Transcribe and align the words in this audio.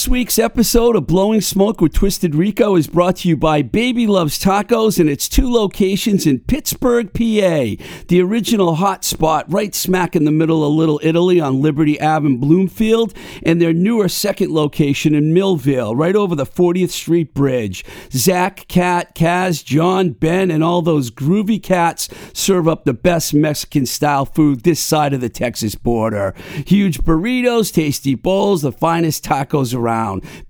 This 0.00 0.08
week's 0.08 0.38
episode 0.38 0.96
of 0.96 1.06
Blowing 1.06 1.42
Smoke 1.42 1.82
with 1.82 1.92
Twisted 1.92 2.34
Rico 2.34 2.74
is 2.74 2.86
brought 2.86 3.16
to 3.16 3.28
you 3.28 3.36
by 3.36 3.60
Baby 3.60 4.06
Loves 4.06 4.42
Tacos 4.42 4.98
and 4.98 5.10
its 5.10 5.28
two 5.28 5.52
locations 5.52 6.26
in 6.26 6.38
Pittsburgh, 6.38 7.12
PA. 7.12 7.84
The 8.08 8.22
original 8.22 8.76
hot 8.76 9.04
spot 9.04 9.44
right 9.52 9.74
smack 9.74 10.16
in 10.16 10.24
the 10.24 10.30
middle 10.30 10.64
of 10.64 10.72
Little 10.72 11.00
Italy 11.02 11.38
on 11.38 11.60
Liberty 11.60 12.00
Ave 12.00 12.26
in 12.26 12.40
Bloomfield, 12.40 13.12
and 13.42 13.60
their 13.60 13.74
newer 13.74 14.08
second 14.08 14.52
location 14.52 15.14
in 15.14 15.34
Millvale, 15.34 15.94
right 15.94 16.16
over 16.16 16.34
the 16.34 16.46
40th 16.46 16.88
Street 16.88 17.34
Bridge. 17.34 17.84
Zach, 18.10 18.66
Kat, 18.68 19.14
Kaz, 19.14 19.62
John, 19.62 20.12
Ben, 20.12 20.50
and 20.50 20.64
all 20.64 20.80
those 20.80 21.10
groovy 21.10 21.62
cats 21.62 22.08
serve 22.32 22.66
up 22.66 22.84
the 22.84 22.94
best 22.94 23.34
Mexican 23.34 23.84
style 23.84 24.24
food 24.24 24.62
this 24.62 24.80
side 24.80 25.12
of 25.12 25.20
the 25.20 25.28
Texas 25.28 25.74
border. 25.74 26.34
Huge 26.66 27.02
burritos, 27.02 27.70
tasty 27.70 28.14
bowls, 28.14 28.62
the 28.62 28.72
finest 28.72 29.26
tacos 29.26 29.74
around. 29.74 29.89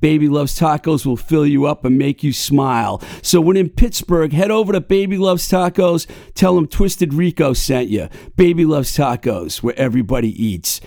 Baby 0.01 0.29
Loves 0.29 0.59
Tacos 0.59 1.07
will 1.07 1.17
fill 1.17 1.47
you 1.47 1.67
up 1.67 1.85
and 1.85 1.99
make 1.99 2.23
you 2.23 2.33
smile. 2.33 3.03
So 3.23 3.41
when 3.41 3.57
in 3.57 3.71
Pittsburgh, 3.71 4.33
head 4.33 4.51
over 4.51 4.73
to 4.73 4.81
Baby 4.81 5.19
Loves 5.19 5.49
Tacos. 5.49 6.07
Tell 6.35 6.55
them 6.55 6.67
Twisted 6.67 7.15
Rico 7.15 7.53
sent 7.53 7.89
you. 7.89 8.09
Baby 8.37 8.65
Loves 8.65 8.97
Tacos, 8.97 9.63
where 9.63 9.79
everybody 9.79 10.31
eats. 10.43 10.81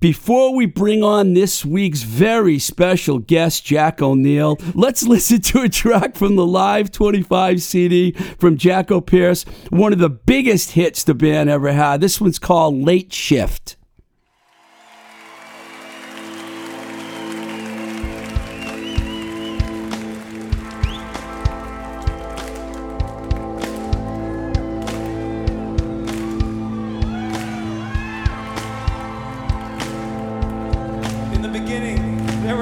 Before 0.00 0.54
we 0.54 0.64
bring 0.64 1.02
on 1.02 1.34
this 1.34 1.62
week's 1.62 2.04
very 2.04 2.58
special 2.58 3.18
guest, 3.18 3.66
Jack 3.66 4.00
O'Neill, 4.00 4.56
let's 4.74 5.02
listen 5.02 5.42
to 5.42 5.60
a 5.60 5.68
track 5.68 6.16
from 6.16 6.36
the 6.36 6.46
Live 6.46 6.90
25 6.90 7.60
CD 7.60 8.12
from 8.38 8.56
Jack 8.56 8.88
Pierce, 9.04 9.44
one 9.68 9.92
of 9.92 9.98
the 9.98 10.08
biggest 10.08 10.70
hits 10.70 11.04
the 11.04 11.12
band 11.12 11.50
ever 11.50 11.72
had. 11.72 12.00
This 12.00 12.18
one's 12.18 12.38
called 12.38 12.76
Late 12.76 13.12
Shift. 13.12 13.76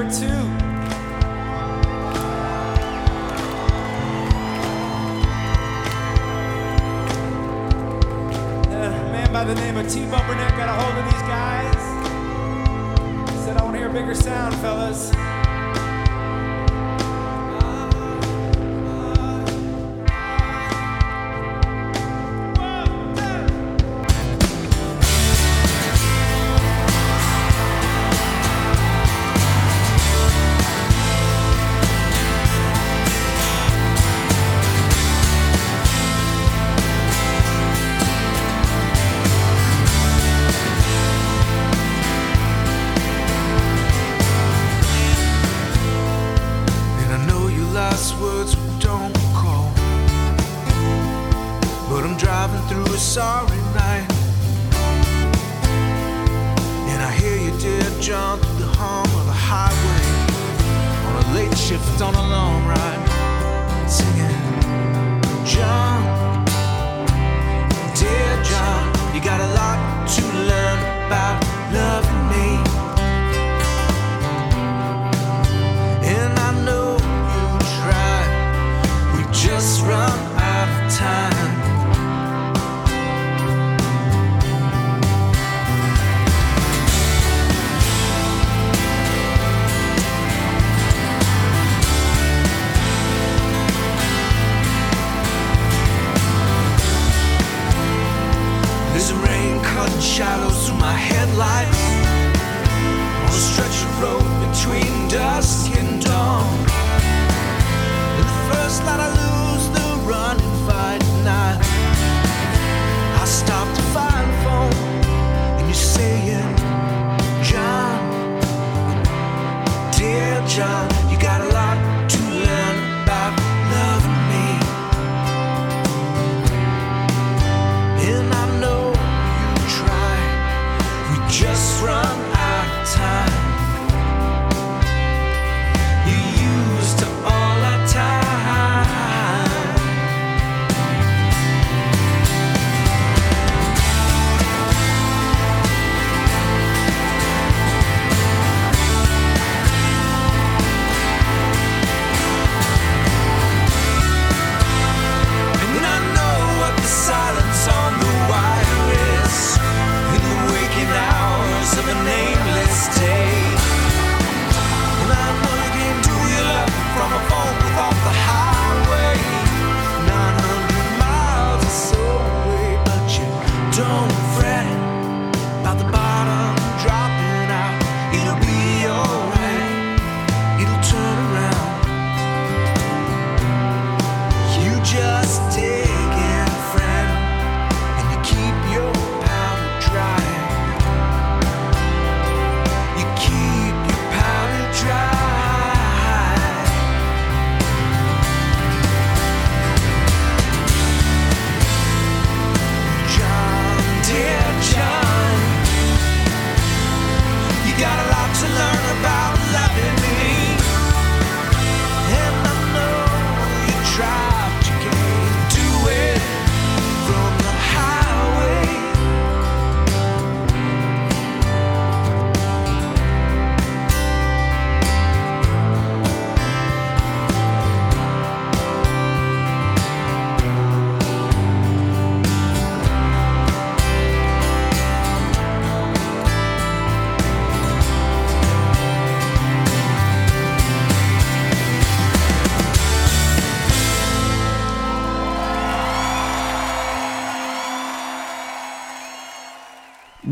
Beginning, 0.09 0.48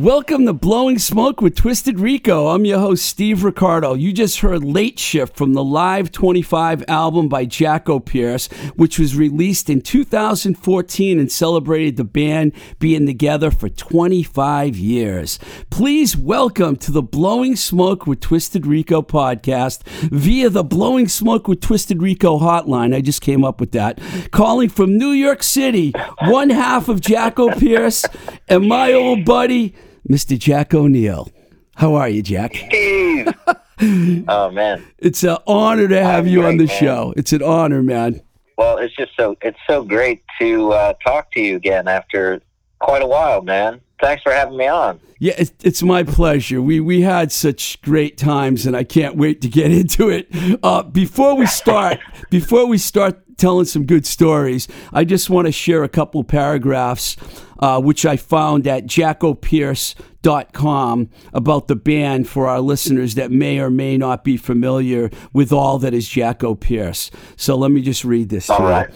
Welcome 0.08 0.46
to 0.46 0.54
Blowing 0.54 1.00
Smoke 1.00 1.42
with 1.42 1.54
Twisted 1.54 2.00
Rico. 2.00 2.48
I'm 2.48 2.64
your 2.64 2.80
host, 2.80 3.06
Steve 3.06 3.44
Ricardo. 3.44 3.94
You 3.94 4.14
just 4.14 4.40
heard 4.40 4.64
Late 4.64 4.98
Shift 4.98 5.36
from 5.36 5.52
the 5.52 5.66
Live 5.66 6.14
25 6.14 6.86
album 6.88 7.28
by 7.28 7.44
Jacko 7.44 8.00
Pierce, 8.00 8.48
which 8.78 8.98
was 8.98 9.18
released 9.18 9.70
in 9.70 9.82
2014 9.82 11.20
and 11.20 11.30
celebrated 11.30 11.98
the 11.98 12.06
band 12.06 12.54
being 12.80 13.06
together 13.06 13.52
for 13.52 13.68
25 13.68 14.78
years. 14.78 15.40
Please 15.70 16.16
welcome 16.16 16.78
to 16.78 16.92
the 16.94 17.04
Blowing 17.04 17.58
Smoke 17.58 18.08
with 18.08 18.22
Twisted 18.22 18.66
Rico 18.66 19.02
podcast 19.02 19.84
via 20.10 20.50
the 20.50 20.64
Blowing 20.64 21.10
Smoke 21.10 21.50
with 21.50 21.60
Twisted 21.60 22.02
Rico 22.02 22.40
hotline. 22.40 22.96
I 22.96 23.02
just 23.02 23.20
came 23.20 23.44
up 23.44 23.60
with 23.60 23.74
that. 23.74 24.00
Calling 24.32 24.70
from 24.70 24.98
New 24.98 25.12
York 25.12 25.44
City, 25.44 25.92
one 26.22 26.50
half 26.50 26.88
of 26.88 27.02
Jacko 27.02 27.50
Pierce 27.56 28.06
and 28.48 28.70
my 28.70 28.94
old 28.94 29.26
buddy, 29.26 29.76
Mr. 30.10 30.38
Jack 30.38 30.74
O'Neill. 30.74 31.30
How 31.76 31.96
are 31.96 32.10
you, 32.10 32.22
Jack? 32.24 32.56
Steve. 32.56 33.28
oh 34.28 34.50
man, 34.52 34.84
It's 34.98 35.24
an 35.24 35.38
honor 35.46 35.88
to 35.88 36.04
have 36.04 36.26
I'm 36.26 36.28
you 36.32 36.44
on 36.44 36.58
the 36.58 36.66
man. 36.66 36.80
show. 36.80 37.14
It's 37.16 37.32
an 37.34 37.44
honor, 37.44 37.84
man. 37.84 38.22
well, 38.58 38.78
it's 38.78 38.96
just 38.96 39.12
so 39.16 39.38
it's 39.42 39.60
so 39.68 39.84
great 39.84 40.24
to 40.40 40.72
uh, 40.72 40.94
talk 41.06 41.32
to 41.34 41.40
you 41.42 41.56
again 41.58 41.88
after 41.88 42.42
quite 42.80 43.02
a 43.04 43.08
while, 43.08 43.42
man. 43.42 43.82
Thanks 44.02 44.24
for 44.24 44.32
having 44.32 44.58
me 44.58 44.68
on. 44.68 45.00
Yeah, 45.20 45.34
it's, 45.38 45.52
it's 45.64 45.82
my 45.84 46.04
pleasure. 46.04 46.62
We 46.62 46.80
we 46.80 47.02
had 47.02 47.32
such 47.32 47.80
great 47.82 48.18
times, 48.18 48.66
and 48.66 48.76
I 48.76 48.84
can't 48.84 49.16
wait 49.16 49.42
to 49.42 49.48
get 49.50 49.72
into 49.82 50.10
it. 50.10 50.28
Uh, 50.64 50.82
before 50.84 51.36
we 51.36 51.46
start, 51.46 52.00
before 52.32 52.66
we 52.68 52.78
start 52.80 53.20
telling 53.38 53.66
some 53.66 53.86
good 53.86 54.06
stories, 54.06 54.68
I 54.92 55.04
just 55.04 55.30
want 55.30 55.46
to 55.48 55.52
share 55.52 55.84
a 55.84 55.90
couple 55.90 56.24
paragraphs, 56.24 57.18
uh, 57.60 57.82
which 57.82 58.06
I 58.06 58.16
found 58.18 58.68
at 58.68 58.86
jackopierce.com 58.86 61.10
about 61.34 61.68
the 61.68 61.76
band 61.76 62.28
for 62.28 62.48
our 62.48 62.60
listeners 62.60 63.14
that 63.16 63.32
may 63.32 63.60
or 63.60 63.70
may 63.70 63.98
not 63.98 64.24
be 64.24 64.38
familiar 64.38 65.12
with 65.34 65.54
all 65.54 65.78
that 65.80 65.94
is 65.94 66.10
Jacko 66.10 66.56
Pierce. 66.56 67.12
So 67.36 67.56
let 67.56 67.72
me 67.72 67.82
just 67.82 68.04
read 68.04 68.30
this. 68.30 68.50
All 68.50 68.58
to 68.60 68.88
you. 68.90 68.96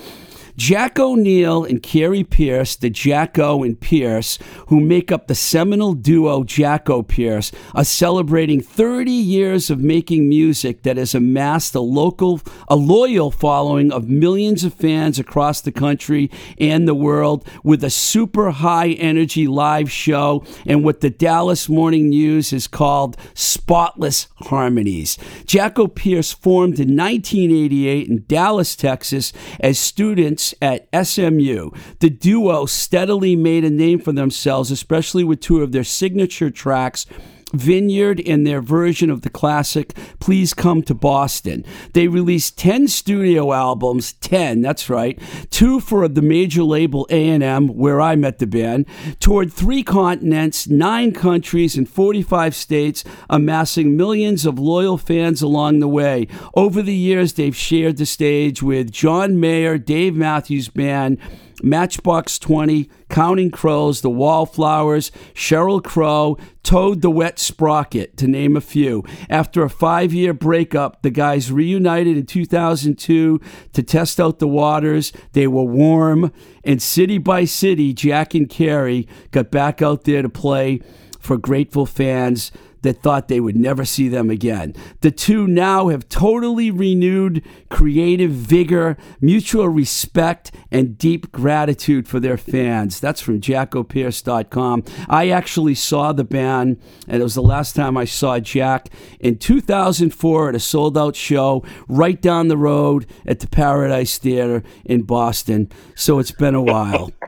Jack 0.57 0.99
O'Neill 0.99 1.63
and 1.63 1.81
Cary 1.81 2.23
Pierce, 2.23 2.75
the 2.75 2.89
Jacko 2.89 3.63
and 3.63 3.79
Pierce, 3.79 4.37
who 4.67 4.79
make 4.79 5.11
up 5.11 5.27
the 5.27 5.35
seminal 5.35 5.93
duo 5.93 6.43
Jacko 6.43 7.01
Pierce, 7.01 7.51
are 7.73 7.83
celebrating 7.83 8.61
30 8.61 9.11
years 9.11 9.69
of 9.69 9.79
making 9.79 10.27
music 10.27 10.83
that 10.83 10.97
has 10.97 11.15
amassed 11.15 11.75
a 11.75 11.79
local, 11.79 12.41
a 12.67 12.75
loyal 12.75 13.31
following 13.31 13.91
of 13.91 14.09
millions 14.09 14.63
of 14.63 14.73
fans 14.73 15.19
across 15.19 15.61
the 15.61 15.71
country 15.71 16.29
and 16.59 16.87
the 16.87 16.95
world 16.95 17.47
with 17.63 17.83
a 17.83 17.89
super 17.89 18.51
high 18.51 18.89
energy 18.91 19.47
live 19.47 19.91
show 19.91 20.43
and 20.65 20.83
what 20.83 21.01
the 21.01 21.09
Dallas 21.09 21.69
Morning 21.69 22.09
News 22.09 22.51
has 22.51 22.67
called 22.67 23.17
spotless 23.33 24.27
harmonies. 24.35 25.17
Jacko 25.45 25.87
Pierce 25.87 26.31
formed 26.33 26.79
in 26.79 26.95
1988 26.95 28.07
in 28.07 28.25
Dallas, 28.27 28.75
Texas, 28.75 29.33
as 29.59 29.79
students 29.79 30.40
at 30.61 30.87
SMU. 31.05 31.71
The 31.99 32.09
duo 32.09 32.65
steadily 32.65 33.35
made 33.35 33.63
a 33.63 33.69
name 33.69 33.99
for 33.99 34.11
themselves, 34.11 34.71
especially 34.71 35.23
with 35.23 35.39
two 35.39 35.61
of 35.61 35.71
their 35.71 35.83
signature 35.83 36.49
tracks. 36.49 37.05
Vineyard 37.53 38.21
and 38.25 38.45
their 38.45 38.61
version 38.61 39.09
of 39.09 39.21
the 39.21 39.29
classic 39.29 39.95
Please 40.19 40.53
Come 40.53 40.83
to 40.83 40.93
Boston. 40.93 41.65
They 41.93 42.07
released 42.07 42.57
10 42.57 42.87
studio 42.87 43.53
albums, 43.53 44.13
10, 44.13 44.61
that's 44.61 44.89
right, 44.89 45.19
two 45.49 45.79
for 45.79 46.07
the 46.07 46.21
major 46.21 46.63
label 46.63 47.07
A&M 47.09 47.67
where 47.67 48.01
I 48.01 48.15
met 48.15 48.39
the 48.39 48.47
band, 48.47 48.85
toured 49.19 49.51
3 49.51 49.83
continents, 49.83 50.67
9 50.67 51.11
countries 51.13 51.75
and 51.75 51.87
45 51.87 52.55
states, 52.55 53.03
amassing 53.29 53.97
millions 53.97 54.45
of 54.45 54.59
loyal 54.59 54.97
fans 54.97 55.41
along 55.41 55.79
the 55.79 55.87
way. 55.87 56.27
Over 56.55 56.81
the 56.81 56.95
years 56.95 57.33
they've 57.33 57.55
shared 57.55 57.97
the 57.97 58.05
stage 58.05 58.61
with 58.61 58.91
John 58.91 59.39
Mayer, 59.39 59.77
Dave 59.77 60.15
Matthews 60.15 60.69
Band, 60.69 61.17
Matchbox 61.63 62.39
20, 62.39 62.89
Counting 63.09 63.51
Crows, 63.51 64.01
The 64.01 64.09
Wallflowers, 64.09 65.11
Sheryl 65.33 65.83
Crow, 65.83 66.37
Toad 66.63 67.01
the 67.01 67.09
Wet 67.09 67.39
Sprocket, 67.39 68.17
to 68.17 68.27
name 68.27 68.55
a 68.55 68.61
few. 68.61 69.03
After 69.29 69.63
a 69.63 69.69
five 69.69 70.13
year 70.13 70.33
breakup, 70.33 71.01
the 71.01 71.09
guys 71.09 71.51
reunited 71.51 72.17
in 72.17 72.25
2002 72.25 73.41
to 73.73 73.83
test 73.83 74.19
out 74.19 74.39
the 74.39 74.47
waters. 74.47 75.11
They 75.33 75.47
were 75.47 75.63
warm, 75.63 76.31
and 76.63 76.81
city 76.81 77.17
by 77.17 77.45
city, 77.45 77.93
Jack 77.93 78.33
and 78.33 78.49
Cary 78.49 79.07
got 79.31 79.51
back 79.51 79.81
out 79.81 80.03
there 80.03 80.21
to 80.21 80.29
play 80.29 80.81
for 81.19 81.37
grateful 81.37 81.85
fans 81.85 82.51
that 82.81 83.01
thought 83.01 83.27
they 83.27 83.39
would 83.39 83.55
never 83.55 83.85
see 83.85 84.07
them 84.07 84.29
again. 84.29 84.75
The 85.01 85.11
two 85.11 85.47
now 85.47 85.89
have 85.89 86.09
totally 86.09 86.71
renewed 86.71 87.43
creative 87.69 88.31
vigor, 88.31 88.97
mutual 89.19 89.69
respect, 89.69 90.51
and 90.71 90.97
deep 90.97 91.31
gratitude 91.31 92.07
for 92.07 92.19
their 92.19 92.37
fans. 92.37 92.99
That's 92.99 93.21
from 93.21 93.41
jackopierce.com. 93.41 94.83
I 95.07 95.29
actually 95.29 95.75
saw 95.75 96.11
the 96.11 96.23
band, 96.23 96.81
and 97.07 97.21
it 97.21 97.23
was 97.23 97.35
the 97.35 97.41
last 97.41 97.75
time 97.75 97.97
I 97.97 98.05
saw 98.05 98.39
Jack 98.39 98.89
in 99.19 99.37
2004 99.37 100.49
at 100.49 100.55
a 100.55 100.59
sold 100.59 100.97
out 100.97 101.15
show 101.15 101.63
right 101.87 102.21
down 102.21 102.47
the 102.47 102.57
road 102.57 103.05
at 103.25 103.39
the 103.39 103.47
Paradise 103.47 104.17
Theater 104.17 104.63
in 104.85 105.03
Boston. 105.03 105.71
So 105.95 106.19
it's 106.19 106.31
been 106.31 106.55
a 106.55 106.61
while. 106.61 107.11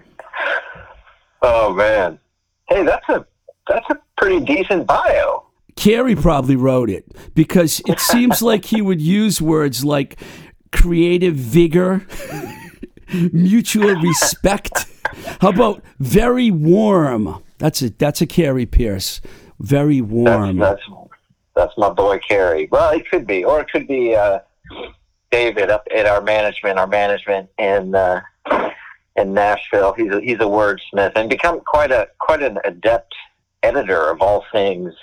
Oh 1.46 1.74
man, 1.74 2.20
hey, 2.70 2.84
that's 2.84 3.08
a 3.10 3.26
that's 3.68 3.86
a 3.90 4.00
pretty 4.18 4.40
decent 4.46 4.88
bio. 4.88 5.43
Cary 5.76 6.16
probably 6.16 6.56
wrote 6.56 6.90
it 6.90 7.06
because 7.34 7.82
it 7.88 8.00
seems 8.00 8.42
like 8.42 8.66
he 8.66 8.82
would 8.82 9.02
use 9.02 9.42
words 9.42 9.84
like 9.84 10.20
creative 10.72 11.36
vigor, 11.36 12.06
mutual 13.32 13.96
respect. 13.96 14.86
How 15.42 15.50
about 15.50 15.84
very 16.00 16.52
warm? 16.52 17.44
That's 17.58 17.82
a 17.82 17.90
that's 17.92 18.22
a 18.22 18.26
Cary 18.26 18.66
Pierce. 18.66 19.22
Very 19.60 20.02
warm. 20.02 20.58
that's 20.58 20.82
that's 21.56 21.78
my 21.78 21.90
boy 21.90 22.20
Cary. 22.20 22.68
Well, 22.72 22.92
it 22.92 23.10
could 23.10 23.28
be, 23.28 23.44
or 23.44 23.62
it 23.62 23.70
could 23.72 23.88
be 23.88 24.16
uh, 24.16 24.40
David 25.32 25.70
up 25.70 25.88
at 25.96 26.06
our 26.06 26.22
management, 26.22 26.80
our 26.80 26.88
management 26.88 27.50
in 27.58 27.96
uh, 27.96 28.22
in 29.16 29.34
Nashville. 29.34 29.94
He's 29.94 30.12
a, 30.12 30.20
he's 30.20 30.38
a 30.38 30.50
wordsmith 30.50 31.14
and 31.16 31.30
become 31.30 31.62
quite 31.62 31.92
a 31.92 32.10
quite 32.20 32.42
an 32.42 32.58
adept 32.66 33.14
editor 33.62 34.10
of 34.10 34.22
all 34.22 34.46
things 34.52 34.94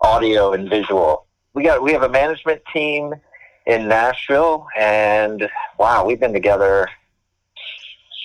audio 0.00 0.52
and 0.52 0.68
visual. 0.68 1.26
We 1.54 1.62
got 1.62 1.82
we 1.82 1.92
have 1.92 2.02
a 2.02 2.08
management 2.08 2.62
team 2.72 3.14
in 3.66 3.88
Nashville, 3.88 4.66
and 4.76 5.48
wow, 5.78 6.04
we've 6.04 6.20
been 6.20 6.32
together. 6.32 6.88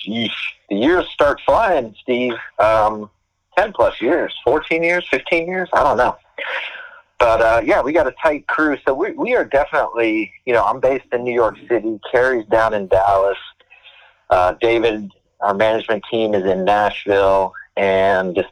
Sheesh, 0.06 0.30
the 0.68 0.76
years 0.76 1.08
start 1.08 1.40
flying, 1.44 1.94
Steve. 2.00 2.34
Um, 2.58 3.10
Ten 3.56 3.72
plus 3.72 4.00
years, 4.00 4.34
fourteen 4.42 4.82
years, 4.82 5.06
fifteen 5.08 5.46
years. 5.46 5.68
I 5.72 5.84
don't 5.84 5.96
know. 5.96 6.16
But 7.20 7.40
uh, 7.40 7.62
yeah, 7.64 7.82
we 7.82 7.92
got 7.92 8.08
a 8.08 8.14
tight 8.20 8.48
crew. 8.48 8.76
So 8.84 8.92
we 8.92 9.12
we 9.12 9.36
are 9.36 9.44
definitely, 9.44 10.32
you 10.44 10.52
know, 10.52 10.64
I'm 10.64 10.80
based 10.80 11.06
in 11.12 11.22
New 11.22 11.32
York 11.32 11.56
City. 11.68 12.00
Cary's 12.10 12.44
down 12.46 12.74
in 12.74 12.88
Dallas. 12.88 13.38
Uh, 14.28 14.54
David, 14.60 15.08
our 15.40 15.54
management 15.54 16.02
team 16.10 16.34
is 16.34 16.44
in 16.44 16.64
Nashville, 16.64 17.52
and 17.76 18.44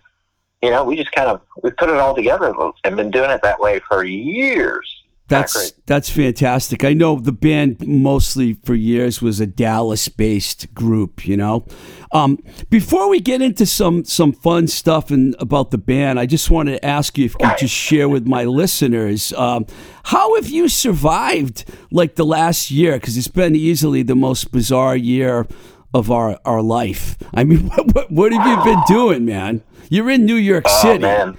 you 0.63 0.71
know, 0.71 0.85
we 0.85 0.97
just 0.97 1.13
kind 1.13 1.29
of 1.29 1.41
we 1.63 1.71
put 1.73 1.89
it 1.89 1.97
all 1.97 2.15
together 2.15 2.55
and 2.85 2.97
been 2.97 3.11
doing 3.11 3.31
it 3.31 3.43
that 3.43 3.61
way 3.61 3.81
for 3.89 4.05
years. 4.05 5.03
That's 5.29 5.73
that's 5.87 6.11
fantastic. 6.11 6.85
I 6.85 6.93
know 6.93 7.19
the 7.19 7.33
band 7.33 7.87
mostly 7.87 8.55
for 8.65 8.75
years 8.75 9.23
was 9.23 9.41
a 9.41 9.47
Dallas-based 9.47 10.75
group. 10.75 11.27
You 11.27 11.39
know, 11.39 11.67
um, 12.13 12.39
before 12.69 13.09
we 13.09 13.19
get 13.19 13.41
into 13.41 13.65
some 13.65 14.05
some 14.05 14.33
fun 14.33 14.69
stuff 14.69 15.11
and 15.11 15.35
about 15.39 15.71
the 15.71 15.79
band, 15.79 16.21
I 16.21 16.27
just 16.27 16.51
wanted 16.51 16.73
to 16.73 16.85
ask 16.85 17.17
you 17.17 17.25
if 17.25 17.37
you 17.41 17.49
could 17.49 17.59
just 17.59 17.75
share 17.75 18.09
with 18.09 18.27
my 18.27 18.45
listeners 18.45 19.33
um, 19.33 19.67
how 20.05 20.35
have 20.35 20.49
you 20.49 20.69
survived 20.69 21.65
like 21.91 22.17
the 22.17 22.27
last 22.27 22.71
year? 22.71 22.95
Because 22.95 23.17
it's 23.17 23.29
been 23.29 23.57
easily 23.57 24.03
the 24.03 24.17
most 24.17 24.53
bizarre 24.53 24.97
year 24.97 25.47
of 25.95 26.11
our 26.11 26.39
our 26.45 26.63
life. 26.63 27.17
I 27.35 27.45
mean, 27.45 27.69
what, 27.75 27.95
what, 27.95 28.11
what 28.11 28.33
have 28.33 28.47
you 28.47 28.65
been 28.65 28.83
doing, 28.87 29.25
man? 29.25 29.63
You're 29.91 30.11
in 30.11 30.25
New 30.25 30.37
York 30.37 30.65
Oh 30.67 30.83
City. 30.83 31.01
man. 31.03 31.37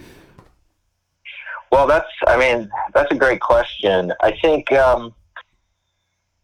Well, 1.71 1.87
that's 1.87 2.09
I 2.27 2.37
mean 2.37 2.69
that's 2.93 3.11
a 3.11 3.15
great 3.15 3.41
question. 3.41 4.13
I 4.21 4.37
think 4.41 4.71
um, 4.73 5.13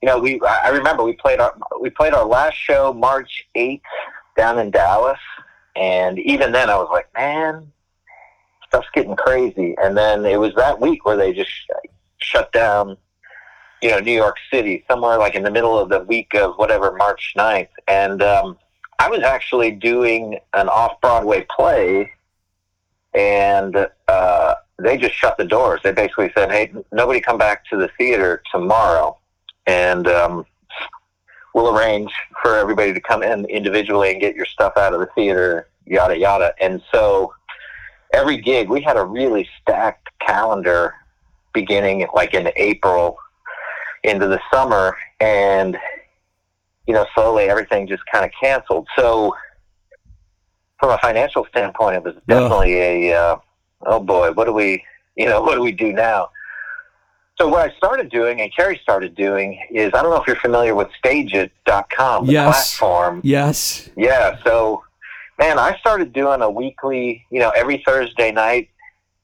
you 0.01 0.08
know 0.08 0.20
we 0.20 0.42
I 0.42 0.70
remember 0.70 1.04
we 1.04 1.13
played 1.13 1.39
our 1.39 1.56
we 1.80 1.89
played 1.92 2.13
our 2.13 2.25
last 2.25 2.56
show 2.56 2.94
March 2.94 3.48
eighth 3.56 3.84
down 4.36 4.58
in 4.58 4.72
Dallas, 4.72 5.20
and 5.75 6.18
even 6.18 6.51
then 6.51 6.70
I 6.70 6.78
was 6.78 6.89
like, 6.92 7.13
man, 7.16 7.72
stuff's 8.68 8.88
getting 8.94 9.16
crazy. 9.16 9.75
And 9.82 9.96
then 9.96 10.25
it 10.25 10.39
was 10.39 10.56
that 10.56 10.80
week 10.80 11.06
where 11.06 11.18
they 11.18 11.32
just 11.34 11.51
shut 12.18 12.51
down. 12.51 12.98
You 13.81 13.91
know, 13.91 14.00
New 14.00 14.13
York 14.13 14.36
City, 14.51 14.83
somewhere 14.89 15.17
like 15.17 15.36
in 15.36 15.43
the 15.43 15.51
middle 15.51 15.77
of 15.77 15.89
the 15.89 16.01
week 16.01 16.33
of 16.36 16.55
whatever 16.55 16.91
March 16.98 17.33
9th. 17.38 17.69
And 17.88 18.21
um, 18.21 18.57
I 19.00 19.09
was 19.09 19.21
actually 19.21 19.71
doing 19.71 20.39
an 20.53 20.67
off 20.67 21.00
Broadway 21.01 21.45
play 21.55 22.12
and 23.13 23.88
uh, 24.07 24.55
they 24.77 24.98
just 24.98 25.15
shut 25.15 25.38
the 25.38 25.45
doors. 25.45 25.81
They 25.83 25.91
basically 25.91 26.31
said, 26.36 26.51
"Hey, 26.51 26.71
nobody 26.91 27.19
come 27.19 27.38
back 27.38 27.65
to 27.69 27.77
the 27.77 27.89
theater 27.98 28.41
tomorrow, 28.51 29.17
and 29.65 30.07
um, 30.07 30.45
we'll 31.53 31.75
arrange 31.75 32.12
for 32.41 32.55
everybody 32.55 32.93
to 32.93 33.01
come 33.01 33.24
in 33.24 33.45
individually 33.45 34.12
and 34.12 34.21
get 34.21 34.36
your 34.36 34.45
stuff 34.45 34.74
out 34.77 34.93
of 34.93 35.00
the 35.00 35.07
theater, 35.15 35.67
yada 35.86 36.17
yada." 36.17 36.53
And 36.62 36.81
so 36.91 37.33
every 38.13 38.38
gig, 38.38 38.69
we 38.69 38.81
had 38.81 38.98
a 38.98 39.03
really 39.03 39.50
stacked 39.62 40.09
calendar 40.19 40.93
beginning 41.53 42.07
like 42.13 42.33
in 42.36 42.51
April 42.55 43.17
into 44.03 44.27
the 44.27 44.39
summer, 44.51 44.96
and 45.20 45.77
you 46.88 46.94
know, 46.94 47.06
slowly 47.13 47.44
everything 47.46 47.88
just 47.88 48.03
kind 48.12 48.25
of 48.25 48.32
canceled. 48.41 48.88
So 48.96 49.36
from 50.79 50.91
a 50.91 50.98
financial 51.00 51.46
standpoint, 51.50 51.98
it 51.98 52.03
was 52.03 52.15
definitely 52.27 52.75
a 52.79 53.13
uh, 53.13 53.38
oh 53.86 54.00
boy, 54.00 54.32
what 54.32 54.46
do 54.46 54.53
we, 54.53 54.84
you 55.15 55.25
know, 55.25 55.41
what 55.44 55.56
do 55.56 55.62
we 55.62 55.72
do 55.72 55.94
now? 55.94 56.29
So 57.39 57.48
what 57.48 57.70
I 57.70 57.74
started 57.77 58.10
doing, 58.10 58.41
and 58.41 58.53
Cary 58.53 58.77
started 58.84 59.15
doing, 59.15 59.62
is 59.72 59.91
I 59.94 60.01
don't 60.01 60.12
know 60.12 60.20
if 60.22 60.27
you're 60.27 60.36
familiar 60.36 60.75
with 60.75 60.89
Stageit.com, 61.01 62.25
the 62.25 62.34
Yes. 62.34 62.77
platform. 62.77 63.22
Yes. 63.24 63.89
Yeah. 63.96 64.38
So, 64.44 64.84
man, 65.38 65.58
I 65.58 65.77
started 65.79 66.12
doing 66.12 66.41
a 66.41 66.50
weekly, 66.50 67.25
you 67.29 67.39
know, 67.39 67.51
every 67.51 67.82
Thursday 67.86 68.34
night 68.34 68.70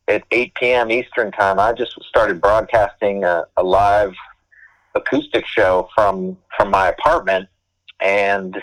at 0.07 0.23
8 0.31 0.53
p.m. 0.55 0.91
Eastern 0.91 1.31
time. 1.33 1.59
I 1.59 1.73
just 1.73 2.01
started 2.07 2.39
broadcasting 2.39 3.25
a, 3.25 3.45
a 3.57 3.63
live 3.63 4.13
acoustic 4.95 5.45
show 5.45 5.89
from 5.93 6.37
from 6.57 6.71
my 6.71 6.87
apartment, 6.87 7.47
and 7.99 8.61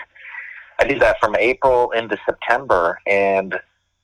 I 0.79 0.85
did 0.85 0.99
that 1.01 1.19
from 1.19 1.35
April 1.35 1.91
into 1.91 2.17
September. 2.25 2.99
And 3.07 3.59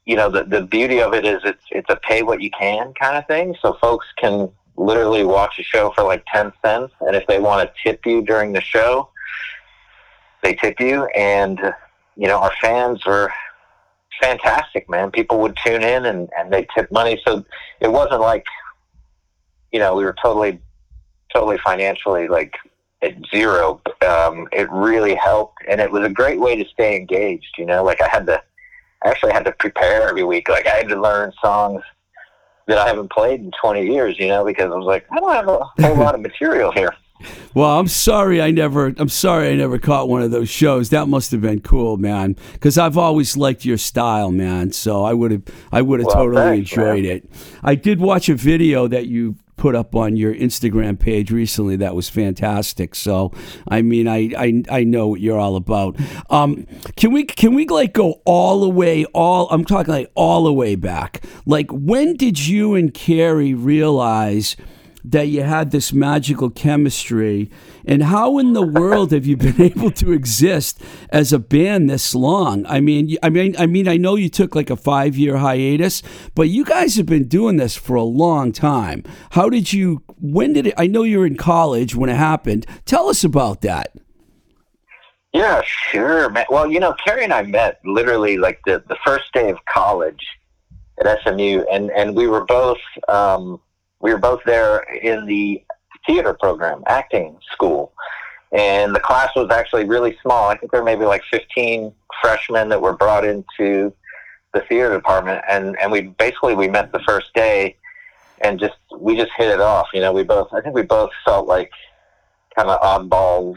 you 0.06 0.16
know, 0.16 0.30
the 0.30 0.44
the 0.44 0.62
beauty 0.62 1.02
of 1.02 1.14
it 1.14 1.26
is 1.26 1.42
it's 1.44 1.64
it's 1.72 1.90
a 1.90 1.98
pay 1.98 2.24
what 2.24 2.42
you 2.42 2.52
can 2.52 2.94
kind 3.00 3.18
of 3.18 3.28
thing. 3.28 3.56
So 3.62 3.74
folks 3.82 4.08
can 4.18 4.50
literally 4.78 5.26
watch 5.26 5.60
a 5.60 5.64
show 5.64 5.92
for 5.94 6.04
like 6.04 6.24
10 6.34 6.54
cents, 6.64 6.94
and 7.02 7.16
if 7.16 7.28
they 7.28 7.40
want 7.40 7.68
to 7.68 7.74
tip 7.84 8.06
you 8.06 8.22
during 8.22 8.54
the 8.54 8.62
show, 8.62 9.10
they 10.42 10.54
tip 10.54 10.80
you. 10.80 11.06
And 11.08 11.60
you 12.16 12.28
know, 12.28 12.40
our 12.40 12.52
fans 12.62 13.06
were 13.06 13.32
fantastic, 14.22 14.90
man. 14.90 15.12
People 15.12 15.40
would 15.40 15.58
tune 15.64 15.84
in 15.84 16.06
and, 16.06 16.30
and 16.38 16.52
they 16.52 16.68
tip 16.76 16.92
money. 16.92 17.22
So 17.26 17.44
it 17.80 17.92
wasn't 17.92 18.22
like, 18.22 18.46
you 19.72 19.80
know, 19.80 19.96
we 19.96 20.04
were 20.04 20.16
totally, 20.22 20.60
totally 21.34 21.58
financially 21.60 22.28
like 22.28 22.56
at 23.02 23.16
zero. 23.34 23.82
Um, 24.08 24.48
it 24.52 24.70
really 24.72 25.16
helped. 25.16 25.60
And 25.68 25.80
it 25.80 25.92
was 25.92 26.04
a 26.06 26.10
great 26.10 26.40
way 26.40 26.56
to 26.62 26.70
stay 26.70 26.96
engaged, 26.98 27.56
you 27.58 27.66
know, 27.66 27.84
like 27.84 28.02
I 28.02 28.08
had 28.08 28.26
to, 28.28 28.42
I 29.04 29.10
actually 29.10 29.32
had 29.34 29.46
to 29.46 29.52
prepare 29.54 30.08
every 30.10 30.24
week. 30.24 30.50
Like 30.50 30.68
I 30.68 30.76
had 30.78 30.90
to 30.90 31.00
learn 31.00 31.32
songs 31.42 31.82
that 32.68 32.78
I 32.78 32.86
haven't 32.88 33.12
played 33.12 33.40
in 33.40 33.52
20 33.62 33.86
years, 33.86 34.16
you 34.20 34.28
know, 34.28 34.46
because 34.46 34.72
I 34.72 34.76
was 34.76 34.86
like, 34.86 35.06
I 35.12 35.20
don't 35.20 35.34
have 35.34 35.48
a 35.48 35.64
whole 35.88 35.98
lot 35.98 36.16
of 36.16 36.22
material 36.22 36.72
here. 36.72 36.94
Well, 37.54 37.78
I'm 37.80 37.90
sorry 37.90 38.42
I 38.42 38.52
never. 38.52 38.94
I'm 38.96 39.10
sorry 39.10 39.50
I 39.50 39.56
never 39.56 39.78
caught 39.78 40.08
one 40.08 40.22
of 40.22 40.32
those 40.32 40.48
shows. 40.48 40.92
That 40.92 41.08
must 41.10 41.32
have 41.32 41.42
been 41.42 41.60
cool, 41.60 41.98
man. 41.98 42.38
Because 42.54 42.78
I've 42.78 42.98
always 42.98 43.36
liked 43.36 43.66
your 43.66 43.78
style, 43.78 44.32
man. 44.32 44.72
So 44.72 45.04
I 45.04 45.14
would 45.14 45.32
have. 45.32 45.42
I 45.70 45.82
would 45.82 46.00
have 46.00 46.08
Well, 46.08 46.16
totally 46.16 46.42
thanks, 46.42 46.72
enjoyed 46.72 47.04
man. 47.04 47.12
it. 47.18 47.30
I 47.62 47.76
did 47.76 48.00
watch 48.00 48.30
a 48.30 48.36
video 48.36 48.88
that 48.88 49.08
you 49.08 49.36
put 49.60 49.76
up 49.76 49.94
on 49.94 50.16
your 50.16 50.34
Instagram 50.34 50.98
page 50.98 51.32
recently. 51.32 51.76
That 51.76 51.94
was 51.94 52.10
fantastic. 52.10 52.96
So 52.96 53.32
I 53.68 53.82
mean, 53.82 54.08
I 54.08 54.32
I, 54.38 54.64
I 54.72 54.84
know 54.86 55.10
what 55.10 55.20
you're 55.20 55.38
all 55.38 55.58
about. 55.58 55.98
Um, 56.30 56.66
can 56.96 57.12
we 57.12 57.26
can 57.26 57.54
we 57.54 57.68
like 57.68 57.94
go 57.94 58.22
all 58.26 58.62
the 58.62 58.70
way? 58.70 59.06
All 59.14 59.50
I'm 59.52 59.66
talking 59.66 59.94
like 59.94 60.12
all 60.16 60.46
the 60.46 60.54
way 60.54 60.76
back. 60.76 61.24
Like 61.46 61.70
when 61.72 62.16
did 62.16 62.48
you 62.48 62.74
and 62.74 62.94
Cary 62.94 63.54
realize? 63.54 64.56
That 65.04 65.28
you 65.28 65.44
had 65.44 65.72
this 65.72 65.94
magical 65.94 66.50
chemistry? 66.50 67.50
And 67.86 68.04
how 68.04 68.38
in 68.38 68.54
the 68.54 68.66
world 68.66 69.12
have 69.12 69.26
you 69.26 69.38
been 69.38 69.62
able 69.72 69.92
to 69.92 70.12
exist 70.12 70.82
as 71.10 71.32
a 71.32 71.40
band 71.40 71.90
this 71.90 72.14
long? 72.14 72.66
I 72.66 72.80
mean 72.80 73.18
i 73.24 73.30
mean 73.30 73.56
i 73.58 73.66
mean 73.66 73.88
i 73.88 73.98
know 73.98 74.16
you 74.16 74.30
took 74.30 74.56
like 74.56 74.70
a 74.70 74.76
5 74.76 75.16
year 75.16 75.38
hiatus 75.38 76.04
but 76.36 76.50
you 76.50 76.66
guys 76.66 76.96
have 76.96 77.06
been 77.06 77.28
doing 77.28 77.58
this 77.58 77.76
for 77.76 77.96
a 77.96 78.04
long 78.04 78.52
time. 78.52 79.04
How 79.32 79.50
did 79.50 79.74
you 79.74 80.04
when 80.20 80.54
did 80.54 80.68
it 80.68 80.74
i 80.78 80.88
know 80.88 81.04
you 81.04 81.20
were 81.20 81.26
in 81.26 81.38
college 81.38 81.96
when 81.96 82.10
it 82.10 82.16
happened. 82.16 82.66
Tell 82.86 83.10
us 83.10 83.24
about 83.24 83.62
that. 83.62 83.94
Yeah, 85.34 85.62
sure. 85.64 86.34
Well, 86.50 86.72
you 86.72 86.80
know, 86.80 86.94
Cary 87.06 87.24
and 87.24 87.34
I 87.34 87.44
met 87.44 87.80
literally 87.86 88.38
like 88.38 88.60
the, 88.66 88.84
the 88.88 88.98
first 89.06 89.32
day 89.34 89.50
of 89.50 89.58
college 89.72 90.26
at 91.00 91.20
SMU, 91.24 91.64
and, 91.72 91.92
and 91.92 92.16
we 92.16 92.28
were 92.28 92.46
both 92.46 92.80
um, 93.08 93.62
we 94.02 94.12
were 94.12 94.20
both 94.20 94.42
there 94.46 94.80
in 95.02 95.26
the 95.26 95.64
theater 96.06 96.34
program, 96.34 96.84
acting 96.88 97.38
school, 97.52 97.94
and 98.52 98.96
the 98.96 99.00
class 99.00 99.30
was 99.36 99.50
actually 99.52 99.86
really 99.86 100.18
small. 100.22 100.50
I 100.50 100.58
think 100.58 100.72
there 100.72 100.82
were 100.82 100.86
maybe 100.86 101.06
like 101.06 101.22
fifteen 101.30 101.94
freshmen 102.22 102.70
that 102.70 102.82
were 102.82 102.96
brought 102.96 103.26
into 103.26 103.94
the 104.54 104.62
theater 104.62 104.94
department, 104.94 105.44
and 105.50 105.78
and 105.80 105.92
we 105.92 106.02
basically 106.02 106.56
we 106.56 106.68
met 106.68 106.92
the 106.92 107.02
first 107.08 107.34
day, 107.34 107.78
and 108.42 108.60
just 108.60 108.78
we 108.98 109.16
just 109.16 109.32
hit 109.38 109.50
it 109.50 109.62
off. 109.62 109.88
You 109.94 110.02
know, 110.02 110.14
we 110.14 110.24
both 110.24 110.54
I 110.54 110.62
think 110.62 110.76
we 110.76 110.84
both 110.84 111.12
felt 111.26 111.48
like 111.48 111.72
kind 112.56 112.70
of 112.70 112.82
oddballs 112.82 113.56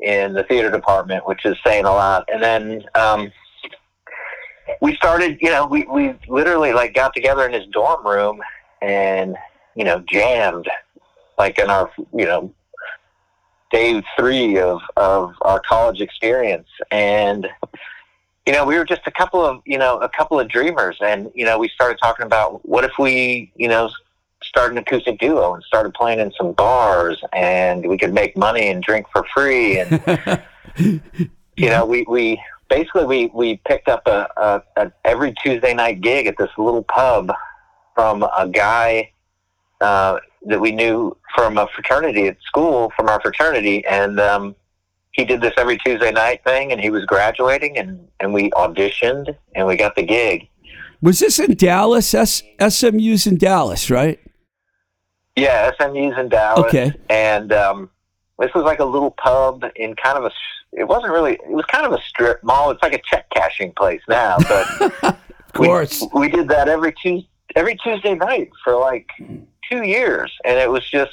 in 0.00 0.32
the 0.32 0.44
theater 0.44 0.70
department, 0.70 1.26
which 1.26 1.44
is 1.44 1.56
saying 1.64 1.84
a 1.84 1.90
lot. 1.90 2.28
And 2.32 2.42
then 2.42 2.84
um, 2.94 3.32
we 4.80 4.94
started, 4.96 5.38
you 5.40 5.50
know, 5.50 5.66
we, 5.66 5.84
we 5.84 6.14
literally 6.28 6.72
like 6.72 6.94
got 6.94 7.14
together 7.14 7.46
in 7.46 7.52
his 7.52 7.66
dorm 7.66 8.06
room 8.06 8.40
and, 8.82 9.36
you 9.74 9.84
know, 9.84 10.00
jammed 10.08 10.68
like 11.38 11.58
in 11.58 11.70
our, 11.70 11.90
you 12.12 12.26
know, 12.26 12.52
day 13.70 14.02
three 14.16 14.58
of, 14.58 14.80
of 14.96 15.34
our 15.42 15.60
college 15.60 16.00
experience. 16.00 16.68
And, 16.90 17.48
you 18.46 18.52
know, 18.52 18.64
we 18.64 18.76
were 18.76 18.84
just 18.84 19.02
a 19.06 19.10
couple 19.10 19.44
of, 19.44 19.62
you 19.64 19.78
know, 19.78 19.98
a 19.98 20.08
couple 20.08 20.40
of 20.40 20.48
dreamers. 20.48 20.98
And, 21.00 21.30
you 21.34 21.44
know, 21.44 21.58
we 21.58 21.68
started 21.68 21.98
talking 22.02 22.26
about 22.26 22.66
what 22.68 22.84
if 22.84 22.92
we, 22.98 23.52
you 23.56 23.68
know, 23.68 23.90
started 24.42 24.72
an 24.72 24.78
acoustic 24.78 25.18
duo 25.18 25.54
and 25.54 25.62
started 25.64 25.92
playing 25.94 26.18
in 26.18 26.32
some 26.32 26.52
bars 26.52 27.22
and 27.32 27.86
we 27.86 27.98
could 27.98 28.12
make 28.12 28.36
money 28.36 28.68
and 28.68 28.82
drink 28.82 29.06
for 29.12 29.24
free 29.34 29.78
and 29.78 30.42
you 31.56 31.68
know 31.68 31.84
we 31.84 32.04
we 32.08 32.40
basically 32.68 33.04
we 33.04 33.26
we 33.34 33.56
picked 33.66 33.88
up 33.88 34.06
a, 34.06 34.28
a, 34.36 34.62
a 34.76 34.92
every 35.04 35.34
tuesday 35.42 35.74
night 35.74 36.00
gig 36.00 36.26
at 36.26 36.36
this 36.38 36.50
little 36.56 36.82
pub 36.84 37.30
from 37.94 38.22
a 38.22 38.48
guy 38.48 39.12
uh, 39.80 40.18
that 40.46 40.60
we 40.60 40.72
knew 40.72 41.16
from 41.34 41.58
a 41.58 41.66
fraternity 41.74 42.26
at 42.28 42.36
school 42.42 42.92
from 42.96 43.08
our 43.08 43.20
fraternity 43.20 43.84
and 43.86 44.18
um 44.18 44.54
he 45.12 45.24
did 45.24 45.40
this 45.40 45.52
every 45.56 45.76
tuesday 45.78 46.10
night 46.10 46.42
thing 46.44 46.72
and 46.72 46.80
he 46.80 46.90
was 46.90 47.04
graduating 47.04 47.76
and 47.78 48.08
and 48.20 48.32
we 48.32 48.50
auditioned 48.52 49.36
and 49.54 49.66
we 49.66 49.76
got 49.76 49.94
the 49.96 50.02
gig 50.02 50.48
was 51.02 51.18
this 51.18 51.38
in 51.38 51.54
dallas 51.54 52.14
S- 52.14 52.42
smu's 52.68 53.26
in 53.26 53.36
dallas 53.36 53.90
right 53.90 54.18
Yeah, 55.36 55.70
SMU's 55.80 56.18
in 56.18 56.28
Dallas. 56.28 56.66
Okay. 56.66 56.92
And 57.08 57.52
um, 57.52 57.90
this 58.38 58.52
was 58.54 58.64
like 58.64 58.80
a 58.80 58.84
little 58.84 59.12
pub 59.12 59.64
in 59.76 59.94
kind 59.94 60.18
of 60.18 60.24
a, 60.24 60.30
It 60.72 60.86
wasn't 60.86 61.12
really. 61.12 61.34
It 61.34 61.50
was 61.50 61.64
kind 61.66 61.86
of 61.86 61.92
a 61.92 62.02
strip 62.02 62.42
mall. 62.42 62.70
It's 62.70 62.82
like 62.82 62.92
a 62.92 63.00
check 63.08 63.30
cashing 63.30 63.72
place 63.72 64.02
now, 64.08 64.36
but 64.48 64.92
of 65.02 65.52
course 65.54 66.02
we, 66.12 66.22
we 66.22 66.28
did 66.28 66.48
that 66.48 66.68
every 66.68 66.92
Tuesday, 66.92 67.28
every 67.56 67.76
Tuesday 67.76 68.14
night 68.14 68.50
for 68.64 68.76
like 68.76 69.10
two 69.70 69.82
years, 69.82 70.32
and 70.44 70.58
it 70.58 70.70
was 70.70 70.88
just, 70.88 71.12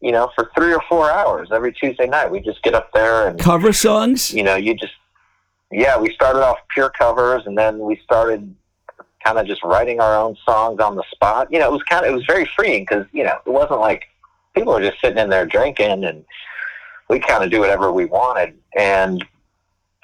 you 0.00 0.12
know, 0.12 0.30
for 0.34 0.50
three 0.54 0.72
or 0.72 0.82
four 0.88 1.10
hours 1.10 1.48
every 1.52 1.72
Tuesday 1.72 2.06
night. 2.06 2.30
We 2.30 2.40
just 2.40 2.62
get 2.62 2.74
up 2.74 2.92
there 2.92 3.28
and 3.28 3.38
cover 3.38 3.72
songs 3.72 4.32
you 4.32 4.42
know, 4.42 4.56
you 4.56 4.74
just, 4.74 4.94
yeah, 5.70 5.98
we 5.98 6.12
started 6.14 6.44
off 6.44 6.58
pure 6.70 6.90
covers 6.90 7.42
and 7.46 7.56
then 7.56 7.78
we 7.78 8.00
started 8.04 8.54
kind 9.24 9.38
of 9.38 9.46
just 9.46 9.62
writing 9.62 10.00
our 10.00 10.16
own 10.16 10.36
songs 10.44 10.80
on 10.80 10.96
the 10.96 11.02
spot. 11.10 11.50
You 11.50 11.58
know, 11.58 11.68
it 11.68 11.72
was 11.72 11.82
kind 11.82 12.04
of, 12.04 12.12
it 12.12 12.14
was 12.14 12.24
very 12.26 12.48
freeing 12.56 12.82
because, 12.82 13.06
you 13.12 13.24
know, 13.24 13.38
it 13.44 13.50
wasn't 13.50 13.80
like 13.80 14.04
people 14.54 14.72
were 14.72 14.80
just 14.80 15.00
sitting 15.00 15.18
in 15.18 15.28
there 15.28 15.46
drinking 15.46 16.04
and 16.04 16.24
we 17.08 17.18
kind 17.18 17.42
of 17.42 17.50
do 17.50 17.60
whatever 17.60 17.92
we 17.92 18.04
wanted. 18.04 18.54
And 18.76 19.24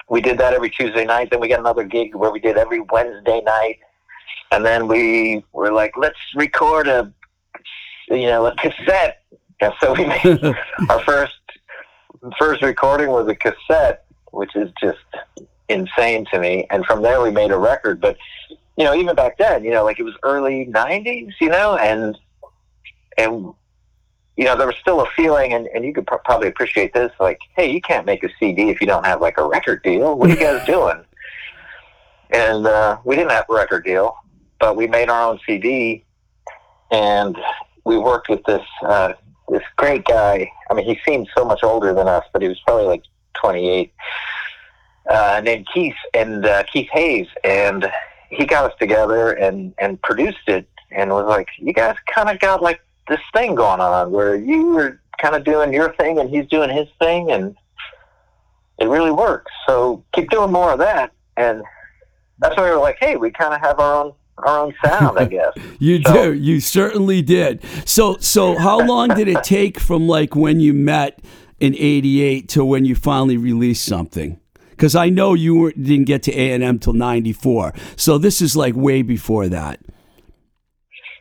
we 0.09 0.21
did 0.21 0.37
that 0.37 0.53
every 0.53 0.69
Tuesday 0.69 1.05
night. 1.05 1.29
Then 1.29 1.39
we 1.39 1.47
got 1.47 1.59
another 1.59 1.83
gig 1.83 2.15
where 2.15 2.31
we 2.31 2.39
did 2.39 2.57
every 2.57 2.81
Wednesday 2.81 3.41
night. 3.41 3.79
And 4.51 4.65
then 4.65 4.87
we 4.87 5.43
were 5.53 5.71
like, 5.71 5.93
let's 5.97 6.19
record 6.35 6.87
a, 6.87 7.11
you 8.09 8.27
know, 8.27 8.45
a 8.45 8.55
cassette. 8.55 9.21
And 9.61 9.73
so 9.81 9.93
we 9.93 10.05
made 10.05 10.55
our 10.89 11.01
first 11.03 11.33
first 12.37 12.61
recording 12.61 13.09
was 13.09 13.27
a 13.27 13.35
cassette, 13.35 14.05
which 14.31 14.55
is 14.55 14.71
just 14.81 14.97
insane 15.69 16.25
to 16.31 16.39
me. 16.39 16.67
And 16.69 16.85
from 16.85 17.01
there, 17.01 17.21
we 17.21 17.31
made 17.31 17.51
a 17.51 17.57
record. 17.57 18.01
But 18.01 18.17
you 18.77 18.83
know, 18.83 18.93
even 18.95 19.15
back 19.15 19.37
then, 19.37 19.63
you 19.63 19.71
know, 19.71 19.83
like 19.83 19.99
it 19.99 20.03
was 20.03 20.15
early 20.23 20.65
'90s, 20.67 21.31
you 21.39 21.49
know, 21.49 21.77
and 21.77 22.17
and 23.17 23.53
you 24.37 24.43
know, 24.43 24.57
there 24.57 24.67
was 24.67 24.75
still 24.81 25.01
a 25.01 25.05
feeling, 25.15 25.53
and, 25.53 25.67
and 25.67 25.85
you 25.85 25.93
could 25.93 26.05
pr- 26.05 26.15
probably 26.25 26.49
appreciate 26.49 26.93
this, 26.93 27.11
like, 27.19 27.39
hey, 27.55 27.71
you 27.71 27.79
can't 27.79 28.05
make 28.05 28.21
a 28.23 28.29
CD 28.37 28.69
if 28.69 28.81
you 28.81 28.87
don't 28.87 29.05
have 29.05 29.21
like 29.21 29.37
a 29.37 29.47
record 29.47 29.81
deal. 29.81 30.17
What 30.17 30.29
are 30.29 30.33
you 30.33 30.39
guys 30.39 30.65
doing? 30.67 31.01
And 32.31 32.67
uh, 32.67 32.97
we 33.05 33.15
didn't 33.15 33.31
have 33.31 33.45
a 33.49 33.53
record 33.53 33.85
deal, 33.85 34.17
but 34.65 34.75
we 34.75 34.87
made 34.87 35.11
our 35.11 35.29
own 35.29 35.39
CD, 35.45 36.03
and 36.89 37.37
we 37.83 37.99
worked 37.99 38.29
with 38.29 38.43
this 38.45 38.65
uh, 38.81 39.13
this 39.47 39.61
great 39.75 40.03
guy. 40.05 40.51
I 40.71 40.73
mean, 40.73 40.87
he 40.87 40.99
seemed 41.05 41.29
so 41.37 41.45
much 41.45 41.59
older 41.61 41.93
than 41.93 42.07
us, 42.07 42.25
but 42.33 42.41
he 42.41 42.47
was 42.47 42.59
probably 42.65 42.87
like 42.87 43.03
28. 43.35 43.93
Uh, 45.07 45.39
named 45.43 45.67
Keith 45.71 45.93
and 46.15 46.47
uh, 46.47 46.63
Keith 46.63 46.89
Hayes, 46.91 47.27
and 47.43 47.85
he 48.31 48.43
got 48.47 48.71
us 48.71 48.75
together 48.79 49.33
and 49.33 49.71
and 49.77 50.01
produced 50.01 50.47
it, 50.47 50.67
and 50.89 51.11
was 51.11 51.27
like, 51.27 51.47
"You 51.59 51.71
guys 51.71 51.95
kind 52.11 52.27
of 52.27 52.39
got 52.39 52.63
like 52.63 52.81
this 53.07 53.21
thing 53.33 53.53
going 53.53 53.81
on 53.81 54.09
where 54.09 54.35
you 54.35 54.69
were 54.69 54.99
kind 55.21 55.35
of 55.35 55.43
doing 55.43 55.73
your 55.73 55.93
thing 55.93 56.17
and 56.17 56.27
he's 56.27 56.47
doing 56.47 56.75
his 56.75 56.87
thing, 56.97 57.29
and 57.29 57.55
it 58.79 58.87
really 58.87 59.11
works. 59.11 59.51
So 59.67 60.03
keep 60.11 60.31
doing 60.31 60.51
more 60.51 60.71
of 60.71 60.79
that." 60.79 61.11
And 61.37 61.61
that's 62.39 62.57
when 62.57 62.65
we 62.65 62.71
were 62.71 62.81
like, 62.81 62.97
"Hey, 62.99 63.15
we 63.15 63.29
kind 63.29 63.53
of 63.53 63.61
have 63.61 63.79
our 63.79 64.05
own 64.05 64.13
our 64.37 64.59
own 64.59 64.73
sound, 64.83 65.19
I 65.19 65.25
guess." 65.25 65.53
You 65.79 66.01
So- 66.03 66.13
do. 66.13 66.33
You 66.33 66.59
certainly 66.59 67.21
did. 67.21 67.61
So, 67.85 68.17
so 68.17 68.57
how 68.57 68.79
long 68.85 69.09
did 69.09 69.27
it 69.27 69.43
take 69.43 69.79
from 69.79 70.07
like 70.07 70.35
when 70.35 70.59
you 70.59 70.73
met 70.73 71.19
in 71.59 71.75
'88 71.75 72.49
to 72.49 72.65
when 72.65 72.85
you 72.85 72.95
finally 72.95 73.37
released 73.37 73.85
something? 73.85 74.39
Because 74.71 74.95
I 74.95 75.09
know 75.09 75.33
you 75.35 75.55
weren't, 75.55 75.81
didn't 75.83 76.05
get 76.05 76.23
to 76.23 76.33
A 76.37 76.51
and 76.51 76.63
M 76.63 76.79
till 76.79 76.93
'94. 76.93 77.73
So 77.95 78.17
this 78.17 78.41
is 78.41 78.55
like 78.57 78.75
way 78.75 79.01
before 79.01 79.47
that. 79.49 79.79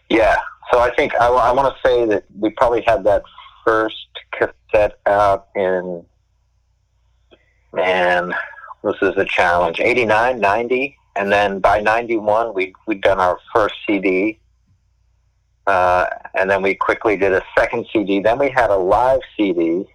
Yeah. 0.09 0.37
So 0.73 0.81
I 0.81 0.93
think 0.95 1.15
I, 1.17 1.31
want 1.53 1.73
to 1.75 1.89
say 1.89 2.05
that 2.07 2.25
we 2.39 2.51
probably 2.51 2.83
had 2.87 3.05
that 3.05 3.23
first 3.65 4.09
cassette 4.33 4.99
out 5.07 5.49
in, 5.55 6.05
man, 7.73 8.35
this 8.83 8.97
is 9.03 9.17
a 9.17 9.25
challenge, 9.25 9.79
89, 9.81 10.41
90. 10.41 10.97
And 11.17 11.31
then 11.31 11.61
by 11.61 11.81
91, 11.81 12.55
we, 12.55 12.75
we'd 12.87 13.01
done 13.01 13.21
our 13.21 13.39
first 13.55 13.75
CD. 13.87 14.39
Uh, 15.67 16.07
and 16.35 16.51
then 16.51 16.61
we 16.61 16.75
quickly 16.75 17.17
did 17.17 17.33
a 17.33 17.43
second 17.57 17.87
CD. 17.93 18.21
Then 18.21 18.39
we 18.39 18.51
had 18.51 18.71
a 18.71 18.77
live 18.77 19.21
CD. 19.37 19.87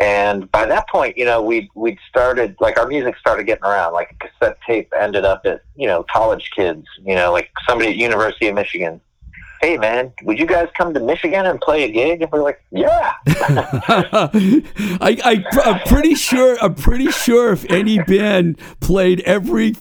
And 0.00 0.50
by 0.52 0.66
that 0.66 0.88
point, 0.88 1.18
you 1.18 1.24
know, 1.24 1.42
we 1.42 1.68
we'd 1.74 1.98
started 2.08 2.54
like 2.60 2.78
our 2.78 2.86
music 2.86 3.16
started 3.18 3.44
getting 3.44 3.64
around. 3.64 3.92
Like 3.92 4.12
a 4.12 4.28
cassette 4.28 4.58
tape 4.64 4.92
ended 4.96 5.24
up 5.24 5.42
at 5.44 5.62
you 5.74 5.88
know 5.88 6.04
college 6.04 6.50
kids. 6.54 6.86
You 7.04 7.16
know, 7.16 7.32
like 7.32 7.50
somebody 7.68 7.90
at 7.90 7.96
University 7.96 8.46
of 8.46 8.54
Michigan. 8.54 9.00
Hey 9.60 9.76
man, 9.76 10.10
would 10.22 10.38
you 10.38 10.46
guys 10.46 10.68
come 10.74 10.94
to 10.94 11.00
Michigan 11.00 11.44
and 11.44 11.60
play 11.60 11.84
a 11.84 11.88
gig? 11.88 12.22
And 12.22 12.32
we're 12.32 12.42
like, 12.42 12.64
yeah. 12.70 13.12
I, 13.26 14.30
I, 15.02 15.44
I'm 15.64 15.80
pretty 15.80 16.14
sure. 16.14 16.56
I'm 16.62 16.74
pretty 16.74 17.10
sure 17.10 17.52
if 17.52 17.70
any 17.70 17.98
band 18.02 18.58
played 18.80 19.20
every 19.20 19.74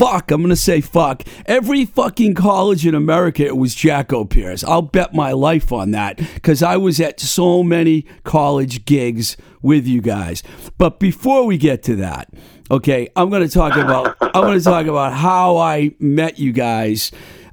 fuck, 0.00 0.30
I'm 0.30 0.40
gonna 0.40 0.54
say 0.54 0.80
fuck 0.80 1.24
every 1.44 1.84
fucking 1.84 2.34
college 2.34 2.86
in 2.86 2.94
America, 2.94 3.44
it 3.44 3.56
was 3.56 3.74
Jacko 3.74 4.24
Pierce. 4.24 4.62
I'll 4.62 4.80
bet 4.80 5.12
my 5.12 5.32
life 5.32 5.72
on 5.72 5.90
that 5.90 6.16
because 6.16 6.62
I 6.62 6.76
was 6.76 7.00
at 7.00 7.18
so 7.18 7.62
many 7.64 8.06
college 8.22 8.84
gigs 8.84 9.36
with 9.60 9.86
you 9.86 10.00
guys. 10.00 10.42
But 10.78 11.00
before 11.00 11.44
we 11.44 11.58
get 11.58 11.82
to 11.82 11.96
that, 11.96 12.32
okay, 12.70 13.08
I'm 13.14 13.28
gonna 13.28 13.48
talk 13.48 13.76
about. 13.76 14.16
I'm 14.22 14.44
gonna 14.44 14.60
talk 14.60 14.86
about 14.86 15.12
how 15.12 15.56
I 15.56 15.94
met 15.98 16.38
you 16.38 16.52
guys 16.52 17.10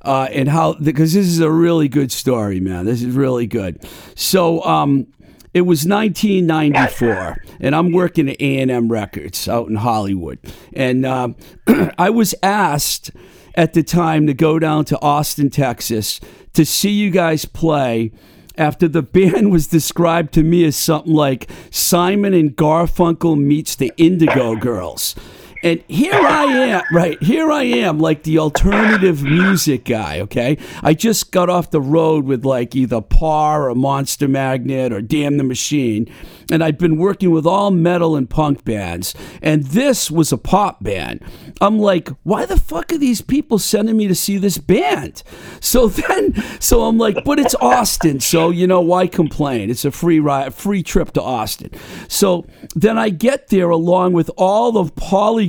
uh, 0.07 0.29
and 0.31 0.47
how 0.47 0.73
because 0.75 1.13
this 1.13 1.27
is 1.27 1.41
a 1.41 1.51
really 1.51 1.89
good 1.89 2.11
story, 2.11 2.61
man. 2.61 2.85
This 2.85 3.03
is 3.03 3.13
really 3.13 3.45
good. 3.45 3.85
So, 4.15 4.63
um, 4.63 5.07
it 5.53 5.61
was 5.61 5.85
1994, 5.85 7.43
and 7.59 7.75
I'm 7.75 7.91
working 7.91 8.29
at 8.29 8.39
A&M 8.39 8.91
Records 8.91 9.47
out 9.47 9.67
in 9.67 9.75
Hollywood, 9.75 10.39
and 10.73 11.05
um, 11.05 11.35
I 11.97 12.09
was 12.09 12.35
asked 12.41 13.11
at 13.55 13.73
the 13.73 13.83
time 13.83 14.27
to 14.27 14.33
go 14.33 14.59
down 14.59 14.85
to 14.85 15.01
Austin, 15.01 15.49
Texas, 15.49 16.19
to 16.53 16.65
see 16.65 16.91
you 16.91 17.09
guys 17.11 17.45
play. 17.45 18.11
After 18.55 18.87
the 18.87 19.01
band 19.03 19.51
was 19.51 19.67
described 19.67 20.33
to 20.33 20.43
me 20.43 20.63
as 20.65 20.75
something 20.75 21.13
like 21.13 21.49
Simon 21.69 22.33
and 22.33 22.55
Garfunkel 22.55 23.37
meets 23.37 23.75
the 23.75 23.91
Indigo 23.97 24.55
Girls. 24.55 25.15
And 25.63 25.83
here 25.87 26.13
I 26.13 26.45
am, 26.45 26.83
right? 26.91 27.21
Here 27.21 27.51
I 27.51 27.63
am, 27.63 27.99
like 27.99 28.23
the 28.23 28.39
alternative 28.39 29.23
music 29.23 29.85
guy, 29.85 30.19
okay? 30.21 30.57
I 30.83 30.93
just 30.93 31.31
got 31.31 31.49
off 31.49 31.71
the 31.71 31.81
road 31.81 32.25
with 32.25 32.45
like 32.45 32.75
either 32.75 33.01
Paw 33.01 33.57
or 33.57 33.75
Monster 33.75 34.27
Magnet 34.27 34.93
or 34.93 35.01
Damn 35.01 35.37
the 35.37 35.43
Machine. 35.43 36.11
And 36.49 36.63
I'd 36.63 36.77
been 36.77 36.97
working 36.97 37.31
with 37.31 37.45
all 37.45 37.71
metal 37.71 38.15
and 38.15 38.29
punk 38.29 38.63
bands. 38.63 39.13
And 39.41 39.65
this 39.65 40.09
was 40.09 40.31
a 40.31 40.37
pop 40.37 40.81
band. 40.81 41.21
I'm 41.59 41.77
like, 41.79 42.09
why 42.23 42.45
the 42.45 42.57
fuck 42.57 42.93
are 42.93 42.97
these 42.97 43.21
people 43.21 43.59
sending 43.59 43.97
me 43.97 44.07
to 44.07 44.15
see 44.15 44.37
this 44.37 44.57
band? 44.57 45.23
So 45.59 45.87
then, 45.87 46.35
so 46.61 46.83
I'm 46.83 46.97
like, 46.97 47.23
but 47.25 47.39
it's 47.39 47.55
Austin. 47.55 48.19
So, 48.19 48.49
you 48.49 48.67
know, 48.67 48.81
why 48.81 49.07
complain? 49.07 49.69
It's 49.69 49.83
a 49.83 49.91
free 49.91 50.19
ride, 50.19 50.53
free 50.53 50.83
trip 50.83 51.11
to 51.13 51.21
Austin. 51.21 51.71
So 52.07 52.45
then 52.75 52.97
I 52.97 53.09
get 53.09 53.47
there 53.49 53.69
along 53.69 54.13
with 54.13 54.29
all 54.37 54.77
of 54.77 54.95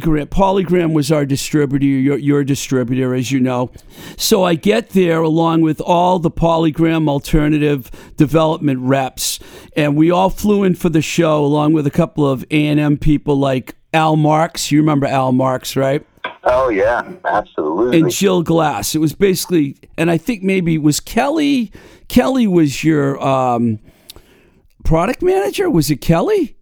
Polygram. 0.01 0.27
Polygram 0.27 0.93
was 0.93 1.11
our 1.13 1.25
distributor, 1.25 1.85
your, 1.85 2.19
your 2.19 2.45
distributor, 2.45 3.15
as 3.15 3.31
you 3.33 3.41
know. 3.41 3.71
So 4.17 4.45
I 4.45 4.55
get 4.55 4.91
there 4.91 5.21
along 5.21 5.63
with 5.63 5.81
all 5.81 6.19
the 6.19 6.31
Polygram 6.31 7.09
alternative 7.09 7.91
development 8.17 8.81
reps, 8.81 9.39
and 9.77 9.97
we 9.97 10.11
all 10.11 10.31
flew 10.31 10.65
in 10.65 10.75
for 10.75 10.89
the 10.89 11.03
show 11.03 11.45
along 11.45 11.73
with 11.73 11.87
a 11.87 11.91
couple 11.91 12.29
of 12.29 12.45
A&M 12.51 12.99
people 12.99 13.37
like 13.37 13.75
Al 13.93 14.17
Marks. 14.17 14.71
You 14.71 14.81
remember 14.81 15.07
Al 15.07 15.33
Marks, 15.33 15.77
right? 15.77 16.05
Oh 16.45 16.69
yeah, 16.69 17.11
absolutely. 17.25 18.01
and 18.01 18.11
Jill 18.11 18.43
Glass. 18.43 18.95
It 18.95 18.99
was 18.99 19.15
basically, 19.15 19.77
and 19.97 20.11
I 20.11 20.19
think 20.19 20.43
maybe 20.43 20.75
it 20.75 20.83
was 20.83 21.01
Kelly. 21.01 21.73
Kelly 22.09 22.47
was 22.47 22.85
your 22.85 23.23
um, 23.23 23.81
product 24.85 25.23
manager. 25.23 25.69
Was 25.69 25.91
it 25.91 26.01
Kelly? 26.01 26.57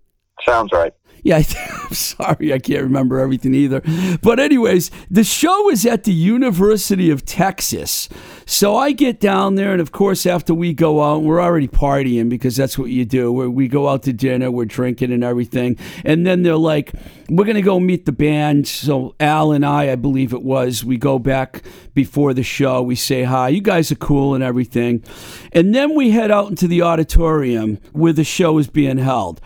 Sounds 0.44 0.72
right. 0.72 0.92
Yeah, 1.26 1.38
I 1.58 1.86
am 1.88 1.92
sorry, 1.92 2.52
I 2.52 2.60
can't 2.60 2.84
remember 2.84 3.18
everything 3.18 3.52
either. 3.52 3.82
But 4.22 4.38
anyways, 4.38 4.92
the 5.10 5.24
show 5.24 5.68
is 5.70 5.84
at 5.84 6.04
the 6.04 6.12
University 6.12 7.10
of 7.10 7.24
Texas. 7.24 8.08
So 8.46 8.76
I 8.76 8.92
get 8.92 9.18
down 9.18 9.56
there, 9.56 9.72
and 9.72 9.80
of 9.80 9.90
course, 9.90 10.24
after 10.24 10.54
we 10.54 10.72
go 10.72 11.02
out, 11.02 11.24
we're 11.24 11.42
already 11.42 11.66
partying 11.66 12.28
because 12.28 12.54
that's 12.54 12.78
what 12.78 12.90
you 12.90 13.04
do. 13.04 13.32
Where 13.32 13.50
we 13.50 13.66
go 13.66 13.88
out 13.88 14.04
to 14.04 14.12
dinner, 14.12 14.52
we're 14.52 14.66
drinking 14.66 15.10
and 15.10 15.24
everything, 15.24 15.76
and 16.04 16.24
then 16.24 16.44
they're 16.44 16.54
like, 16.56 16.92
"We're 17.28 17.44
gonna 17.44 17.60
go 17.60 17.80
meet 17.80 18.06
the 18.06 18.12
band." 18.12 18.68
So 18.68 19.16
Al 19.18 19.50
and 19.50 19.66
I, 19.66 19.90
I 19.90 19.96
believe 19.96 20.32
it 20.32 20.44
was, 20.44 20.84
we 20.84 20.96
go 20.96 21.18
back 21.18 21.64
before 21.92 22.34
the 22.34 22.44
show. 22.44 22.82
We 22.82 22.94
say 22.94 23.24
hi. 23.24 23.48
You 23.48 23.62
guys 23.62 23.90
are 23.90 23.96
cool 23.96 24.36
and 24.36 24.44
everything, 24.44 25.02
and 25.50 25.74
then 25.74 25.96
we 25.96 26.12
head 26.12 26.30
out 26.30 26.50
into 26.50 26.68
the 26.68 26.82
auditorium 26.82 27.80
where 27.90 28.12
the 28.12 28.22
show 28.22 28.58
is 28.58 28.68
being 28.68 28.98
held. 28.98 29.40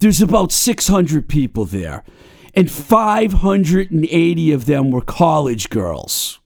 There's 0.00 0.20
about 0.20 0.52
600 0.52 1.28
people 1.28 1.64
there, 1.64 2.04
and 2.54 2.70
580 2.70 4.52
of 4.52 4.66
them 4.66 4.90
were 4.90 5.00
college 5.00 5.70
girls. 5.70 6.38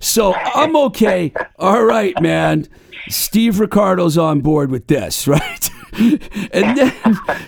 So 0.00 0.34
I'm 0.34 0.76
okay. 0.76 1.32
All 1.58 1.84
right, 1.84 2.20
man. 2.20 2.68
Steve 3.08 3.60
Ricardo's 3.60 4.18
on 4.18 4.40
board 4.40 4.70
with 4.70 4.88
this, 4.88 5.26
right? 5.28 5.70
and 5.98 6.76
then, 6.76 6.92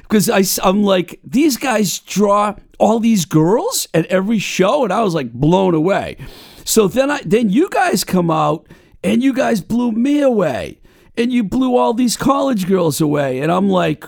because 0.02 0.30
I'm 0.62 0.82
like, 0.82 1.20
these 1.22 1.56
guys 1.56 1.98
draw 1.98 2.54
all 2.78 2.98
these 3.00 3.24
girls 3.24 3.86
at 3.92 4.06
every 4.06 4.38
show, 4.38 4.84
and 4.84 4.92
I 4.92 5.02
was 5.02 5.14
like 5.14 5.32
blown 5.32 5.74
away. 5.74 6.16
So 6.64 6.88
then, 6.88 7.10
I 7.10 7.20
then 7.24 7.50
you 7.50 7.68
guys 7.68 8.04
come 8.04 8.30
out, 8.30 8.66
and 9.02 9.22
you 9.22 9.32
guys 9.32 9.60
blew 9.60 9.92
me 9.92 10.20
away, 10.20 10.80
and 11.16 11.32
you 11.32 11.44
blew 11.44 11.76
all 11.76 11.92
these 11.92 12.16
college 12.16 12.66
girls 12.66 13.00
away, 13.00 13.40
and 13.40 13.52
I'm 13.52 13.68
like, 13.68 14.04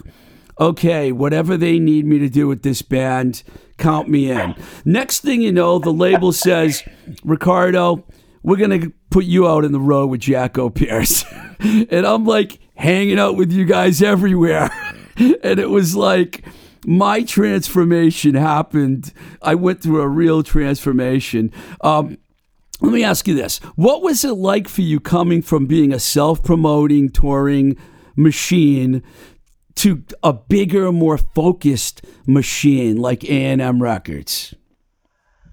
okay, 0.61 1.11
whatever 1.11 1.57
they 1.57 1.79
need 1.79 2.05
me 2.05 2.19
to 2.19 2.29
do 2.29 2.47
with 2.47 2.63
this 2.63 2.83
band, 2.83 3.43
count 3.79 4.09
me 4.09 4.31
in. 4.31 4.55
Next 4.85 5.21
thing 5.21 5.41
you 5.41 5.53
know, 5.53 5.79
the 5.79 5.93
label 5.93 6.33
says, 6.33 6.85
Ricardo, 7.25 8.05
we're 8.43 8.57
going 8.57 8.81
to 8.81 8.93
put 9.11 9.25
you 9.25 9.49
out 9.49 9.65
in 9.65 9.73
the 9.73 9.81
road 9.81 10.09
with 10.09 10.21
Jacko 10.21 10.69
Pierce. 10.69 11.25
and 11.61 12.07
I'm 12.07 12.25
like 12.25 12.61
hanging 12.75 13.19
out 13.19 13.37
with 13.37 13.51
you 13.51 13.65
guys 13.65 14.03
everywhere. 14.03 14.71
and 15.17 15.59
it 15.59 15.71
was 15.71 15.97
like, 15.97 16.45
my 16.87 17.23
transformation 17.23 18.35
happened. 18.35 19.13
I 19.43 19.55
went 19.55 19.83
through 19.83 20.01
a 20.01 20.09
real 20.09 20.43
transformation. 20.43 21.53
Um, 21.83 22.19
let 22.81 22.93
me 22.93 23.05
ask 23.05 23.29
you 23.29 23.35
this. 23.35 23.59
What 23.77 24.03
was 24.03 24.25
it 24.25 24.33
like 24.33 24.67
for 24.67 24.81
you 24.81 25.01
coming 25.01 25.43
from 25.43 25.67
being 25.67 25.93
a 25.93 25.99
self 25.99 26.43
promoting, 26.43 27.11
touring 27.11 27.77
machine 28.17 29.03
to 29.81 30.03
a 30.23 30.33
bigger, 30.33 30.93
more 30.93 31.19
focused 31.19 32.03
machine 32.27 32.97
like 32.97 33.25
A&M 33.25 33.83
Records? 33.83 34.55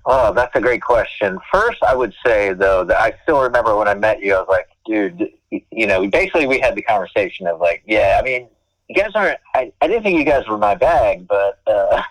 Oh, 0.05 0.33
that's 0.33 0.55
a 0.55 0.61
great 0.61 0.81
question. 0.81 1.37
First, 1.51 1.83
I 1.83 1.93
would 1.95 2.13
say 2.25 2.53
though 2.53 2.83
that 2.85 2.97
I 2.99 3.13
still 3.23 3.41
remember 3.41 3.75
when 3.77 3.87
I 3.87 3.93
met 3.93 4.21
you. 4.21 4.35
I 4.35 4.39
was 4.39 4.47
like, 4.49 4.67
dude, 4.85 5.29
you 5.51 5.85
know, 5.87 6.07
basically 6.07 6.47
we 6.47 6.59
had 6.59 6.75
the 6.75 6.81
conversation 6.81 7.47
of 7.47 7.59
like, 7.59 7.83
yeah, 7.85 8.17
I 8.19 8.23
mean, 8.23 8.47
you 8.87 8.95
guys 8.95 9.11
aren't. 9.15 9.39
I, 9.53 9.71
I 9.81 9.87
didn't 9.87 10.03
think 10.03 10.17
you 10.17 10.23
guys 10.23 10.47
were 10.47 10.57
my 10.57 10.75
bag, 10.75 11.27
but 11.27 11.59
uh, 11.67 12.01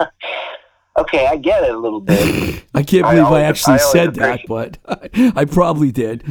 okay. 0.98 1.26
I 1.26 1.36
get 1.36 1.62
it 1.62 1.74
a 1.74 1.78
little 1.78 2.00
bit. 2.00 2.64
I 2.74 2.82
can't 2.82 3.02
believe 3.04 3.18
I, 3.18 3.26
always- 3.26 3.42
actually 3.42 3.74
I 3.74 3.78
said 3.78 4.14
that, 4.14 4.40
but 4.46 4.78
I 5.36 5.44
probably 5.44 5.92
did. 5.92 6.24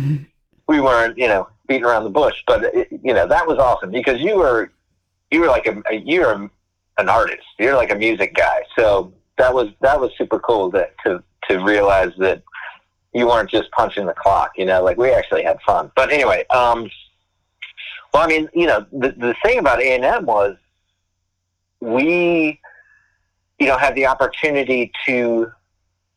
we 0.68 0.82
weren't, 0.82 1.18
you 1.18 1.28
know, 1.28 1.50
beating 1.68 1.86
around 1.86 2.04
the 2.04 2.10
bush, 2.10 2.42
but 2.48 2.64
it, 2.64 2.88
you 3.04 3.14
know 3.14 3.28
that 3.28 3.48
was 3.48 3.60
awesome 3.60 3.92
because 3.92 4.20
you 4.22 4.38
were, 4.38 4.72
you 5.32 5.42
were 5.42 5.48
like 5.48 5.68
a, 5.68 5.82
a 5.90 5.96
you're 5.96 6.50
an 6.98 7.10
artist. 7.10 7.46
You're 7.58 7.76
like 7.76 7.92
a 7.92 7.96
music 7.96 8.36
guy, 8.36 8.64
so 8.78 9.14
that 9.38 9.54
was 9.54 9.70
that 9.82 10.00
was 10.00 10.12
super 10.18 10.40
cool 10.40 10.72
to 10.72 10.88
to 11.06 11.24
to 11.50 11.64
realize 11.64 12.12
that 12.18 12.44
you 13.14 13.28
weren't 13.28 13.50
just 13.50 13.72
punching 13.72 14.06
the 14.06 14.14
clock. 14.14 14.52
You 14.58 14.66
know, 14.66 14.84
like 14.84 14.98
we 14.98 15.12
actually 15.12 15.44
had 15.44 15.60
fun. 15.62 15.92
But 15.96 16.12
anyway, 16.12 16.46
um, 16.50 16.90
well, 18.14 18.24
I 18.24 18.28
mean, 18.28 18.50
you 18.54 18.68
know, 18.68 18.86
the 18.92 19.12
the 19.12 19.36
thing 19.44 19.60
about 19.60 19.82
A 19.82 19.96
and 19.96 20.04
M 20.04 20.26
was 20.26 20.58
we, 21.80 22.60
you 23.60 23.68
know, 23.68 23.78
had 23.78 23.96
the 23.96 24.06
opportunity 24.08 24.92
to 25.06 25.52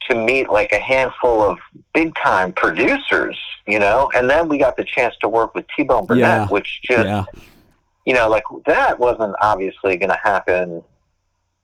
to 0.09 0.14
meet 0.16 0.51
like 0.51 0.72
a 0.72 0.79
handful 0.81 1.42
of 1.42 1.59
big 1.94 2.12
time 2.16 2.53
producers, 2.53 3.38
you 3.68 3.79
know, 3.79 4.11
and 4.16 4.29
then 4.29 4.48
we 4.48 4.59
got 4.59 4.77
the 4.77 4.85
chance 4.85 5.14
to 5.20 5.29
work 5.29 5.55
with 5.55 5.64
T 5.77 5.85
Bone 5.85 6.07
Burnett, 6.07 6.20
Yeah. 6.22 6.46
which 6.48 6.81
just 6.83 7.07
Yeah. 7.07 7.25
You 8.04 8.14
know, 8.14 8.28
like 8.28 8.44
that 8.66 8.98
wasn't 8.98 9.36
obviously 9.40 9.96
going 9.96 10.10
to 10.10 10.18
happen 10.22 10.82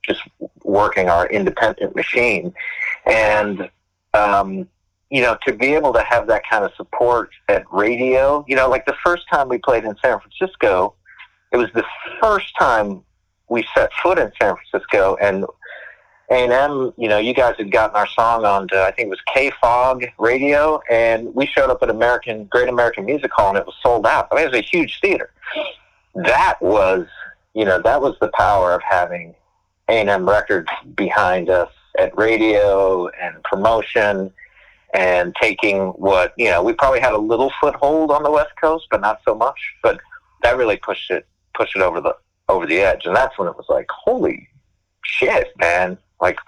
just 0.09 0.23
working 0.65 1.09
our 1.09 1.27
independent 1.29 1.95
machine. 1.95 2.53
And, 3.07 3.71
um, 4.15 4.69
you 5.11 5.23
know, 5.23 5.37
to 5.47 5.53
be 5.53 5.75
able 5.75 5.93
to 5.95 6.03
have 6.03 6.27
that 6.29 6.43
kind 6.49 6.65
of 6.65 6.73
support 6.75 7.31
at 7.49 7.65
radio, 7.73 8.45
you 8.49 8.57
know, 8.57 8.69
like 8.69 8.87
the 8.87 8.97
first 9.05 9.29
time 9.31 9.49
we 9.49 9.59
played 9.59 9.85
in 9.85 9.95
San 10.03 10.19
Francisco, 10.21 10.95
it 11.53 11.57
was 11.57 11.71
the 11.75 11.85
first 12.21 12.53
time 12.59 13.03
we 13.49 13.67
set 13.75 13.91
foot 14.03 14.19
in 14.19 14.31
San 14.41 14.55
Francisco 14.57 15.17
and 15.21 15.47
A&M, 16.31 16.93
you 16.99 17.09
know, 17.09 17.17
you 17.17 17.33
guys 17.33 17.55
had 17.57 17.71
gotten 17.73 17.97
our 17.97 18.07
song 18.07 18.45
on 18.45 18.69
to, 18.69 18.83
I 18.83 18.91
think 18.91 19.07
it 19.07 19.09
was 19.09 19.21
KFOG 19.35 20.13
radio, 20.19 20.79
and 20.91 21.35
we 21.35 21.47
showed 21.47 21.71
up 21.71 21.83
at 21.83 21.89
American, 21.89 22.45
Great 22.45 22.69
American 22.69 23.07
Music 23.07 23.31
Hall, 23.33 23.49
and 23.49 23.57
it 23.57 23.65
was 23.65 23.75
sold 23.83 24.07
out. 24.07 24.29
I 24.31 24.35
mean, 24.35 24.45
it 24.45 24.51
was 24.51 24.59
a 24.59 24.63
huge 24.63 25.01
theater 25.01 25.31
that 26.25 26.61
was, 26.61 27.07
you 27.55 27.65
know, 27.65 27.81
that 27.83 28.01
was 28.01 28.17
the 28.21 28.31
power 28.35 28.75
of 28.75 28.83
having 28.83 29.35
A&M 29.89 30.29
Records 30.29 30.69
behind 30.95 31.51
us 31.51 31.71
at 31.99 32.17
radio 32.17 33.09
and 33.09 33.43
promotion 33.45 34.33
and 34.95 35.35
taking 35.41 35.89
what, 35.91 36.33
you 36.37 36.49
know, 36.49 36.63
we 36.63 36.73
probably 36.73 37.01
had 37.01 37.13
a 37.13 37.19
little 37.19 37.53
foothold 37.61 38.11
on 38.11 38.23
the 38.23 38.31
West 38.31 38.53
Coast, 38.61 38.87
but 38.91 39.01
not 39.01 39.21
so 39.25 39.35
much. 39.35 39.59
But 39.83 40.01
that 40.43 40.57
really 40.57 40.77
pushed 40.77 41.11
it, 41.11 41.27
pushed 41.55 41.77
it 41.77 41.83
over 41.83 42.01
the, 42.01 42.17
over 42.49 42.67
the 42.67 42.81
edge. 42.81 43.05
And 43.05 43.15
that's 43.15 43.39
when 43.39 43.49
it 43.49 43.57
was 43.57 43.67
like, 43.69 43.87
holy 43.91 44.49
shit, 45.03 45.49
man. 45.59 45.99
Like, 46.21 46.39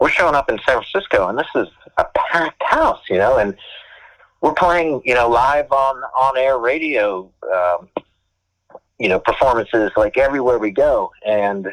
we're 0.00 0.10
showing 0.10 0.34
up 0.34 0.48
in 0.48 0.58
San 0.66 0.82
Francisco 0.82 1.28
and 1.28 1.38
this 1.38 1.46
is 1.54 1.68
a 1.96 2.04
packed 2.16 2.62
house, 2.64 3.02
you 3.08 3.18
know, 3.18 3.38
and 3.38 3.56
we're 4.40 4.54
playing, 4.54 5.00
you 5.04 5.14
know, 5.14 5.28
live 5.28 5.70
on, 5.70 5.96
on 6.18 6.36
air 6.36 6.58
radio, 6.58 7.30
um, 7.54 7.88
you 9.02 9.08
know, 9.08 9.18
performances 9.18 9.90
like 9.96 10.16
everywhere 10.16 10.60
we 10.60 10.70
go. 10.70 11.10
And, 11.26 11.66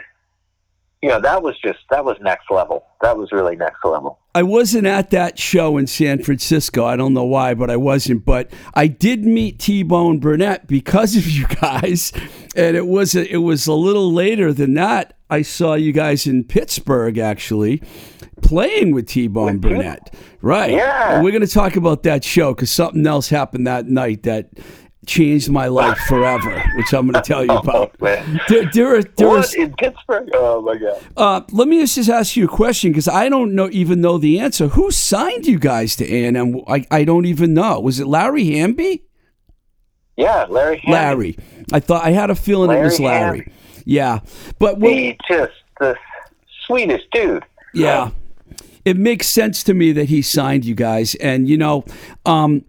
you 1.03 1.09
know, 1.09 1.21
that 1.21 1.43
was 1.43 1.55
just, 1.63 1.77
that 1.91 2.03
was 2.03 2.17
next 2.21 2.49
level. 2.49 2.83
That 3.01 3.19
was 3.19 3.31
really 3.31 3.55
next 3.55 3.85
level. 3.85 4.17
I 4.33 4.41
wasn't 4.41 4.87
at 4.87 5.11
that 5.11 5.37
show 5.37 5.77
in 5.77 5.85
San 5.85 6.23
Francisco. 6.23 6.85
I 6.85 6.95
don't 6.95 7.13
know 7.13 7.25
why, 7.25 7.53
but 7.53 7.69
I 7.69 7.77
wasn't. 7.77 8.25
But 8.25 8.51
I 8.73 8.87
did 8.87 9.25
meet 9.25 9.59
T 9.59 9.83
Bone 9.83 10.17
Burnett 10.17 10.65
because 10.65 11.15
of 11.15 11.27
you 11.29 11.45
guys, 11.45 12.11
and 12.55 12.75
it 12.75 12.87
was 12.87 13.13
a, 13.13 13.31
it 13.31 13.37
was 13.37 13.67
a 13.67 13.73
little 13.73 14.11
later 14.11 14.51
than 14.51 14.73
that. 14.73 15.15
I 15.29 15.43
saw 15.43 15.75
you 15.75 15.91
guys 15.91 16.25
in 16.25 16.45
Pittsburgh 16.45 17.19
actually 17.19 17.83
playing 18.41 18.91
with 18.91 19.05
T 19.05 19.27
Bone? 19.27 19.59
Burnett. 19.59 20.15
Right. 20.41 20.71
Yeah. 20.71 21.13
And 21.13 21.23
we're 21.23 21.31
going 21.31 21.45
to 21.45 21.53
talk 21.53 21.75
about 21.75 22.01
that 22.03 22.23
show 22.23 22.55
because 22.55 22.71
something 22.71 23.05
else 23.05 23.29
happened 23.29 23.67
that 23.67 23.85
night 23.85 24.23
that 24.23 24.49
changed 25.05 25.49
my 25.49 25.67
life 25.67 25.97
forever, 26.07 26.61
which 26.75 26.93
I'm 26.93 27.09
going 27.09 27.21
to 27.21 27.27
tell 27.27 27.43
you 27.43 27.51
about. 27.57 27.91
Oh, 27.99 28.03
man. 28.05 28.39
There, 28.49 28.69
there 28.73 28.95
are, 28.97 29.01
there 29.03 29.27
are, 29.27 29.37
What 29.37 29.53
in 29.55 29.73
Pittsburgh? 29.73 30.29
Oh 30.33 30.61
my 30.61 30.77
God. 30.77 31.01
uh, 31.17 31.41
let 31.51 31.67
me 31.67 31.79
just 31.85 32.09
ask 32.09 32.35
you 32.35 32.45
a 32.45 32.47
question 32.49 32.91
because 32.91 33.07
I 33.07 33.29
don't 33.29 33.55
know 33.55 33.69
even 33.71 34.01
know 34.01 34.17
the 34.17 34.39
answer. 34.39 34.67
Who 34.69 34.91
signed 34.91 35.45
you 35.47 35.57
guys 35.59 35.95
to 35.97 36.13
A 36.13 36.25
and 36.25 36.35
M? 36.37 36.61
I 36.67 36.85
I 36.91 37.03
don't 37.05 37.25
even 37.25 37.53
know. 37.53 37.79
Was 37.79 37.99
it 37.99 38.07
Larry 38.07 38.45
Hamby? 38.51 39.03
Yeah, 40.17 40.45
Larry. 40.49 40.77
Handy. 40.79 40.91
Larry. 40.91 41.37
I 41.71 41.79
thought 41.79 42.03
I 42.03 42.11
had 42.11 42.29
a 42.29 42.35
feeling 42.35 42.69
it 42.77 42.81
was 42.83 42.99
Larry 42.99 43.37
Larry. 43.39 43.53
Yeah, 43.85 44.19
but 44.59 44.77
He 44.81 45.17
just 45.29 45.53
the 45.79 45.95
sweetest 46.67 47.09
dude. 47.11 47.45
yeah, 47.73 48.11
it 48.85 48.97
makes 48.97 49.27
sense 49.27 49.63
to 49.63 49.73
me 49.73 49.91
that 49.93 50.05
he 50.09 50.21
signed 50.21 50.65
you 50.65 50.75
guys, 50.75 51.15
and 51.15 51.47
you 51.47 51.57
know, 51.57 51.85
um, 52.25 52.65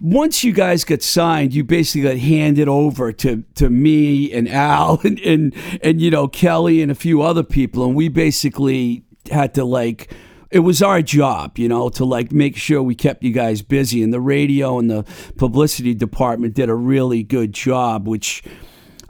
once 0.00 0.44
you 0.44 0.52
guys 0.52 0.84
got 0.84 1.02
signed, 1.02 1.54
you 1.54 1.64
basically 1.64 2.02
got 2.02 2.18
handed 2.18 2.68
over 2.68 3.12
to 3.12 3.44
to 3.54 3.70
me 3.70 4.32
and 4.32 4.48
Al 4.48 5.00
and 5.04 5.18
and, 5.20 5.54
and 5.82 6.00
you 6.00 6.10
know 6.10 6.28
Kelly 6.28 6.82
and 6.82 6.90
a 6.90 6.94
few 6.94 7.22
other 7.22 7.42
people, 7.42 7.84
and 7.84 7.94
we 7.94 8.08
basically 8.08 9.04
had 9.30 9.54
to 9.54 9.64
like. 9.64 10.12
It 10.50 10.60
was 10.60 10.80
our 10.80 11.02
job, 11.02 11.58
you 11.58 11.68
know, 11.68 11.90
to 11.90 12.06
like 12.06 12.32
make 12.32 12.56
sure 12.56 12.82
we 12.82 12.94
kept 12.94 13.22
you 13.22 13.32
guys 13.32 13.60
busy, 13.60 14.02
and 14.02 14.14
the 14.14 14.20
radio 14.20 14.78
and 14.78 14.90
the 14.90 15.04
publicity 15.36 15.94
department 15.94 16.54
did 16.54 16.70
a 16.70 16.74
really 16.74 17.22
good 17.22 17.52
job, 17.52 18.08
which 18.08 18.42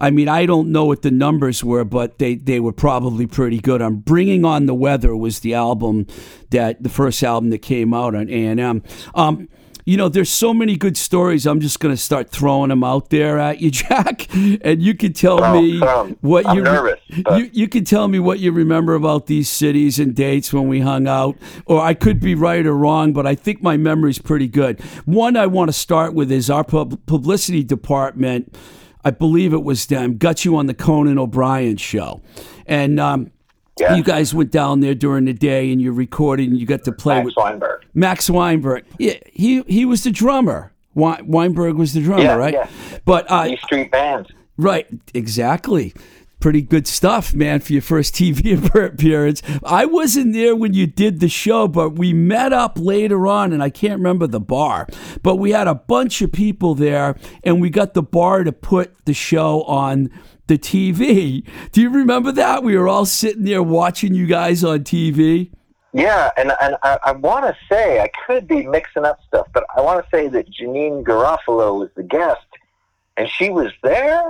I 0.01 0.11
mean, 0.11 0.29
I 0.29 0.47
don't 0.47 0.71
know 0.71 0.85
what 0.85 1.03
the 1.03 1.13
numbers 1.13 1.63
were, 1.65 1.85
but 1.85 2.19
they, 2.19 2.37
they 2.37 2.61
were 2.61 2.73
probably 2.73 3.27
pretty 3.27 3.59
good. 3.61 3.83
On 3.83 3.97
Bringing 3.97 4.45
on 4.45 4.67
the 4.67 4.75
Weather 4.75 5.17
was 5.17 5.41
the 5.41 5.55
album 5.55 6.07
that 6.51 6.83
the 6.83 6.89
first 6.89 7.23
album 7.23 7.51
that 7.51 7.59
came 7.59 7.93
out 7.93 8.15
on 8.15 8.29
A 8.29 8.47
and 8.47 8.61
M. 8.61 8.83
Um, 9.15 9.49
you 9.89 9.97
know, 9.97 10.11
there's 10.11 10.29
so 10.29 10.53
many 10.53 10.77
good 10.77 10.99
stories. 10.99 11.47
I'm 11.47 11.61
just 11.61 11.81
going 11.81 11.95
to 11.95 12.01
start 12.01 12.29
throwing 12.29 12.69
them 12.69 12.85
out 12.85 13.09
there 13.09 13.39
at 13.39 13.63
you, 13.63 13.71
Jack, 13.83 14.27
and 14.35 14.83
you 14.83 14.93
can 14.95 15.15
tell 15.15 15.39
Throw 15.39 15.55
'em, 15.57 15.65
me 15.65 15.83
'em. 15.83 16.17
what 16.21 16.47
I'm 16.47 16.59
you 16.59 16.63
nervous, 16.63 17.01
you 17.09 17.49
you 17.55 17.69
can 17.69 17.87
tell 17.87 18.07
me 18.07 18.19
what 18.19 18.39
you 18.39 18.53
remember 18.53 18.95
about 18.95 19.29
these 19.29 19.49
cities 19.49 19.99
and 19.99 20.15
dates 20.15 20.53
when 20.53 20.69
we 20.69 20.81
hung 20.81 21.09
out, 21.09 21.39
or 21.65 21.81
I 21.81 21.95
could 21.95 22.21
be 22.21 22.35
right 22.35 22.67
or 22.67 22.77
wrong, 22.77 23.15
but 23.15 23.27
I 23.27 23.35
think 23.35 23.63
my 23.63 23.79
memory's 23.79 24.19
pretty 24.19 24.47
good. 24.47 24.79
One 25.07 25.39
I 25.39 25.47
want 25.47 25.71
to 25.71 25.73
start 25.73 26.13
with 26.13 26.31
is 26.31 26.51
our 26.51 26.65
pub- 26.65 27.01
publicity 27.07 27.65
department. 27.65 28.55
I 29.07 29.11
believe 29.11 29.55
it 29.55 29.63
was 29.63 29.87
them 29.87 30.19
got 30.19 30.45
you 30.45 30.55
on 30.59 30.67
the 30.67 30.75
Conan 30.75 31.19
O'Brien 31.19 31.79
show, 31.79 32.21
and 32.67 33.01
um, 33.01 33.31
Yeah. 33.81 33.95
you 33.97 34.03
guys 34.03 34.35
went 34.35 34.51
down 34.51 34.81
there 34.81 34.95
during 34.95 35.25
the 35.27 35.33
day 35.33 35.71
and 35.73 35.81
you 35.81 35.93
recorded 35.93 36.49
and 36.49 36.59
you 36.59 36.67
got 36.67 36.85
to 36.85 36.93
play 36.93 37.17
Max 37.17 37.27
with 37.27 37.35
Weinberg. 37.37 37.85
Max 37.95 38.29
Weinberg. 38.31 38.85
Yeah, 38.99 39.15
he 39.33 39.63
he 39.63 39.85
was 39.85 40.05
the 40.05 40.11
drummer. 40.11 40.73
Wei- 40.95 41.23
Weinberg 41.25 41.77
was 41.77 41.93
the 41.93 42.03
drummer, 42.03 42.23
Yeah, 42.25 42.35
right? 42.35 42.55
yeah. 42.55 42.69
But 43.05 43.31
uh, 43.31 43.47
E 43.51 43.57
Street 43.65 43.91
Band. 43.91 44.33
Right, 44.57 44.87
exactly. 45.15 45.95
Pretty 46.41 46.63
good 46.63 46.87
stuff, 46.87 47.35
man, 47.35 47.59
for 47.61 47.73
your 47.73 47.83
first 47.83 48.15
TV 48.15 48.57
appearance. 48.87 49.43
I 49.65 49.87
wasn't 49.87 50.33
there 50.35 50.55
when 50.55 50.73
you 50.73 50.87
did 50.87 51.19
the 51.21 51.29
show, 51.29 51.67
but 51.69 51.91
we 51.99 52.13
met 52.13 52.53
up 52.53 52.79
later 52.81 53.27
on, 53.27 53.53
and 53.53 53.61
I 53.63 53.71
can't 53.71 53.95
remember 53.99 54.27
the 54.29 54.39
bar. 54.41 54.87
But 55.25 55.37
we 55.37 55.51
had 55.51 55.67
a 55.67 55.75
bunch 55.75 56.23
of 56.23 56.31
people 56.33 56.75
there, 56.77 57.17
and 57.45 57.61
we 57.61 57.71
got 57.71 57.95
the 57.95 58.03
bar 58.03 58.45
to 58.45 58.53
put 58.53 59.05
the 59.05 59.15
show 59.15 59.63
on 59.65 60.11
the 60.49 60.59
TV. 60.59 61.45
Do 61.73 61.81
you 61.81 61.91
remember 61.91 62.33
that? 62.33 62.63
We 62.63 62.77
were 62.77 62.89
all 62.89 63.07
sitting 63.07 63.45
there 63.45 63.63
watching 63.63 64.15
you 64.15 64.27
guys 64.27 64.65
on 64.65 64.81
TV. 64.81 65.51
Yeah, 65.95 66.31
and 66.37 66.53
and 66.61 66.77
I, 66.83 66.99
I 67.03 67.13
want 67.13 67.47
to 67.47 67.57
say 67.69 68.01
I 68.01 68.11
could 68.27 68.47
be 68.47 68.67
mixing 68.67 69.05
up 69.05 69.21
stuff, 69.27 69.47
but 69.55 69.65
I 69.75 69.81
want 69.81 70.05
to 70.05 70.11
say 70.11 70.29
that 70.29 70.51
Janeane 70.51 71.03
Garofalo 71.03 71.79
was 71.79 71.89
the 71.95 72.03
guest, 72.03 72.47
and 73.17 73.29
she 73.29 73.49
was 73.49 73.73
there. 73.83 74.23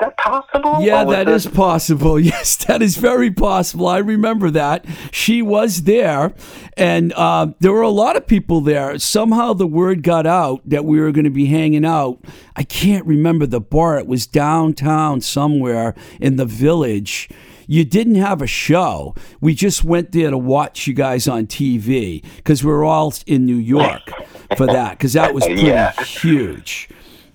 That 0.00 0.16
possible? 0.16 0.80
Yeah, 0.80 1.04
that 1.04 1.28
it- 1.28 1.34
is 1.34 1.46
possible. 1.46 2.18
Yes, 2.30 2.56
that 2.64 2.80
is 2.82 2.96
very 2.96 3.30
possible. 3.30 3.86
I 3.86 3.98
remember 3.98 4.50
that. 4.50 4.84
She 5.12 5.42
was 5.42 5.82
there, 5.82 6.32
and 6.76 7.12
uh, 7.14 7.48
there 7.60 7.72
were 7.72 7.82
a 7.82 7.88
lot 7.90 8.16
of 8.16 8.26
people 8.26 8.60
there. 8.60 8.98
Somehow 8.98 9.52
the 9.52 9.66
word 9.66 10.02
got 10.02 10.26
out 10.26 10.60
that 10.68 10.84
we 10.84 11.00
were 11.00 11.12
going 11.12 11.24
to 11.24 11.30
be 11.30 11.46
hanging 11.46 11.84
out. 11.84 12.18
I 12.56 12.62
can't 12.62 13.04
remember 13.06 13.46
the 13.46 13.60
bar. 13.60 13.98
It 13.98 14.06
was 14.06 14.26
downtown 14.26 15.20
somewhere 15.20 15.94
in 16.20 16.36
the 16.36 16.46
village. 16.46 17.28
You 17.66 17.84
didn't 17.84 18.16
have 18.16 18.42
a 18.42 18.46
show. 18.48 19.14
We 19.40 19.54
just 19.54 19.84
went 19.84 20.12
there 20.12 20.30
to 20.30 20.38
watch 20.38 20.86
you 20.86 20.94
guys 20.94 21.28
on 21.28 21.46
TV 21.46 22.24
because 22.36 22.64
we 22.64 22.70
were 22.72 22.84
all 22.84 23.12
in 23.26 23.46
New 23.46 23.56
York 23.56 24.10
for 24.56 24.66
that 24.66 24.92
because 24.98 25.12
that 25.12 25.34
was 25.34 25.44
pretty 25.46 25.62
Yeah. 25.62 25.92
huge. 26.02 26.88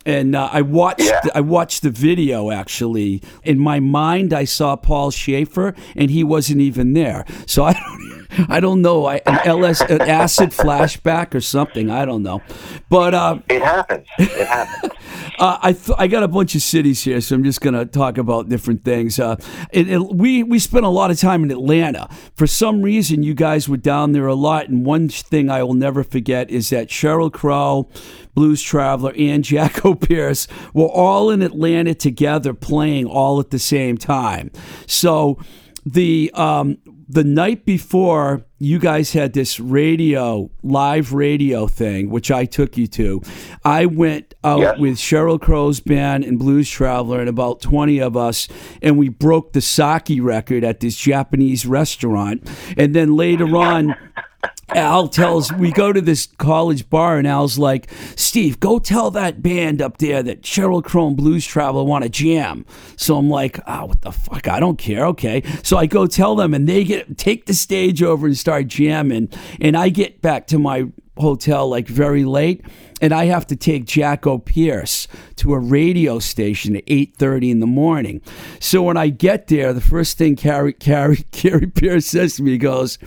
And 0.05 0.35
uh, 0.35 0.49
I 0.51 0.61
watched 0.61 0.99
Yeah. 1.01 1.21
I 1.33 1.41
watched 1.41 1.81
the 1.81 1.89
video 1.89 2.51
actually. 2.51 3.21
In 3.43 3.59
my 3.59 3.79
mind, 3.79 4.33
I 4.33 4.45
saw 4.45 4.75
Paul 4.75 5.11
Shaffer, 5.11 5.73
and 5.95 6.11
he 6.11 6.23
wasn't 6.23 6.61
even 6.61 6.93
there. 6.93 7.25
So 7.47 7.63
I 7.63 7.73
don't, 7.73 8.49
I 8.49 8.59
don't 8.59 8.81
know. 8.81 9.05
I, 9.05 9.21
an 9.25 9.39
LS, 9.45 9.81
an 9.81 10.01
acid 10.01 10.51
flashback 10.51 11.33
or 11.33 11.41
something. 11.41 11.89
I 11.89 12.05
don't 12.05 12.23
know. 12.23 12.41
But 12.89 13.13
uh, 13.13 13.39
It 13.49 13.61
happens. 13.61 14.07
It 14.19 14.47
happens. 14.47 14.93
Uh, 15.37 15.57
I 15.61 15.73
th- 15.73 15.97
I 15.97 16.07
got 16.07 16.23
a 16.23 16.27
bunch 16.27 16.55
of 16.55 16.61
cities 16.61 17.03
here, 17.03 17.19
so 17.19 17.35
I'm 17.35 17.43
just 17.43 17.61
gonna 17.61 17.85
talk 17.85 18.17
about 18.17 18.49
different 18.49 18.83
things. 18.83 19.19
Uh, 19.19 19.35
it, 19.71 19.89
it, 19.89 19.99
we 19.99 20.43
we 20.43 20.59
spent 20.59 20.85
a 20.85 20.89
lot 20.89 21.11
of 21.11 21.19
time 21.19 21.43
in 21.43 21.51
Atlanta. 21.51 22.07
For 22.35 22.47
some 22.47 22.81
reason, 22.81 23.23
you 23.23 23.33
guys 23.33 23.67
were 23.67 23.77
down 23.77 24.13
there 24.13 24.27
a 24.27 24.35
lot, 24.35 24.69
and 24.69 24.85
one 24.85 25.09
thing 25.09 25.49
I 25.49 25.63
will 25.63 25.73
never 25.73 26.03
forget 26.03 26.49
is 26.49 26.69
that 26.69 26.87
Sheryl 26.87 27.31
Crow, 27.31 27.89
Blues 28.33 28.61
Traveler, 28.61 29.13
and 29.17 29.43
Jacko 29.55 29.95
Pierce 29.95 30.47
were 30.73 30.87
all 30.87 31.29
in 31.29 31.41
Atlanta 31.41 31.93
together, 31.93 32.53
playing 32.53 33.05
all 33.05 33.39
at 33.39 33.49
the 33.49 33.59
same 33.59 33.97
time. 33.97 34.51
So 34.87 35.37
the 35.85 36.31
um, 36.33 36.77
the 37.07 37.23
night 37.23 37.65
before 37.65 38.43
you 38.57 38.79
guys 38.79 39.13
had 39.13 39.33
this 39.33 39.59
radio 39.59 40.49
live 40.63 41.13
radio 41.13 41.67
thing 41.67 42.09
which 42.09 42.31
i 42.31 42.45
took 42.45 42.77
you 42.77 42.87
to 42.87 43.21
i 43.63 43.85
went 43.85 44.33
out 44.43 44.59
Yes. 44.59 44.79
with 44.79 44.95
sheryl 44.97 45.39
crow's 45.39 45.79
band 45.79 46.23
and 46.23 46.39
blues 46.39 46.69
traveler 46.69 47.19
and 47.19 47.29
about 47.29 47.61
20 47.61 47.99
of 47.99 48.17
us 48.17 48.47
and 48.81 48.97
we 48.97 49.09
broke 49.09 49.53
the 49.53 49.61
sake 49.61 50.17
record 50.19 50.63
at 50.63 50.79
this 50.79 50.95
japanese 50.97 51.65
restaurant 51.65 52.49
and 52.77 52.95
then 52.95 53.15
later 53.15 53.55
on 53.55 53.95
Al 54.75 55.07
tells 55.07 55.51
we 55.53 55.71
go 55.71 55.93
to 55.93 56.01
this 56.01 56.27
college 56.37 56.89
bar 56.89 57.17
and 57.17 57.27
Al's 57.27 57.57
like, 57.57 57.89
Steve, 58.15 58.59
go 58.59 58.77
tell 58.77 59.09
that 59.11 59.41
band 59.41 59.81
up 59.81 59.97
there 59.97 60.21
that 60.23 60.41
Sheryl 60.41 60.83
and 61.07 61.17
Blues 61.17 61.45
Traveler 61.45 61.83
want 61.83 62.03
to 62.03 62.09
jam. 62.09 62.65
So 62.97 63.17
I'm 63.17 63.29
like, 63.29 63.59
oh, 63.67 63.85
what 63.85 64.01
the 64.01 64.11
fuck? 64.11 64.47
I 64.47 64.59
don't 64.59 64.77
care. 64.77 65.05
Okay. 65.07 65.43
So 65.63 65.77
I 65.77 65.85
go 65.85 66.07
tell 66.07 66.35
them 66.35 66.53
and 66.53 66.67
they 66.67 66.83
get 66.83 67.17
take 67.17 67.45
the 67.45 67.53
stage 67.53 68.03
over 68.03 68.27
and 68.27 68.37
start 68.37 68.67
jamming. 68.67 69.29
And 69.61 69.77
I 69.77 69.89
get 69.89 70.21
back 70.21 70.47
to 70.47 70.59
my 70.59 70.87
hotel 71.17 71.69
like 71.69 71.87
very 71.87 72.25
late 72.25 72.65
and 73.01 73.13
I 73.13 73.25
have 73.25 73.47
to 73.47 73.55
take 73.55 73.85
Jacko 73.85 74.37
Pierce 74.37 75.07
to 75.37 75.53
a 75.53 75.59
radio 75.59 76.19
station 76.19 76.75
at 76.75 76.85
8:30 76.85 77.51
in 77.51 77.59
the 77.59 77.67
morning. 77.67 78.21
So 78.59 78.83
when 78.83 78.97
I 78.97 79.07
get 79.09 79.47
there, 79.47 79.73
the 79.73 79.81
first 79.81 80.17
thing 80.17 80.35
Cary 80.35 80.73
Cary 80.73 81.25
Cary 81.31 81.67
Pierce 81.67 82.05
says 82.05 82.35
to 82.35 82.43
me 82.43 82.51
he 82.51 82.57
goes, 82.57 82.97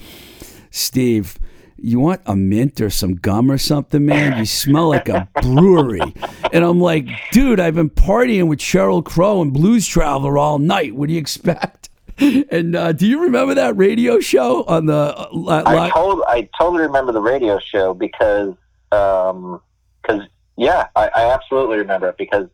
Steve, 0.71 1.39
you 1.81 2.01
want 2.01 2.21
a 2.27 2.35
mint 2.37 2.81
or 2.81 2.91
some 2.91 3.15
gum 3.15 3.51
or 3.51 3.59
something, 3.59 4.05
man? 4.05 4.39
You 4.39 4.45
smell 4.45 4.89
like 4.89 5.09
a 5.09 5.29
brewery. 5.43 6.15
And 6.53 6.65
I'm 6.65 6.81
like, 6.81 7.09
dude, 7.33 7.61
I've 7.61 7.75
been 7.75 7.91
partying 7.91 8.49
with 8.49 8.59
Sheryl 8.59 9.05
Crow 9.05 9.43
and 9.43 9.53
Blues 9.53 9.87
Traveler 9.87 10.39
all 10.39 10.59
night. 10.59 10.95
What 10.95 11.09
do 11.09 11.15
you 11.15 11.21
expect? 11.21 11.89
And 12.21 12.75
uh, 12.75 12.91
do 12.93 13.07
you 13.07 13.23
remember 13.23 13.55
that 13.55 13.77
radio 13.77 14.19
show 14.19 14.65
on 14.65 14.87
the? 14.87 15.15
Uh, 15.17 15.29
li- 15.33 15.63
I 15.65 15.91
told 15.91 16.23
I 16.27 16.49
totally 16.59 16.83
remember 16.83 17.13
the 17.13 17.21
radio 17.21 17.61
show 17.61 17.95
because 17.95 18.55
because 18.91 20.23
yeah, 20.57 20.89
I, 20.97 21.11
I 21.15 21.33
absolutely 21.33 21.79
remember 21.79 22.09
it 22.09 22.17
because 22.19 22.49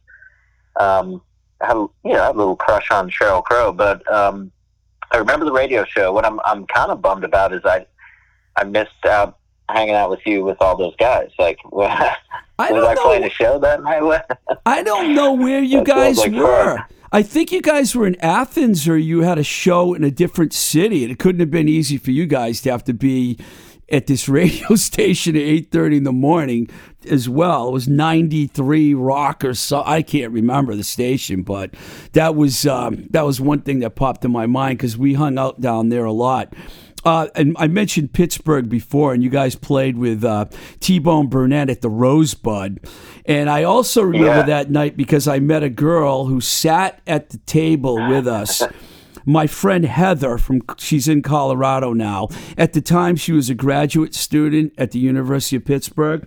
um, 0.79 1.23
I 1.63 1.67
had 1.69 1.77
a- 1.77 1.89
you 2.05 2.13
know 2.13 2.23
I 2.23 2.27
had 2.27 2.35
a 2.35 2.39
little 2.39 2.57
crush 2.57 2.91
on 2.91 3.09
Sheryl 3.09 3.43
Crow, 3.43 3.73
but 3.73 4.07
um, 4.13 4.53
I 5.11 5.17
remember 5.17 5.47
the 5.47 5.53
radio 5.53 5.85
show. 5.87 6.13
What 6.13 6.27
I'm 6.27 6.41
I'm 6.45 6.67
kind 6.67 6.91
of 6.91 7.01
bummed 7.01 7.25
about 7.25 7.55
is 7.55 7.63
I 7.65 7.87
I 8.57 8.65
missed 8.65 8.91
out 9.07 9.39
hanging 9.69 9.95
out 9.95 10.11
with 10.11 10.21
you 10.27 10.45
with 10.45 10.59
all 10.61 10.77
those 10.77 10.95
guys. 10.97 11.31
Like, 11.39 11.59
was 11.73 11.91
I 11.91 12.17
I 12.59 12.69
don't 12.71 12.99
playing 12.99 13.23
know. 13.23 13.27
a 13.27 13.31
show 13.31 13.59
that 13.59 13.83
night? 13.83 14.23
I 14.67 14.83
don't 14.83 15.15
know 15.15 15.33
where 15.33 15.63
you 15.63 15.83
guys 15.85 16.19
like 16.19 16.33
were. 16.33 16.77
fun. 16.77 16.85
I 17.13 17.23
think 17.23 17.53
you 17.53 17.63
guys 17.63 17.95
were 17.95 18.07
in 18.09 18.17
Athens 18.21 18.89
or 18.89 18.97
you 18.97 19.21
had 19.21 19.39
a 19.39 19.45
show 19.45 19.95
in 19.95 20.03
a 20.03 20.11
different 20.11 20.53
city. 20.53 21.05
It 21.05 21.19
couldn't 21.19 21.41
have 21.41 21.51
been 21.51 21.69
easy 21.69 21.97
for 21.97 22.11
you 22.11 22.27
guys 22.27 22.61
to 22.63 22.71
have 22.73 22.83
to 22.85 22.93
be 22.95 23.39
at 23.89 24.07
this 24.09 24.29
radio 24.31 24.75
station 24.75 25.37
at 25.37 25.43
8.30 25.43 25.99
in 25.99 26.03
the 26.05 26.13
morning 26.13 26.69
as 27.09 27.29
well. 27.29 27.69
It 27.69 27.73
was 27.73 27.87
93 27.87 28.95
Rock 28.95 29.45
or 29.45 29.55
so. 29.55 29.83
I 29.87 30.03
can't 30.03 30.33
remember 30.33 30.75
the 30.75 30.83
station, 30.85 31.43
but 31.43 31.75
that 32.15 32.35
was, 32.35 32.67
um, 32.67 33.07
that 33.11 33.23
was 33.23 33.41
one 33.41 33.61
thing 33.61 33.79
that 33.81 33.95
popped 33.95 34.25
in 34.25 34.33
my 34.33 34.47
mind 34.47 34.79
because 34.79 34.97
we 34.99 35.15
hung 35.15 35.39
out 35.39 35.61
down 35.61 35.91
there 35.91 36.05
a 36.07 36.13
lot. 36.13 36.53
Uh, 37.05 37.29
and 37.35 37.55
I 37.59 37.67
mentioned 37.69 38.13
Pittsburgh 38.13 38.69
before, 38.69 39.13
and 39.13 39.23
you 39.23 39.29
guys 39.31 39.55
played 39.57 39.99
with 39.99 40.25
uh, 40.25 40.47
T 40.81 40.99
Bone 40.99 41.29
Burnett 41.29 41.69
at 41.71 41.81
the 41.83 41.91
Rosebud. 41.91 42.81
And 43.27 43.51
I 43.51 43.63
also 43.65 44.03
remember 44.03 44.27
Yeah. 44.27 44.43
that 44.43 44.71
night 44.71 44.97
because 44.97 45.29
I 45.29 45.39
met 45.39 45.63
a 45.63 45.69
girl 45.71 46.27
who 46.27 46.41
sat 46.41 47.01
at 47.07 47.31
the 47.31 47.39
table 47.39 47.97
with 48.09 48.27
us. 48.27 48.63
My 49.27 49.47
friend 49.47 49.87
Heather 49.87 50.37
from 50.37 50.61
she's 50.77 51.09
in 51.09 51.23
Colorado 51.23 51.95
now. 51.95 52.29
At 52.59 52.75
the 52.75 52.83
time, 52.83 53.17
she 53.17 53.33
was 53.33 53.49
a 53.49 53.55
graduate 53.55 54.15
student 54.15 54.75
at 54.77 54.91
the 54.91 54.99
University 54.99 55.57
of 55.57 55.65
Pittsburgh. 55.65 56.27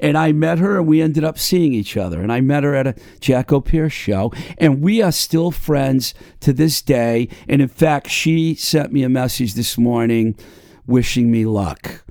And 0.00 0.16
I 0.16 0.32
met 0.32 0.58
her, 0.58 0.78
and 0.78 0.86
we 0.86 1.00
ended 1.00 1.24
up 1.24 1.38
seeing 1.38 1.72
each 1.72 1.96
other. 1.96 2.20
And 2.20 2.32
I 2.32 2.40
met 2.40 2.64
her 2.64 2.74
at 2.74 2.86
a 2.86 2.94
Jacko 3.20 3.60
Pierce 3.60 3.92
show, 3.92 4.32
and 4.58 4.80
we 4.80 5.02
are 5.02 5.12
still 5.12 5.50
friends 5.50 6.14
to 6.40 6.52
this 6.52 6.82
day. 6.82 7.28
And 7.48 7.60
in 7.60 7.68
fact, 7.68 8.08
she 8.08 8.54
sent 8.54 8.92
me 8.92 9.02
a 9.02 9.08
message 9.08 9.54
this 9.54 9.76
morning, 9.76 10.36
wishing 10.86 11.30
me 11.30 11.44
luck, 11.44 12.04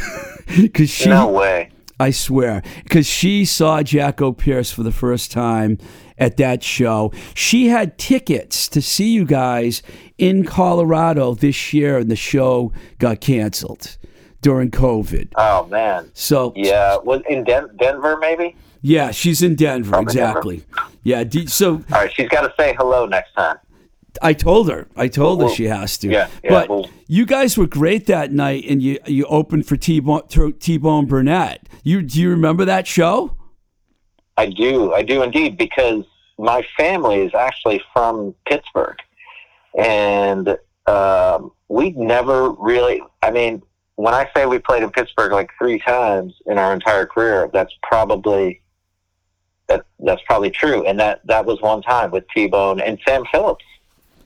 because 0.60 0.90
she, 0.90 1.08
no 1.08 1.28
way. 1.28 1.70
I 2.00 2.10
swear, 2.10 2.62
because 2.84 3.06
she 3.06 3.44
saw 3.44 3.82
Jacko 3.82 4.32
Pierce 4.32 4.70
for 4.70 4.82
the 4.82 4.92
first 4.92 5.32
time 5.32 5.78
at 6.16 6.36
that 6.36 6.62
show. 6.62 7.12
She 7.34 7.68
had 7.68 7.98
tickets 7.98 8.68
to 8.68 8.82
see 8.82 9.10
you 9.10 9.24
guys 9.24 9.82
in 10.16 10.44
Colorado 10.44 11.34
this 11.34 11.72
year, 11.72 11.98
and 11.98 12.10
the 12.10 12.16
show 12.16 12.72
got 12.98 13.20
canceled 13.20 13.96
during 14.42 14.70
COVID. 14.70 15.32
Oh 15.36 15.66
man. 15.66 16.10
So 16.14 16.52
Yeah, 16.56 16.96
was 16.96 17.22
in 17.28 17.44
Den- 17.44 17.76
Denver 17.78 18.16
maybe. 18.18 18.56
Yeah, 18.82 19.10
she's 19.10 19.42
in 19.42 19.56
Denver. 19.56 19.90
Probably 19.90 20.14
Denver. 20.14 20.38
exactly. 20.38 20.64
Yeah. 21.02 21.24
D- 21.24 21.46
so 21.46 21.72
All 21.74 21.80
right, 21.90 22.12
she's 22.14 22.28
got 22.28 22.42
to 22.42 22.52
say 22.58 22.74
hello 22.78 23.06
next 23.06 23.32
time. 23.34 23.56
I 24.22 24.32
told 24.32 24.68
her. 24.70 24.88
I 24.96 25.06
told 25.08 25.42
her 25.42 25.48
she 25.48 25.64
has 25.64 25.98
to. 25.98 26.08
yeah, 26.08 26.28
yeah, 26.42 26.50
but 26.50 26.68
well- 26.68 26.90
you 27.06 27.24
guys 27.26 27.56
were 27.58 27.66
great 27.66 28.06
that 28.06 28.32
night, 28.32 28.64
and 28.68 28.82
you 28.82 28.98
you 29.06 29.24
opened 29.26 29.66
for 29.66 29.76
T 29.76 30.00
Bone 30.00 31.06
Burnett. 31.06 31.68
You 31.84 32.02
do 32.02 32.20
you 32.20 32.30
remember 32.30 32.64
that 32.64 32.86
show? 32.86 33.36
I 34.36 34.46
do, 34.46 34.92
I 34.94 35.02
do 35.02 35.22
indeed, 35.22 35.58
because 35.58 36.04
my 36.38 36.64
family 36.76 37.16
is 37.20 37.34
actually 37.34 37.80
from 37.92 38.34
Pittsburgh, 38.46 38.96
and 39.76 40.56
um, 40.86 41.52
we 41.68 41.90
never 41.90 42.50
really. 42.52 43.02
I 43.22 43.30
mean, 43.30 43.62
when 43.98 44.14
I 44.14 44.30
say 44.32 44.46
we 44.46 44.60
played 44.60 44.84
in 44.84 44.90
Pittsburgh 44.90 45.32
like 45.32 45.50
three 45.58 45.80
times 45.80 46.32
in 46.46 46.56
our 46.56 46.72
entire 46.72 47.04
career, 47.04 47.50
that's 47.52 47.72
probably 47.82 48.62
that 49.66 49.84
that's 49.98 50.22
probably 50.24 50.50
true, 50.50 50.86
and 50.86 51.00
that 51.00 51.20
that 51.26 51.44
was 51.44 51.60
one 51.60 51.82
time 51.82 52.12
with 52.12 52.24
T 52.32 52.46
Bone 52.46 52.80
and 52.80 52.96
Sam 53.04 53.24
Phillips. 53.32 53.64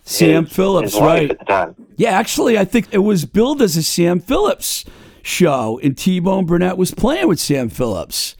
Sam 0.05 0.45
his- 0.45 0.55
Phillips, 0.55 0.93
his 0.93 1.01
right? 1.01 1.31
at 1.31 1.39
the 1.39 1.45
time. 1.47 1.75
Yeah, 1.97 2.11
actually, 2.11 2.59
I 2.59 2.67
think 2.67 2.89
it 2.93 2.99
was 2.99 3.25
billed 3.25 3.63
as 3.63 3.79
a 3.79 3.83
Sam 3.83 4.21
Phillips 4.21 4.85
show, 5.23 5.81
and 5.83 5.97
T 5.97 6.21
Bone 6.21 6.45
Burnett 6.45 6.77
was 6.77 6.93
playing 6.93 7.27
with 7.27 7.41
Sam 7.41 7.71
Phillips. 7.71 8.37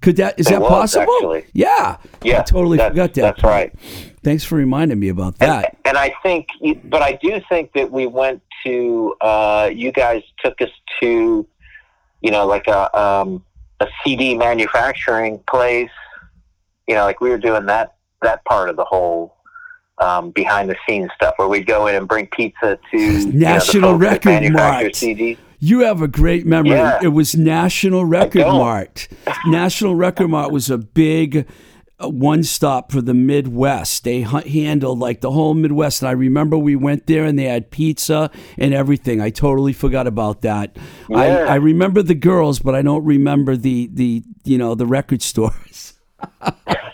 Could 0.00 0.16
that 0.16 0.38
is 0.38 0.46
It 0.46 0.50
that 0.50 0.60
was, 0.60 0.70
possible? 0.70 1.12
actually. 1.14 1.44
Yeah, 1.52 1.96
Yeah, 2.22 2.40
I 2.40 2.42
totally 2.42 2.78
forgot 2.78 3.14
that. 3.14 3.20
That's 3.36 3.42
right. 3.42 3.72
Thanks 4.22 4.44
for 4.44 4.56
reminding 4.56 4.98
me 4.98 5.08
about 5.08 5.38
that. 5.38 5.76
and 5.84 5.96
I 5.96 6.14
think, 6.22 6.48
but 6.84 7.02
I 7.02 7.12
do 7.22 7.40
think 7.48 7.72
that 7.74 7.90
we 7.90 8.06
went 8.06 8.42
to. 8.64 9.14
Uh, 9.20 9.70
you 9.72 9.92
guys 9.92 10.22
took 10.44 10.60
us 10.60 10.70
to, 11.00 11.46
you 12.20 12.30
know, 12.30 12.46
like 12.46 12.66
a 12.66 12.96
um, 12.98 13.44
a 13.80 13.88
CD 14.04 14.36
manufacturing 14.36 15.40
place. 15.50 15.90
You 16.86 16.94
know, 16.94 17.04
like 17.04 17.20
we 17.20 17.30
were 17.30 17.38
doing 17.38 17.66
that 17.66 17.96
that 18.22 18.44
part 18.44 18.68
of 18.68 18.76
the 18.76 18.84
whole 18.84 19.36
um, 19.98 20.30
behind 20.30 20.68
the 20.70 20.76
scenes 20.86 21.10
stuff, 21.14 21.34
where 21.36 21.48
we'd 21.48 21.66
go 21.66 21.86
in 21.86 21.94
and 21.94 22.06
bring 22.08 22.26
pizza 22.26 22.78
to 22.90 22.98
you 22.98 23.26
know, 23.26 23.38
National 23.38 23.94
Record 23.94 24.52
Mart. 24.52 24.86
CDs. 24.92 25.38
You 25.58 25.80
have 25.80 26.02
a 26.02 26.08
great 26.08 26.46
memory. 26.46 26.76
Yeah. 26.76 27.00
It 27.02 27.08
was 27.08 27.34
National 27.34 28.04
Record. 28.04 28.42
Mart. 28.42 29.08
National 29.46 29.94
Record 29.94 30.28
Mart 30.28 30.52
was 30.52 30.70
a 30.70 30.78
big 30.78 31.46
uh, 32.00 32.08
one 32.08 32.44
stop 32.44 32.92
for 32.92 33.00
the 33.00 33.14
Midwest. 33.14 34.04
They 34.04 34.20
handled 34.20 35.00
like 35.00 35.20
the 35.20 35.32
whole 35.32 35.54
Midwest. 35.54 36.02
And 36.02 36.08
I 36.08 36.12
remember 36.12 36.56
we 36.56 36.76
went 36.76 37.06
there 37.08 37.24
and 37.24 37.36
they 37.36 37.44
had 37.44 37.70
pizza 37.70 38.30
and 38.56 38.72
everything. 38.72 39.20
I 39.20 39.30
totally 39.30 39.72
forgot 39.72 40.06
about 40.06 40.42
that. 40.42 40.76
I, 41.12 41.28
I 41.28 41.54
remember 41.56 42.02
the 42.02 42.14
girls, 42.14 42.60
but 42.60 42.76
I 42.76 42.82
don't 42.82 43.04
remember 43.04 43.56
the, 43.56 43.88
the 43.92 44.22
you 44.44 44.58
know, 44.58 44.76
the 44.76 44.86
record 44.86 45.22
stores. 45.22 45.94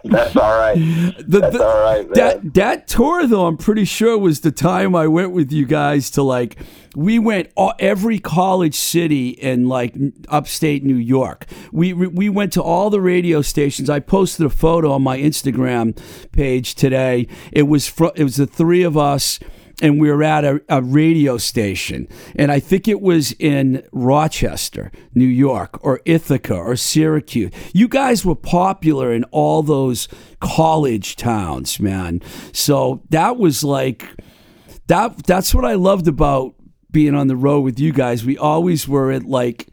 That's 0.04 0.36
all 0.36 0.56
right. 0.58 0.76
The, 1.18 1.40
That's 1.40 1.56
the- 1.56 1.64
all 1.64 1.82
right, 1.82 2.04
man. 2.04 2.12
That 2.14 2.54
that 2.54 2.88
tour 2.88 3.26
though, 3.26 3.46
I'm 3.46 3.56
pretty 3.56 3.84
sure 3.84 4.16
was 4.18 4.40
the 4.40 4.52
time 4.52 4.94
I 4.94 5.06
went 5.06 5.32
with 5.32 5.52
you 5.52 5.66
guys 5.66 6.10
to 6.12 6.22
like 6.22 6.56
we 6.96 7.18
went 7.18 7.50
all, 7.56 7.74
every 7.78 8.18
college 8.18 8.74
city 8.74 9.30
in 9.30 9.68
like 9.68 9.94
upstate 10.28 10.84
New 10.84 10.96
York. 10.96 11.46
We 11.72 11.92
we 11.92 12.06
we 12.06 12.28
went 12.28 12.52
to 12.54 12.62
all 12.62 12.88
the 12.90 13.00
radio 13.00 13.42
stations. 13.42 13.90
I 13.90 14.00
posted 14.00 14.46
a 14.46 14.50
photo 14.50 14.92
on 14.92 15.02
my 15.02 15.18
Instagram 15.18 15.96
page 16.32 16.74
today. 16.74 17.26
It 17.52 17.64
was 17.64 17.86
fr- 17.88 18.14
it 18.16 18.22
was 18.24 18.36
the 18.36 18.46
three 18.46 18.82
of 18.82 18.96
us 18.96 19.38
and 19.80 20.00
we 20.00 20.10
were 20.10 20.22
at 20.22 20.44
a, 20.44 20.60
a 20.68 20.82
radio 20.82 21.36
station, 21.38 22.08
and 22.34 22.50
I 22.50 22.60
think 22.60 22.88
it 22.88 23.00
was 23.00 23.32
in 23.38 23.86
Rochester, 23.92 24.90
New 25.14 25.26
York, 25.26 25.78
or 25.84 26.00
Ithaca, 26.04 26.54
or 26.54 26.76
Syracuse. 26.76 27.52
You 27.72 27.88
guys 27.88 28.24
were 28.24 28.34
popular 28.34 29.12
in 29.12 29.24
all 29.24 29.62
those 29.62 30.08
college 30.40 31.16
towns, 31.16 31.78
man. 31.80 32.20
So 32.52 33.02
that 33.10 33.36
was 33.36 33.62
like 33.62 34.06
that. 34.88 35.24
That's 35.26 35.54
what 35.54 35.64
I 35.64 35.74
loved 35.74 36.08
about 36.08 36.54
being 36.90 37.14
on 37.14 37.28
the 37.28 37.36
road 37.36 37.60
with 37.60 37.78
you 37.78 37.92
guys. 37.92 38.24
We 38.24 38.38
always 38.38 38.88
were 38.88 39.12
at 39.12 39.24
like 39.24 39.68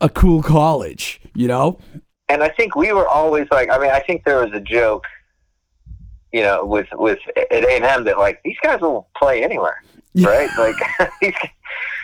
a 0.00 0.08
cool 0.08 0.42
college, 0.42 1.20
you 1.34 1.48
know. 1.48 1.78
and 2.28 2.42
I 2.42 2.48
think 2.48 2.74
we 2.74 2.92
were 2.92 3.08
always 3.08 3.46
like, 3.50 3.70
I 3.70 3.78
mean, 3.78 3.90
I 3.90 4.00
think 4.00 4.24
there 4.24 4.44
was 4.44 4.52
a 4.52 4.60
joke, 4.60 5.04
you 6.36 6.42
know, 6.42 6.66
with 6.66 6.86
with 6.92 7.18
at 7.36 7.64
A 7.64 7.76
and 7.76 7.84
M 7.84 8.04
that 8.04 8.18
like 8.18 8.42
these 8.44 8.58
guys 8.62 8.82
will 8.82 9.08
play 9.16 9.42
anywhere, 9.42 9.82
right? 10.16 10.50
Like, 10.58 10.76
because 11.22 11.32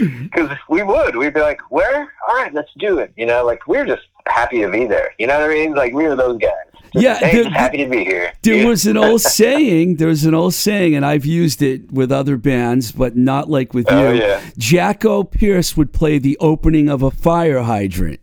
mm-hmm. 0.01 0.73
we 0.75 0.83
would, 0.83 1.16
we'd 1.16 1.35
be 1.35 1.40
like, 1.40 1.61
where? 1.71 2.11
All 2.27 2.37
right, 2.37 2.53
let's 2.55 2.71
do 2.79 2.99
it. 2.99 3.12
You 3.16 3.27
know, 3.27 3.45
like 3.45 3.66
we 3.66 3.77
are 3.77 3.85
just 3.85 4.07
happy 4.27 4.62
to 4.62 4.71
be 4.71 4.87
there. 4.87 5.12
You 5.18 5.27
know 5.27 5.38
what 5.38 5.51
I 5.51 5.55
mean? 5.55 5.75
Like 5.75 5.92
we 5.92 6.05
were 6.05 6.16
those 6.16 6.38
guys. 6.38 6.53
Just, 6.95 7.05
Yeah, 7.05 7.16
hey, 7.16 7.42
there- 7.42 7.51
happy 7.51 7.79
to 7.85 7.88
be 7.90 8.05
here. 8.05 8.33
There 8.42 8.55
Yeah. 8.57 8.68
was 8.68 8.87
an 8.87 8.97
old 8.97 9.21
saying. 9.21 9.97
There 9.97 10.09
was 10.09 10.25
an 10.25 10.35
old 10.35 10.55
saying, 10.55 10.95
and 10.95 11.05
I've 11.05 11.27
used 11.27 11.61
it 11.62 11.92
with 11.92 12.11
other 12.11 12.37
bands, 12.38 12.90
but 12.90 13.16
not 13.16 13.51
like 13.51 13.75
with 13.75 13.87
Oh, 13.90 14.12
you. 14.12 14.21
yeah. 14.21 14.40
Jackopierce 14.59 15.77
would 15.77 15.92
play 15.92 16.18
the 16.18 16.37
opening 16.38 16.88
of 16.88 17.03
a 17.03 17.11
fire 17.11 17.62
hydrant. 17.62 18.21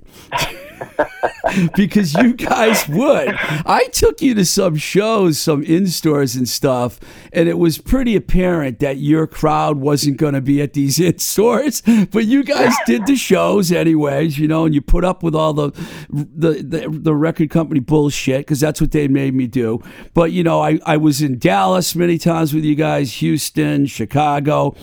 because 1.76 2.14
you 2.14 2.34
guys 2.34 2.88
would. 2.88 3.30
I 3.66 3.86
took 3.92 4.22
you 4.22 4.34
to 4.36 4.46
some 4.46 4.76
shows, 4.76 5.40
some 5.40 5.64
in 5.64 5.88
stores 5.88 6.36
and 6.36 6.48
stuff, 6.48 7.00
and 7.32 7.48
it 7.48 7.58
was 7.58 7.78
pretty 7.78 8.16
apparent 8.16 8.80
that 8.80 8.98
your 8.98 9.28
crowd 9.28 9.78
wasn't 9.78 10.18
going 10.18 10.34
to 10.34 10.42
be 10.42 10.62
at 10.62 10.74
these 10.74 11.00
in 11.00 11.20
stores. 11.20 11.82
But 12.12 12.26
you 12.26 12.44
guys 12.44 12.74
did 12.86 13.06
the 13.06 13.16
shows 13.16 13.72
anyways, 13.72 14.38
you 14.38 14.48
know, 14.48 14.66
and 14.66 14.74
you 14.74 14.82
put 14.82 15.04
up 15.04 15.24
with 15.24 15.36
all 15.36 15.54
the 15.54 15.72
the 16.10 16.64
the, 16.64 16.90
the 16.90 17.16
record 17.16 17.50
company 17.50 17.80
bullshit 17.80 18.42
because 18.42 18.60
that's 18.60 18.82
what 18.82 18.92
they 18.92 19.08
made 19.08 19.34
me 19.34 19.48
do. 19.48 19.82
But 20.14 20.32
you 20.32 20.44
know, 20.44 20.62
I 20.62 20.80
I 20.86 20.98
was 20.98 21.22
in 21.22 21.40
Dallas 21.40 21.96
many 21.96 22.18
times 22.18 22.54
with 22.54 22.64
you 22.64 22.76
guys, 22.76 23.14
Houston, 23.14 23.86
Chicago, 23.86 24.76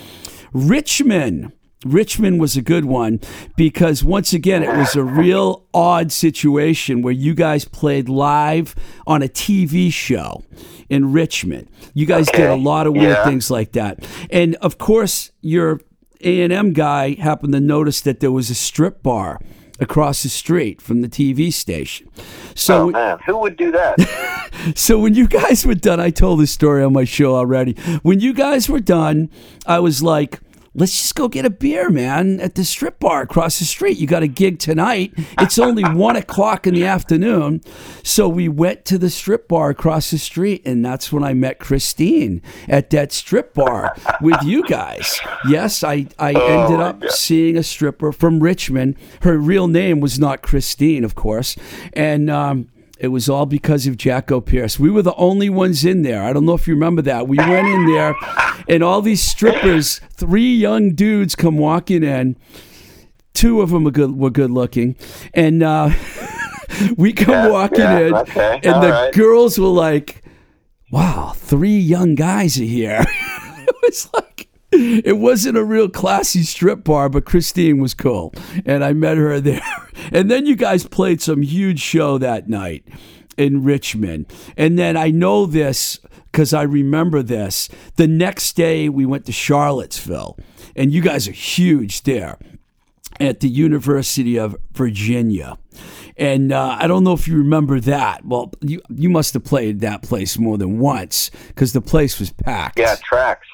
Richmond. 0.53 1.53
Richmond 1.85 2.41
was 2.41 2.57
a 2.57 2.63
good 2.63 2.85
one 2.87 3.21
because 3.57 4.03
once 4.03 4.33
again 4.33 4.63
it 4.63 4.75
was 4.77 4.97
a 4.97 5.05
real 5.05 5.67
odd 5.75 6.11
situation 6.11 7.03
where 7.03 7.13
you 7.13 7.35
guys 7.35 7.65
played 7.67 8.09
live 8.09 8.75
on 9.07 9.23
a 9.23 9.29
TV 9.29 9.93
show 9.93 10.43
in 10.89 11.13
Richmond. 11.13 11.69
You 11.95 12.07
guys 12.07 12.27
did 12.29 12.49
a 12.49 12.55
lot 12.57 12.87
of 12.87 12.95
weird 12.95 13.17
Yeah. 13.19 13.25
things 13.25 13.51
like 13.51 13.73
that. 13.73 14.05
And 14.31 14.55
of 14.57 14.79
course, 14.79 15.31
your 15.43 15.81
A&M 16.23 16.73
guy 16.73 17.15
happened 17.15 17.53
to 17.53 17.61
notice 17.61 18.01
that 18.01 18.21
there 18.21 18.33
was 18.33 18.49
a 18.49 18.55
strip 18.55 19.03
bar 19.03 19.39
across 19.79 20.23
the 20.23 20.31
street 20.31 20.81
from 20.81 21.03
the 21.03 21.09
TV 21.09 21.53
station. 21.53 22.09
So 22.55 22.85
Oh 22.85 22.91
man, 22.91 23.19
who 23.27 23.37
would 23.41 23.59
do 23.59 23.71
that? 23.73 24.51
so 24.75 24.99
when 24.99 25.15
you 25.15 25.29
guys 25.29 25.67
were 25.67 25.75
done, 25.75 26.01
I 26.01 26.09
told 26.09 26.41
this 26.41 26.51
story 26.51 26.83
on 26.83 26.95
my 26.95 27.05
show 27.05 27.37
already. 27.37 27.75
When 28.03 28.19
you 28.21 28.33
guys 28.33 28.71
were 28.71 28.81
done, 28.81 29.29
I 29.67 29.81
was 29.81 30.03
like, 30.03 30.41
let's 30.77 30.93
just 30.93 31.15
go 31.15 31.27
get 31.27 31.47
a 31.47 31.51
beer, 31.51 31.89
man, 31.89 32.39
at 32.39 32.55
the 32.55 32.65
strip 32.65 33.01
bar 33.01 33.23
across 33.23 33.59
the 33.59 33.65
street. 33.65 33.97
You 33.97 34.07
got 34.07 34.23
a 34.23 34.29
gig 34.29 34.59
tonight. 34.59 35.13
It's 35.41 35.59
only 35.59 35.83
one 35.95 36.17
o'clock 36.17 36.67
in 36.67 36.75
the 36.75 36.85
afternoon. 36.85 37.63
So 38.05 38.29
we 38.29 38.49
went 38.49 38.85
to 38.87 38.99
the 38.99 39.09
strip 39.09 39.49
bar 39.49 39.71
across 39.71 40.11
the 40.11 40.19
street, 40.19 40.63
and 40.67 40.85
that's 40.85 41.11
when 41.11 41.25
I 41.25 41.33
met 41.33 41.59
Christine 41.59 42.43
at 42.69 42.91
that 42.91 43.11
strip 43.11 43.55
bar 43.55 43.97
with 44.21 44.43
you 44.43 44.65
guys. 44.65 45.19
Yes, 45.49 45.83
I, 45.83 46.07
I 46.19 46.33
ended 46.35 46.81
up 46.81 47.03
seeing 47.09 47.57
a 47.57 47.63
stripper 47.63 48.13
from 48.13 48.41
Richmond. 48.41 48.97
Her 49.23 49.39
real 49.39 49.69
name 49.69 50.01
was 50.01 50.19
not 50.19 50.43
Christine, 50.43 51.05
of 51.05 51.15
course. 51.15 51.57
And, 51.95 52.29
um, 52.29 52.69
it 52.99 53.09
was 53.09 53.29
all 53.29 53.47
because 53.47 53.87
of 53.87 53.97
Jackopierce. 53.97 54.79
We 54.79 54.91
were 54.91 55.03
the 55.03 55.15
only 55.17 55.49
ones 55.51 55.85
in 55.85 56.03
there. 56.03 56.23
I 56.23 56.33
don't 56.33 56.47
know 56.47 56.55
if 56.55 56.67
you 56.67 56.75
remember 56.75 57.03
that. 57.03 57.29
We 57.29 57.37
went 57.39 57.67
in 57.69 57.87
there, 57.87 58.15
and 58.69 58.83
all 58.83 59.03
these 59.03 59.23
strippers, 59.23 60.01
three 60.13 60.55
young 60.55 60.95
dudes, 60.95 61.35
come 61.35 61.59
walking 61.59 62.03
in. 62.03 62.37
Two 63.35 63.61
of 63.61 63.69
them 63.71 63.85
were 63.85 63.91
good, 63.91 64.17
were 64.17 64.31
good 64.31 64.51
looking, 64.51 64.97
and 65.35 65.63
uh, 65.63 65.91
we 66.97 67.13
come 67.13 67.35
Yeah, 67.35 67.49
walking 67.51 67.81
yeah, 67.81 67.99
in, 67.99 68.15
okay, 68.15 68.61
and 68.65 68.83
the 68.83 68.91
right. 68.91 69.13
girls 69.13 69.59
were 69.59 69.67
like, 69.67 70.23
"Wow, 70.91 71.33
three 71.37 71.79
young 71.79 72.15
guys 72.15 72.59
are 72.59 72.65
here." 72.65 73.05
it 73.69 73.75
was 73.83 74.09
like 74.15 74.26
it 74.73 75.19
wasn't 75.19 75.57
a 75.57 75.65
real 75.65 75.89
classy 75.89 76.43
strip 76.43 76.85
bar, 76.85 77.09
but 77.09 77.25
Christine 77.25 77.79
was 77.79 77.95
cool, 77.95 78.35
and 78.65 78.85
I 78.85 78.93
met 78.93 79.17
her 79.17 79.41
there. 79.41 79.63
And 80.13 80.31
then 80.31 80.45
you 80.45 80.57
guys 80.57 80.87
played 80.87 81.23
some 81.23 81.41
huge 81.41 81.81
show 81.81 82.19
that 82.19 82.51
night 82.51 82.87
in 83.39 83.65
Richmond, 83.65 84.27
and 84.57 84.79
then 84.79 84.95
I 84.95 85.11
know 85.11 85.47
this 85.47 85.99
because 86.31 86.53
I 86.53 86.63
remember 86.63 87.23
this. 87.23 87.71
The 87.97 88.07
next 88.07 88.57
day 88.57 88.91
we 88.91 89.07
went 89.07 89.25
to 89.25 89.33
Charlottesville, 89.33 90.39
and 90.77 90.93
you 90.93 91.01
guys 91.01 91.27
are 91.27 91.33
huge 91.33 92.03
there 92.03 92.39
at 93.19 93.41
the 93.41 93.49
University 93.49 94.39
of 94.39 94.55
Virginia. 94.73 95.59
And 96.19 96.53
uh, 96.53 96.77
I 96.79 96.87
don't 96.87 97.05
know 97.05 97.13
if 97.13 97.27
you 97.27 97.37
remember 97.39 97.81
that. 97.81 98.25
Well, 98.25 98.53
you 98.61 98.81
you 98.95 99.09
must 99.09 99.35
have 99.35 99.45
played 99.45 99.81
that 99.81 100.03
place 100.03 100.39
more 100.39 100.57
than 100.57 100.79
once 100.79 101.31
because 101.49 101.73
the 101.73 101.81
place 101.81 102.19
was 102.19 102.31
packed. 102.31 102.79
Yeah, 102.79 102.97
tracks. 103.03 103.47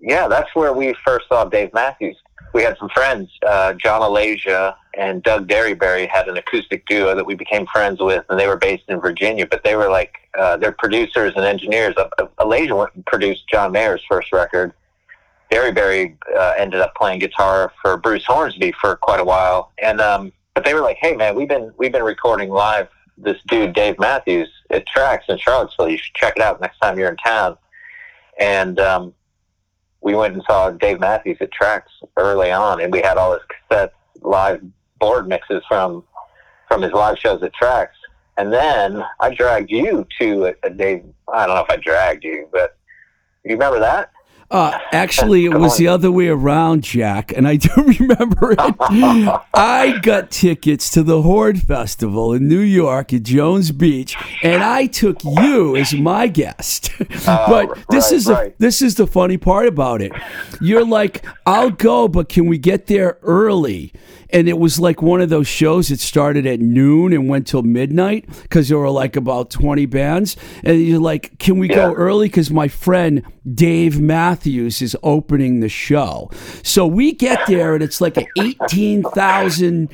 Yeah, 0.00 0.28
that's 0.28 0.54
where 0.54 0.72
we 0.72 0.94
first 1.04 1.28
saw 1.28 1.44
Dave 1.44 1.72
Matthews. 1.74 2.16
We 2.52 2.62
had 2.62 2.76
some 2.78 2.88
friends, 2.88 3.30
uh, 3.46 3.74
John 3.74 4.00
Alagia 4.00 4.74
and 4.94 5.22
Doug 5.22 5.46
Derryberry 5.46 6.08
had 6.08 6.28
an 6.28 6.36
acoustic 6.36 6.84
duo 6.86 7.14
that 7.14 7.24
we 7.24 7.34
became 7.34 7.66
friends 7.66 8.00
with, 8.00 8.24
and 8.28 8.40
they 8.40 8.48
were 8.48 8.56
based 8.56 8.84
in 8.88 9.00
Virginia, 9.00 9.46
but 9.46 9.62
they 9.62 9.76
were 9.76 9.88
like, 9.88 10.16
uh, 10.38 10.56
they're 10.56 10.72
producers 10.72 11.32
and 11.36 11.44
engineers. 11.44 11.94
Alagia 12.38 12.76
went 12.76 12.94
and 12.94 13.06
produced 13.06 13.48
John 13.48 13.72
Mayer's 13.72 14.02
first 14.08 14.32
record. 14.32 14.72
Derryberry 15.50 16.16
uh, 16.36 16.54
ended 16.56 16.80
up 16.80 16.94
playing 16.94 17.18
guitar 17.18 17.72
for 17.82 17.96
Bruce 17.96 18.24
Hornsby 18.24 18.72
for 18.80 18.96
quite 18.96 19.20
a 19.20 19.24
while, 19.24 19.72
and 19.82 20.00
um, 20.00 20.32
but 20.54 20.64
they 20.64 20.74
were 20.74 20.80
like, 20.80 20.96
"Hey, 21.00 21.16
man, 21.16 21.34
we've 21.34 21.48
been 21.48 21.72
we've 21.76 21.90
been 21.90 22.04
recording 22.04 22.50
live 22.50 22.88
this 23.18 23.36
dude 23.48 23.72
Dave 23.74 23.98
Matthews 23.98 24.48
at 24.70 24.84
Trax 24.86 25.22
in 25.28 25.38
Charlottesville. 25.38 25.88
You 25.88 25.98
should 25.98 26.14
check 26.14 26.34
it 26.36 26.42
out 26.42 26.60
next 26.60 26.78
time 26.78 26.96
you're 26.96 27.08
in 27.10 27.16
town." 27.16 27.58
And 28.38 28.78
um, 28.78 29.12
we 30.02 30.14
went 30.14 30.34
and 30.34 30.42
saw 30.44 30.70
Dave 30.70 31.00
Matthews 31.00 31.38
at 31.40 31.50
Trax 31.52 31.82
early 32.16 32.50
on, 32.50 32.80
and 32.80 32.92
we 32.92 33.00
had 33.02 33.16
all 33.16 33.32
his 33.32 33.42
cassettes, 33.70 33.90
live 34.22 34.62
board 34.98 35.28
mixes 35.28 35.62
from 35.68 36.04
from 36.68 36.82
his 36.82 36.92
live 36.92 37.18
shows 37.18 37.42
at 37.42 37.52
Trax. 37.54 37.88
And 38.36 38.52
then 38.52 39.04
I 39.18 39.34
dragged 39.34 39.70
you 39.70 40.06
to 40.20 40.46
a, 40.46 40.54
a 40.62 40.70
Dave. 40.70 41.04
I 41.32 41.46
don't 41.46 41.56
know 41.56 41.62
if 41.62 41.70
I 41.70 41.76
dragged 41.76 42.24
you, 42.24 42.48
but 42.52 42.76
you 43.44 43.52
remember 43.52 43.80
that? 43.80 44.12
Uh, 44.50 44.76
actually, 44.92 45.44
it 45.44 45.54
was 45.54 45.76
the 45.76 45.86
other 45.86 46.10
way 46.10 46.28
around, 46.28 46.82
Jack, 46.82 47.32
and 47.36 47.46
I 47.46 47.56
do 47.56 47.70
remember 47.76 48.52
it. 48.52 48.58
I 49.54 49.98
got 50.02 50.30
tickets 50.30 50.90
to 50.90 51.02
the 51.02 51.22
Horde 51.22 51.62
Festival 51.62 52.32
in 52.32 52.48
New 52.48 52.60
York 52.60 53.12
at 53.12 53.22
Jones 53.22 53.70
Beach, 53.70 54.16
and 54.42 54.62
I 54.62 54.86
took 54.86 55.22
you 55.24 55.76
as 55.76 55.94
my 55.94 56.26
guest. 56.26 56.90
but 56.98 57.78
this 57.90 58.10
right, 58.10 58.12
is 58.12 58.24
the 58.24 58.34
right. 58.34 58.58
this 58.58 58.82
is 58.82 58.96
the 58.96 59.06
funny 59.06 59.36
part 59.36 59.66
about 59.66 60.02
it. 60.02 60.12
You're 60.60 60.84
like, 60.84 61.24
I'll 61.46 61.70
go, 61.70 62.08
but 62.08 62.28
can 62.28 62.46
we 62.46 62.58
get 62.58 62.86
there 62.86 63.18
early? 63.22 63.92
And 64.32 64.48
it 64.48 64.58
was 64.58 64.78
like 64.78 65.02
one 65.02 65.20
of 65.20 65.28
those 65.28 65.48
shows 65.48 65.88
that 65.88 65.98
started 65.98 66.46
at 66.46 66.60
noon 66.60 67.12
and 67.12 67.28
went 67.28 67.46
till 67.46 67.62
midnight 67.62 68.28
because 68.42 68.68
there 68.68 68.78
were 68.78 68.90
like 68.90 69.16
about 69.16 69.50
20 69.50 69.86
bands. 69.86 70.36
And 70.62 70.80
you're 70.80 71.00
like, 71.00 71.38
can 71.38 71.58
we 71.58 71.68
go 71.68 71.92
early? 71.92 72.28
Because 72.28 72.50
my 72.50 72.68
friend 72.68 73.24
Dave 73.52 74.00
Matthews 74.40 74.80
is 74.80 74.96
opening 75.02 75.60
the 75.60 75.68
show. 75.68 76.30
So 76.62 76.86
we 76.86 77.12
get 77.12 77.46
there 77.46 77.74
and 77.74 77.82
it's 77.82 78.00
like 78.00 78.16
an 78.16 78.26
18,000 78.38 79.90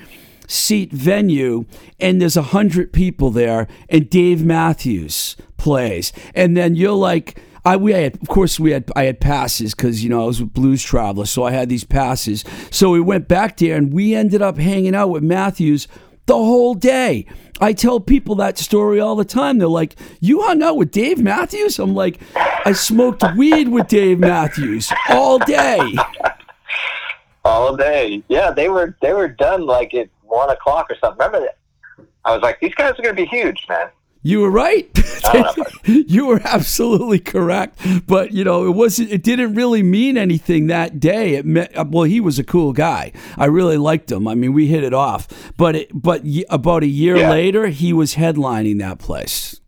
seat 0.46 0.92
venue 0.92 1.64
and 1.98 2.22
there's 2.22 2.36
a 2.36 2.42
hundred 2.42 2.92
people 2.92 3.32
there 3.32 3.66
and 3.88 4.08
Dave 4.08 4.44
Matthews 4.44 5.36
plays. 5.56 6.12
And 6.32 6.56
then 6.56 6.76
you're 6.76 6.92
like, 6.92 7.42
I 7.64 7.76
we 7.76 7.90
had 7.90 8.14
of 8.22 8.28
course 8.28 8.60
we 8.60 8.70
had 8.70 8.88
I 8.94 9.02
had 9.02 9.18
passes 9.18 9.74
because 9.74 10.04
you 10.04 10.10
know 10.10 10.22
I 10.22 10.26
was 10.26 10.40
with 10.40 10.54
Blues 10.54 10.84
Traveler, 10.84 11.26
so 11.26 11.42
I 11.42 11.50
had 11.50 11.68
these 11.68 11.82
passes. 11.82 12.44
So 12.70 12.90
we 12.90 13.00
went 13.00 13.26
back 13.26 13.56
there 13.56 13.76
and 13.76 13.92
we 13.92 14.14
ended 14.14 14.40
up 14.40 14.58
hanging 14.58 14.94
out 14.94 15.08
with 15.08 15.24
Matthews 15.24 15.88
the 16.26 16.36
whole 16.36 16.74
day. 16.74 17.26
I 17.60 17.72
tell 17.72 18.00
people 18.00 18.34
that 18.36 18.58
story 18.58 19.00
all 19.00 19.16
the 19.16 19.24
time. 19.24 19.58
They're 19.58 19.68
like, 19.68 19.96
"You 20.20 20.42
hung 20.42 20.62
out 20.62 20.76
with 20.76 20.90
Dave 20.90 21.18
Matthews?" 21.18 21.78
I'm 21.78 21.94
like, 21.94 22.18
"I 22.36 22.72
smoked 22.72 23.24
weed 23.36 23.68
with 23.68 23.88
Dave 23.88 24.18
Matthews 24.18 24.92
all 25.08 25.38
day." 25.38 25.80
All 27.44 27.76
day. 27.76 28.24
Yeah, 28.26 28.50
they 28.50 28.68
were 28.68 28.96
they 29.00 29.12
were 29.12 29.28
done 29.28 29.66
like 29.66 29.94
at 29.94 30.08
one 30.22 30.50
o'clock 30.50 30.90
or 30.90 30.96
something. 31.00 31.16
Remember 31.24 31.46
that? 31.46 31.58
I 32.24 32.32
was 32.32 32.42
like, 32.42 32.58
these 32.58 32.74
guys 32.74 32.98
are 32.98 33.02
going 33.02 33.14
to 33.14 33.22
be 33.22 33.24
huge, 33.24 33.64
man. 33.68 33.86
You 34.26 34.40
were 34.40 34.50
right. 34.50 34.88
you 35.84 36.26
were 36.26 36.40
absolutely 36.42 37.20
correct. 37.20 37.78
But 38.08 38.32
you 38.32 38.42
know, 38.42 38.66
it 38.66 38.70
wasn't. 38.70 39.12
It 39.12 39.22
didn't 39.22 39.54
really 39.54 39.84
mean 39.84 40.16
anything 40.18 40.66
that 40.66 40.98
day. 40.98 41.34
It 41.36 41.46
meant 41.46 41.70
well, 41.90 42.02
he 42.02 42.20
was 42.20 42.36
a 42.40 42.42
cool 42.44 42.72
guy. 42.72 43.12
I 43.38 43.44
really 43.44 43.76
liked 43.76 44.10
him. 44.10 44.26
I 44.26 44.34
mean, 44.34 44.52
we 44.52 44.66
hit 44.66 44.82
it 44.82 44.92
off. 44.92 45.28
But 45.56 45.76
it, 45.76 45.90
but 45.94 46.22
y- 46.24 46.42
about 46.50 46.82
a 46.82 46.88
year 46.88 47.16
Yeah. 47.18 47.30
later, 47.30 47.68
he 47.68 47.92
was 47.92 48.16
headlining 48.16 48.80
that 48.80 48.98
place. 48.98 49.60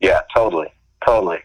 Yeah, 0.00 0.20
totally, 0.34 0.68
totally. 1.06 1.38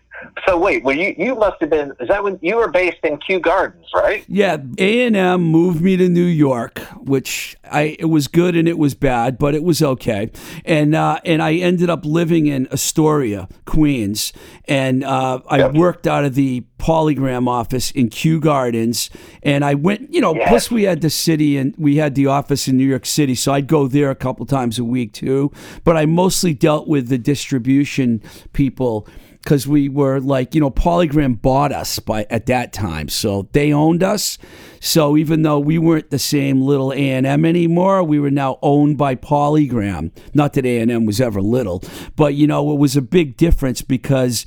So 0.47 0.57
wait, 0.57 0.84
well, 0.84 0.95
you 0.95 1.15
you 1.17 1.36
must 1.36 1.57
have 1.61 1.69
been. 1.69 1.91
Is 1.99 2.07
that 2.07 2.23
when 2.23 2.38
you 2.41 2.57
were 2.57 2.69
based 2.69 2.97
in 3.03 3.17
Kew 3.17 3.39
Gardens, 3.39 3.86
right? 3.93 4.23
Yeah, 4.28 4.57
A 4.78 5.05
and 5.05 5.15
M 5.15 5.41
moved 5.43 5.82
me 5.82 5.97
to 5.97 6.07
New 6.09 6.26
York, 6.26 6.80
which 7.01 7.55
I 7.71 7.95
it 7.99 8.05
was 8.05 8.28
good 8.28 8.55
and 8.55 8.67
it 8.67 8.78
was 8.78 8.93
bad, 8.95 9.38
but 9.38 9.55
it 9.55 9.63
was 9.63 9.82
okay. 9.82 10.32
And 10.65 10.95
uh, 10.95 11.19
and 11.26 11.41
I 11.41 11.53
ended 11.55 11.89
up 11.89 12.05
living 12.05 12.47
in 12.47 12.67
Astoria, 12.71 13.47
Queens, 13.65 14.34
and 14.65 15.03
uh, 15.03 15.39
I 15.49 15.57
Yep. 15.59 15.73
worked 15.73 16.07
out 16.07 16.26
of 16.26 16.36
the 16.36 16.63
Polygram 16.78 17.47
office 17.47 17.89
in 17.91 18.09
Kew 18.09 18.39
Gardens. 18.39 19.09
And 19.41 19.65
I 19.65 19.73
went, 19.73 20.13
you 20.13 20.21
know, 20.21 20.36
Yes. 20.36 20.49
plus 20.49 20.71
we 20.71 20.84
had 20.84 21.01
the 21.01 21.09
city 21.09 21.57
and 21.57 21.73
we 21.78 21.95
had 21.95 22.13
the 22.15 22.28
office 22.28 22.67
in 22.67 22.78
New 22.78 22.86
York 22.86 23.05
City, 23.05 23.34
so 23.36 23.53
I'd 23.53 23.67
go 23.67 23.88
there 23.88 24.11
a 24.11 24.15
couple 24.15 24.45
times 24.45 24.78
a 24.78 24.84
week 24.84 25.13
too. 25.13 25.51
But 25.84 25.97
I 25.97 26.05
mostly 26.05 26.53
dealt 26.53 26.88
with 26.88 27.07
the 27.07 27.17
distribution 27.17 28.21
people 28.53 29.07
because 29.46 29.68
we 29.68 29.88
were 29.88 30.20
like, 30.20 30.56
you 30.56 30.60
know, 30.60 30.72
Polygram 30.72 31.39
bought 31.39 31.72
us 31.72 32.00
by 32.00 32.26
at 32.32 32.48
that 32.48 32.74
time, 32.74 33.08
so 33.08 33.48
they 33.52 33.72
owned 33.72 34.02
us. 34.02 34.39
So 34.80 35.16
even 35.16 35.43
though 35.43 35.60
we 35.60 35.78
weren't 35.78 36.10
the 36.10 36.18
same 36.18 36.64
little 36.64 36.91
A 36.91 37.12
and 37.12 37.28
M 37.28 37.46
anymore, 37.46 38.04
we 38.04 38.20
were 38.20 38.32
now 38.32 38.58
owned 38.64 38.98
by 38.98 39.14
Polygram. 39.14 40.12
Not 40.34 40.54
that 40.54 40.66
A 40.66 40.80
and 40.80 40.89
M 40.89 41.06
was 41.06 41.22
ever 41.22 41.43
little, 41.43 41.84
but 42.16 42.34
you 42.34 42.48
know, 42.48 42.74
it 42.74 42.80
was 42.80 42.98
a 42.98 43.04
big 43.04 43.38
difference 43.38 43.84
because 43.84 44.46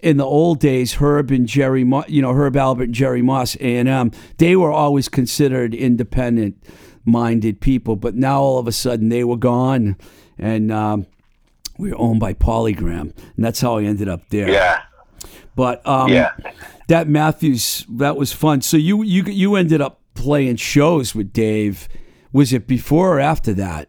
in 0.00 0.16
the 0.16 0.24
old 0.24 0.58
days, 0.58 0.94
Herb 0.94 1.30
and 1.30 1.46
Jerry, 1.46 1.84
Mo- 1.84 2.06
you 2.08 2.22
know, 2.22 2.32
Herb 2.32 2.54
Alpert 2.54 2.84
and 2.84 2.94
Jerry 2.94 3.20
Moss, 3.20 3.56
A 3.56 3.76
and 3.76 3.90
M, 3.90 4.10
they 4.38 4.56
were 4.56 4.72
always 4.72 5.10
considered 5.10 5.74
independent 5.74 6.64
minded 7.04 7.60
people, 7.60 7.94
but 7.94 8.14
now 8.14 8.40
all 8.40 8.58
of 8.58 8.66
a 8.66 8.72
sudden 8.72 9.10
they 9.10 9.22
were 9.22 9.36
gone, 9.36 9.98
and 10.38 10.72
um, 10.72 11.06
we 11.80 11.90
were 11.90 11.98
owned 11.98 12.20
by 12.20 12.34
Polygram, 12.34 13.12
and 13.36 13.44
that's 13.44 13.60
how 13.60 13.78
I 13.78 13.84
ended 13.84 14.08
up 14.08 14.28
there. 14.30 14.50
Yeah, 14.50 14.82
But 15.56 15.84
um, 15.86 16.12
Yeah. 16.12 16.32
that 16.88 17.08
Matthews, 17.08 17.86
that 17.88 18.16
was 18.16 18.32
fun. 18.32 18.60
So 18.62 18.76
you 18.76 19.02
you 19.02 19.22
you 19.24 19.56
ended 19.56 19.80
up 19.80 20.00
playing 20.14 20.56
shows 20.56 21.14
with 21.14 21.32
Dave. 21.32 21.88
Was 22.32 22.52
it 22.52 22.66
before 22.66 23.16
or 23.16 23.20
after 23.20 23.52
that? 23.54 23.88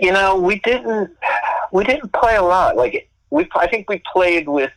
you 0.00 0.12
know, 0.12 0.36
we 0.36 0.58
didn't 0.60 1.10
we 1.72 1.84
didn't 1.84 2.12
play 2.12 2.36
a 2.36 2.42
lot. 2.42 2.76
Like 2.76 3.08
we, 3.30 3.48
I 3.56 3.66
think 3.68 3.88
we 3.88 4.02
played 4.12 4.48
with 4.48 4.70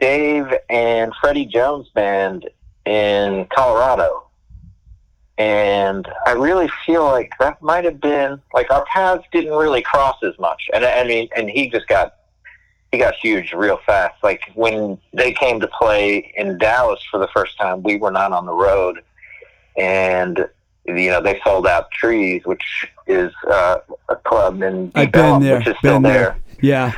Dave 0.00 0.46
and 0.70 1.12
Freddy 1.20 1.44
Jones 1.46 1.88
band 1.94 2.48
in 2.86 3.46
Colorado, 3.54 4.27
and 5.38 6.08
I 6.26 6.32
really 6.32 6.68
feel 6.84 7.04
like 7.04 7.32
that 7.38 7.62
might 7.62 7.84
have 7.84 8.00
been 8.00 8.42
like 8.52 8.70
our 8.72 8.84
paths 8.86 9.24
didn't 9.30 9.52
really 9.52 9.82
cross 9.82 10.16
as 10.24 10.36
much. 10.38 10.68
And 10.74 10.84
I 10.84 11.04
mean, 11.04 11.28
and 11.36 11.48
he 11.48 11.70
just 11.70 11.86
got 11.86 12.16
he 12.90 12.98
got 12.98 13.14
huge 13.14 13.52
real 13.52 13.78
fast. 13.86 14.22
Like 14.22 14.42
when 14.54 14.98
they 15.12 15.32
came 15.32 15.60
to 15.60 15.68
play 15.68 16.32
in 16.36 16.58
Dallas 16.58 17.00
for 17.08 17.18
the 17.18 17.28
first 17.28 17.56
time, 17.56 17.82
we 17.84 17.96
were 17.96 18.10
not 18.10 18.32
on 18.32 18.46
the 18.46 18.52
road, 18.52 19.02
and 19.76 20.48
you 20.86 21.10
know 21.10 21.22
they 21.22 21.40
sold 21.44 21.68
out 21.68 21.90
Trees, 21.92 22.44
which 22.44 22.88
is 23.06 23.32
uh, 23.48 23.78
a 24.08 24.16
club 24.16 24.60
in 24.62 24.90
I've 24.96 25.12
been 25.12 25.40
there. 25.40 25.58
which 25.58 25.68
is 25.68 25.76
still 25.78 26.00
Been 26.00 26.02
there. 26.02 26.38
Yeah. 26.60 26.92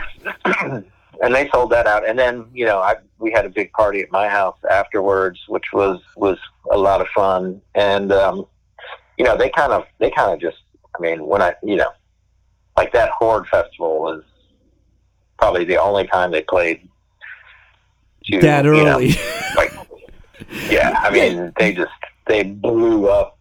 and 1.22 1.34
they 1.34 1.48
sold 1.50 1.70
that 1.70 1.86
out. 1.86 2.08
And 2.08 2.18
then 2.18 2.46
you 2.52 2.66
know 2.66 2.80
I 2.80 2.96
we 3.18 3.30
had 3.30 3.44
a 3.44 3.50
big 3.50 3.72
party 3.72 4.00
at 4.00 4.10
my 4.10 4.28
house 4.28 4.58
afterwards, 4.70 5.40
which 5.48 5.66
was 5.72 6.00
was 6.16 6.38
a 6.70 6.78
lot 6.78 7.00
of 7.00 7.08
fun. 7.08 7.60
And 7.74 8.12
um, 8.12 8.46
you 9.18 9.24
know 9.24 9.36
they 9.36 9.50
kind 9.50 9.72
of 9.72 9.84
they 9.98 10.10
kind 10.10 10.32
of 10.32 10.40
just 10.40 10.58
I 10.96 11.00
mean 11.00 11.26
when 11.26 11.42
I 11.42 11.54
you 11.62 11.76
know 11.76 11.90
like 12.76 12.92
that 12.92 13.10
Horde 13.10 13.46
festival 13.48 14.00
was 14.00 14.22
probably 15.38 15.64
the 15.64 15.76
only 15.76 16.06
time 16.06 16.30
they 16.30 16.42
played 16.42 16.86
to, 18.24 18.40
That 18.40 18.64
you 18.64 18.72
know, 18.72 18.96
early. 18.96 19.14
like 19.56 19.72
yeah 20.68 20.98
i 21.02 21.10
mean 21.10 21.52
they 21.58 21.72
just 21.72 21.92
they 22.26 22.42
blew 22.42 23.08
up 23.08 23.38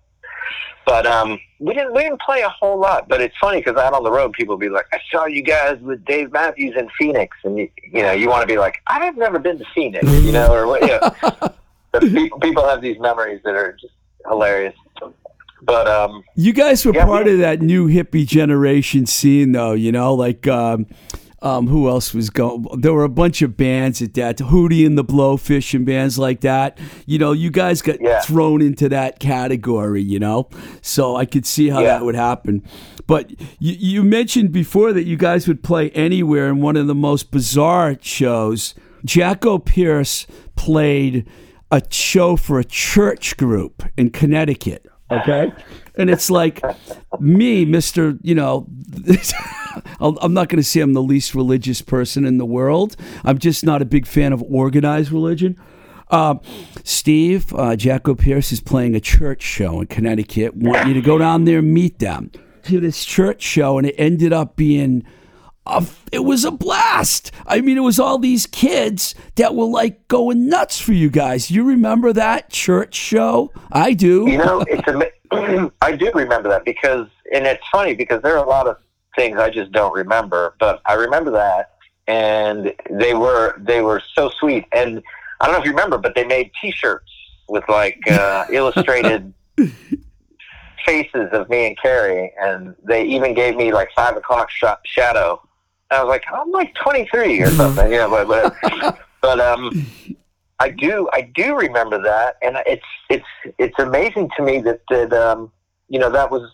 but 0.86 1.06
um 1.06 1.40
we 1.60 1.74
didn't 1.74 1.94
we 1.94 2.02
didn't 2.04 2.22
play 2.22 2.42
a 2.42 2.50
whole 2.50 2.80
lot 2.80 3.08
but 3.10 3.22
it's 3.22 3.36
funny 3.40 3.60
because 3.60 3.76
out 3.76 3.94
on 3.94 4.04
the 4.04 4.12
road 4.12 4.32
people 4.34 4.56
be 4.58 4.70
like 4.70 4.86
i 4.94 5.00
saw 5.12 5.26
you 5.26 5.42
guys 5.42 5.78
with 5.82 6.04
dave 6.06 6.32
matthews 6.32 6.74
in 6.78 6.88
phoenix 6.98 7.36
and 7.44 7.58
you, 7.58 7.70
you 7.92 8.02
know 8.02 8.12
you 8.14 8.30
want 8.30 8.42
to 8.42 8.48
be 8.48 8.58
like 8.58 8.78
i've 8.88 9.18
never 9.18 9.40
been 9.40 9.58
to 9.58 9.66
phoenix 9.76 10.06
you 10.24 10.32
know 10.32 10.54
or 10.54 10.68
what 10.68 10.82
you 10.82 10.88
know. 10.88 11.12
but 11.92 12.02
people, 12.02 12.40
people 12.40 12.68
have 12.68 12.82
these 12.82 12.98
memories 13.00 13.42
that 13.44 13.56
are 13.56 13.74
just 13.74 13.94
hilarious 14.26 14.76
but 15.62 15.88
um 15.90 16.24
You 16.36 16.54
guys 16.54 16.86
were 16.86 16.94
Yeah, 16.94 17.06
part 17.06 17.26
we- 17.26 17.34
of 17.34 17.40
that 17.40 17.62
new 17.62 17.88
hippie 17.90 18.26
generation 18.26 19.06
scene, 19.06 19.52
though. 19.52 19.74
You 19.74 19.92
know, 19.92 20.14
like 20.14 20.48
um, 20.48 20.86
um, 21.42 21.68
who 21.68 21.88
else 21.90 22.14
was 22.14 22.30
going? 22.30 22.66
There 22.78 22.94
were 22.94 23.04
a 23.04 23.10
bunch 23.10 23.42
of 23.42 23.56
bands 23.58 24.02
at 24.02 24.14
that, 24.16 24.38
Hootie 24.38 24.86
and 24.86 24.98
the 24.98 25.04
Blowfish 25.06 25.74
and 25.74 25.86
bands 25.86 26.18
like 26.20 26.42
that. 26.42 26.78
You 27.06 27.18
know, 27.20 27.32
you 27.32 27.50
guys 27.50 27.82
got 27.82 28.02
Yeah. 28.02 28.20
thrown 28.22 28.62
into 28.62 28.90
that 28.90 29.20
category. 29.20 30.02
You 30.02 30.20
know, 30.20 30.50
so 30.82 31.16
I 31.16 31.26
could 31.26 31.46
see 31.46 31.70
how 31.70 31.80
Yeah. 31.80 31.88
that 32.00 32.06
would 32.06 32.16
happen. 32.16 32.64
But 33.08 33.32
you, 33.60 33.76
you 33.80 34.04
mentioned 34.04 34.52
before 34.52 34.94
that 34.94 35.06
you 35.06 35.18
guys 35.18 35.48
would 35.48 35.64
play 35.64 35.90
anywhere 35.92 36.50
in 36.50 36.62
one 36.62 36.76
of 36.78 36.88
the 36.88 36.96
most 36.96 37.32
bizarre 37.32 37.96
shows. 38.02 38.76
Jackopierce 39.06 40.26
played 40.56 41.26
a 41.72 41.82
show 41.90 42.36
for 42.36 42.60
a 42.60 42.64
church 42.64 43.38
group 43.38 43.84
in 43.98 44.10
Connecticut. 44.10 44.86
Okay. 45.12 45.52
And 46.00 46.10
it's 46.10 46.32
like 46.32 46.62
me, 47.20 47.66
Mr. 47.66 48.18
You 48.24 48.36
know, 48.36 48.68
I'll- 50.00 50.18
I'm 50.22 50.34
not 50.34 50.50
going 50.50 50.58
to 50.62 50.68
say 50.68 50.82
I'm 50.82 50.94
the 50.94 51.04
least 51.04 51.36
religious 51.36 51.82
person 51.82 52.26
in 52.26 52.38
the 52.38 52.46
world. 52.46 52.96
I'm 53.24 53.38
just 53.38 53.64
not 53.64 53.82
a 53.82 53.86
big 53.86 54.06
fan 54.08 54.34
of 54.34 54.42
organized 54.44 55.12
religion. 55.12 55.58
Um, 56.12 56.40
Steve, 56.84 57.54
uh, 57.54 57.76
Jackopierce 57.76 58.52
is 58.52 58.62
playing 58.62 58.96
a 58.96 59.00
church 59.00 59.44
show 59.44 59.80
in 59.82 59.88
Connecticut. 59.88 60.56
Want 60.56 60.88
you 60.88 60.94
to 60.96 61.02
go 61.02 61.18
down 61.20 61.46
there 61.46 61.60
and 61.60 61.72
meet 61.72 62.00
them 62.00 62.32
to 62.64 62.80
this 62.80 63.06
church 63.06 63.44
show, 63.44 63.78
and 63.78 63.86
it 63.86 63.94
ended 63.98 64.34
up 64.34 64.56
being 64.56 65.04
a, 65.68 65.86
it 66.12 66.24
was 66.26 66.46
a 66.46 66.52
blast. 66.52 67.32
I 67.46 67.62
mean, 67.62 67.78
it 67.78 67.82
was 67.82 68.00
all 68.00 68.18
these 68.18 68.48
kids 68.48 69.14
that 69.36 69.54
were 69.54 69.66
like 69.68 70.08
going 70.08 70.50
nuts 70.50 70.80
for 70.80 70.94
you 70.94 71.12
guys. 71.12 71.52
You 71.52 71.64
remember 71.64 72.12
that 72.14 72.50
church 72.50 72.96
show? 72.96 73.52
I 73.72 73.94
do. 73.94 74.28
You 74.28 74.40
know, 74.40 74.62
it's 74.68 74.82
ama- 74.88 75.06
I 75.82 75.96
do 75.96 76.12
remember 76.14 76.50
that 76.50 76.66
because, 76.66 77.08
and 77.34 77.46
it's 77.46 77.66
funny 77.72 77.94
because 77.94 78.22
there 78.22 78.38
are 78.38 78.44
a 78.44 78.50
lot 78.50 78.68
of 78.68 78.78
things 79.16 79.38
I 79.40 79.50
just 79.50 79.72
don't 79.72 79.94
remember, 79.94 80.56
but 80.60 80.82
I 80.86 80.94
remember 80.94 81.32
that, 81.32 81.74
and 82.08 82.74
they 82.90 83.14
were 83.14 83.56
they 83.60 83.82
were 83.82 84.02
so 84.16 84.32
sweet. 84.40 84.66
And 84.72 85.04
I 85.40 85.46
don't 85.46 85.54
know 85.54 85.60
if 85.60 85.66
you 85.66 85.72
remember, 85.72 85.98
but 85.98 86.16
they 86.16 86.26
made 86.26 86.52
T-shirts 86.60 87.12
with 87.48 87.64
like 87.70 88.00
uh, 88.10 88.46
illustrated 88.52 89.34
faces 90.86 91.30
of 91.32 91.50
me 91.50 91.68
and 91.68 91.78
Cary, 91.80 92.32
and 92.42 92.76
they 92.84 93.04
even 93.06 93.34
gave 93.34 93.56
me 93.56 93.72
like 93.72 93.90
five 93.96 94.18
o'clock 94.18 94.50
sh- 94.50 94.64
shadow. 94.86 95.42
And 95.92 96.00
I 96.00 96.04
was 96.04 96.10
like, 96.10 96.24
I'm 96.34 96.52
like 96.52 96.74
23 96.76 97.42
or 97.42 97.52
something, 97.56 97.92
yeah, 97.92 98.08
but 98.08 98.28
but, 98.28 98.56
but 99.22 99.40
um. 99.40 99.72
I 100.60 100.70
do 100.70 101.10
I 101.14 101.22
do 101.22 101.56
remember 101.56 102.02
that, 102.02 102.36
and 102.42 102.58
it's 102.66 102.86
it's 103.10 103.26
it's 103.58 103.80
amazing 103.80 104.30
to 104.38 104.44
me 104.44 104.60
that 104.62 104.82
that 104.90 105.14
um, 105.14 105.52
you 105.88 106.00
know 106.00 106.10
that 106.12 106.30
was 106.30 106.52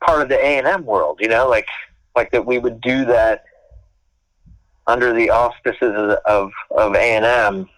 part 0.00 0.22
of 0.22 0.28
the 0.28 0.36
A 0.36 0.58
and 0.58 0.66
M 0.66 0.84
world. 0.84 1.18
You 1.20 1.28
know, 1.28 1.48
like 1.48 1.68
like 2.14 2.30
that 2.30 2.46
we 2.46 2.58
would 2.58 2.80
do 2.80 3.04
that 3.06 3.44
under 4.86 5.12
the 5.12 5.30
auspices 5.30 6.16
of 6.24 6.52
of, 6.70 6.94
A 6.94 7.16
and 7.16 7.24
M 7.24 7.68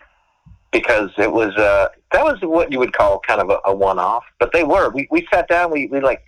because 0.70 1.11
it 1.16 1.32
was 1.32 1.57
uh, 1.57 1.88
that 2.12 2.24
was 2.24 2.38
what 2.42 2.70
you 2.70 2.78
would 2.78 2.92
call 2.92 3.18
kind 3.20 3.40
of 3.40 3.49
a, 3.49 3.59
a 3.64 3.74
one 3.74 3.99
off. 3.99 4.24
But 4.38 4.53
they 4.53 4.64
were. 4.64 4.90
We 4.90 5.09
we 5.11 5.26
sat 5.32 5.49
down. 5.49 5.70
We 5.70 5.86
we 5.86 6.01
like. 6.01 6.22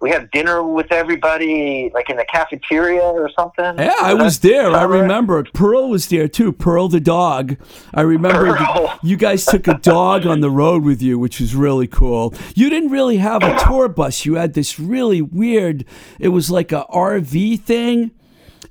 We 0.00 0.10
had 0.10 0.30
dinner 0.30 0.62
with 0.62 0.92
everybody, 0.92 1.90
like 1.94 2.10
in 2.10 2.16
the 2.18 2.26
cafeteria 2.30 3.00
or 3.02 3.30
something. 3.38 3.78
Yeah, 3.78 3.94
I 4.00 4.12
was 4.12 4.40
there. 4.40 4.70
I 4.70 4.82
remember. 4.84 5.42
Pearl 5.54 5.88
was 5.88 6.08
there 6.08 6.28
too. 6.28 6.52
Pearl 6.52 6.88
the 6.88 7.00
dog. 7.00 7.56
I 7.94 8.02
remember 8.02 8.52
the- 8.52 8.98
you 9.02 9.16
guys 9.16 9.46
took 9.46 9.66
a 9.66 9.74
dog 9.78 10.26
on 10.26 10.40
the 10.40 10.50
road 10.50 10.84
with 10.84 11.00
you, 11.00 11.18
which 11.18 11.40
was 11.40 11.54
really 11.54 11.86
cool. 11.86 12.34
You 12.54 12.68
didn't 12.68 12.90
really 12.90 13.16
have 13.16 13.42
a 13.42 13.58
tour 13.58 13.88
bus. 13.88 14.26
You 14.26 14.34
had 14.34 14.52
this 14.52 14.78
really 14.78 15.22
weird. 15.22 15.86
It 16.20 16.28
was 16.28 16.50
like 16.50 16.72
a 16.72 16.84
RV 16.92 17.60
thing. 17.62 18.10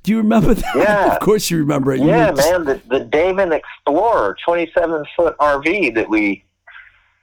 Do 0.04 0.12
you 0.12 0.18
remember 0.18 0.54
that? 0.54 0.64
Yeah. 0.76 1.14
of 1.14 1.20
course 1.20 1.50
you 1.50 1.58
remember 1.58 1.92
it. 1.92 2.00
You 2.00 2.06
Yeah, 2.06 2.30
were- 2.30 2.36
man, 2.36 2.64
the, 2.64 2.80
the 2.88 3.00
Damon 3.00 3.52
Explorer, 3.52 4.36
27 4.44 5.04
foot 5.16 5.36
RV 5.38 5.96
that 5.96 6.08
we 6.08 6.44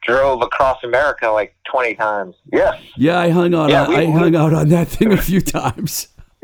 drove 0.06 0.42
across 0.42 0.84
America 0.84 1.30
like 1.30 1.56
20 1.72 1.96
times. 1.96 2.36
Yes. 2.52 2.82
Yeah, 2.98 3.20
I 3.20 3.30
hung 3.30 3.54
out. 3.54 3.70
Yeah, 3.70 3.84
on, 3.84 3.90
we- 3.90 3.96
I 3.96 4.06
we- 4.06 4.12
hung 4.12 4.36
out 4.36 4.54
on 4.54 4.70
that 4.70 4.88
thing 4.90 5.14
a 5.14 5.18
few 5.18 5.42
times. 5.42 6.08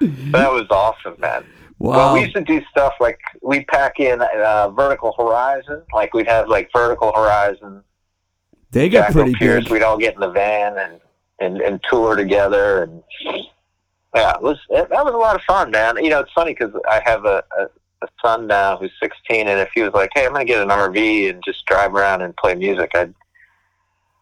that 0.00 0.52
was 0.52 0.66
awesome, 0.70 1.14
man. 1.18 1.44
Wow. 1.78 1.96
Well, 1.96 2.14
we 2.14 2.20
used 2.22 2.34
to 2.34 2.42
do 2.42 2.62
stuff 2.70 2.94
like 3.00 3.18
we'd 3.42 3.66
pack 3.66 4.00
in 4.00 4.20
uh, 4.22 4.70
Vertical 4.70 5.14
Horizon. 5.18 5.82
Like 5.92 6.14
we'd 6.14 6.26
have 6.26 6.48
like 6.48 6.70
Vertical 6.72 7.12
Horizon, 7.14 7.82
they 8.70 8.88
got 8.88 9.08
Jacko 9.08 9.12
pretty 9.22 9.34
Pierce. 9.34 9.64
big. 9.64 9.72
We'd 9.72 9.82
all 9.82 9.98
get 9.98 10.14
in 10.14 10.20
the 10.20 10.30
van 10.30 10.76
and, 10.78 11.00
and, 11.40 11.60
and 11.60 11.80
tour 11.88 12.16
together. 12.16 12.82
And 12.82 13.02
yeah, 14.14 14.34
it 14.34 14.42
was 14.42 14.58
it, 14.70 14.88
that 14.88 15.04
was 15.04 15.12
a 15.14 15.18
lot 15.18 15.36
of 15.36 15.42
fun, 15.42 15.70
man. 15.70 16.02
You 16.02 16.10
know, 16.10 16.20
it's 16.20 16.32
funny 16.32 16.52
because 16.52 16.72
I 16.90 17.00
have 17.04 17.24
a, 17.26 17.42
a, 17.58 17.66
a 18.06 18.26
son 18.26 18.46
now 18.46 18.76
who's 18.76 18.92
16, 19.00 19.48
and 19.48 19.60
if 19.60 19.70
he 19.74 19.82
was 19.82 19.92
like, 19.92 20.10
"Hey, 20.14 20.26
I'm 20.26 20.32
going 20.32 20.46
to 20.46 20.52
get 20.52 20.62
an 20.62 20.68
RV 20.68 21.30
and 21.30 21.42
just 21.44 21.64
drive 21.66 21.94
around 21.94 22.22
and 22.22 22.36
play 22.36 22.54
music," 22.54 22.90
I'd 22.94 23.14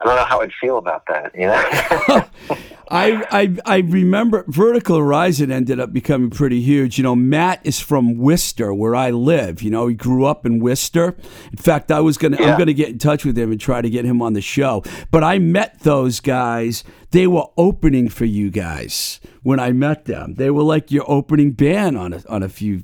I 0.01 0.07
don't 0.07 0.17
know 0.17 0.25
how 0.25 0.41
I'd 0.41 0.53
feel 0.61 0.79
about 0.79 1.07
that. 1.07 1.35
You 1.35 1.47
know. 1.47 2.25
I, 2.91 3.25
I 3.31 3.57
I 3.65 3.77
remember 3.79 4.45
Vertical 4.49 4.99
Horizon 4.99 5.51
ended 5.51 5.81
up 5.81 5.93
becoming 5.93 6.29
pretty 6.29 6.61
huge. 6.61 6.99
You 6.99 7.05
know, 7.05 7.17
Matt 7.17 7.65
is 7.65 7.81
from 7.81 8.19
Worcester, 8.19 8.75
where 8.75 8.95
I 8.95 9.11
live. 9.11 9.63
You 9.63 9.71
know, 9.71 9.87
he 9.87 9.95
grew 9.95 10.27
up 10.27 10.45
in 10.45 10.59
Worcester. 10.59 11.17
In 11.51 11.57
fact, 11.57 11.91
I 11.91 12.01
was 12.01 12.19
gonna 12.19 12.37
I'm 12.37 12.59
gonna 12.59 12.75
get 12.75 12.91
in 12.91 12.99
touch 12.99 13.25
with 13.25 13.39
him 13.39 13.51
and 13.51 13.61
try 13.61 13.81
to 13.81 13.89
get 13.89 14.05
him 14.05 14.21
on 14.21 14.35
the 14.35 14.43
show. 14.43 14.83
But 15.11 15.25
I 15.25 15.39
met 15.39 15.81
those 15.81 16.21
guys. 16.21 16.85
They 17.11 17.27
were 17.27 17.47
opening 17.57 18.09
for 18.11 18.27
you 18.27 18.51
guys 18.51 19.21
when 19.43 19.59
I 19.59 19.73
met 19.73 20.05
them. 20.05 20.35
They 20.35 20.51
were 20.51 20.65
like 20.65 20.91
your 20.91 21.11
opening 21.11 21.53
band 21.53 21.97
on 21.97 22.13
a 22.13 22.23
on 22.29 22.43
a 22.43 22.49
few 22.51 22.83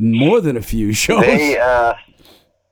more 0.00 0.40
than 0.40 0.56
a 0.56 0.62
few 0.62 0.92
shows. 0.92 1.20
they 1.20 1.58
uh 1.58 1.92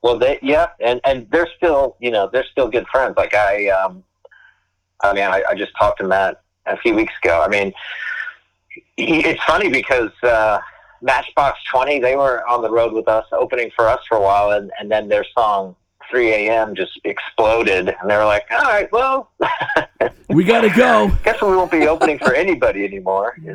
well 0.01 0.17
they 0.17 0.39
yeah 0.41 0.67
and 0.79 0.99
and 1.05 1.29
they're 1.29 1.49
still 1.57 1.95
you 1.99 2.09
know 2.09 2.27
they're 2.31 2.45
still 2.51 2.67
good 2.67 2.87
friends 2.87 3.15
like 3.17 3.33
i 3.35 3.67
um 3.67 4.03
i 5.01 5.13
mean 5.13 5.23
i, 5.23 5.43
I 5.47 5.55
just 5.55 5.71
talked 5.77 5.99
to 5.99 6.07
matt 6.07 6.41
a 6.65 6.77
few 6.77 6.95
weeks 6.95 7.13
ago 7.23 7.41
i 7.45 7.47
mean 7.47 7.71
he, 8.97 9.19
it's 9.25 9.43
funny 9.43 9.69
because 9.69 10.11
uh 10.23 10.59
matchbox 11.01 11.59
20 11.71 11.99
they 11.99 12.15
were 12.15 12.45
on 12.47 12.61
the 12.61 12.69
road 12.69 12.93
with 12.93 13.07
us 13.07 13.25
opening 13.31 13.71
for 13.75 13.87
us 13.87 13.99
for 14.07 14.17
a 14.17 14.21
while 14.21 14.51
and 14.51 14.71
and 14.79 14.91
then 14.91 15.07
their 15.07 15.25
song 15.37 15.75
3 16.09 16.31
a.m 16.31 16.75
just 16.75 16.99
exploded 17.03 17.89
and 17.89 18.09
they 18.09 18.17
were 18.17 18.25
like 18.25 18.45
all 18.51 18.63
right 18.63 18.91
well 18.91 19.31
we 20.29 20.43
got 20.43 20.61
to 20.61 20.69
go. 20.69 21.11
guess 21.23 21.41
we 21.41 21.49
won't 21.49 21.71
be 21.71 21.87
opening 21.87 22.17
for 22.17 22.33
anybody 22.33 22.83
anymore 22.83 23.37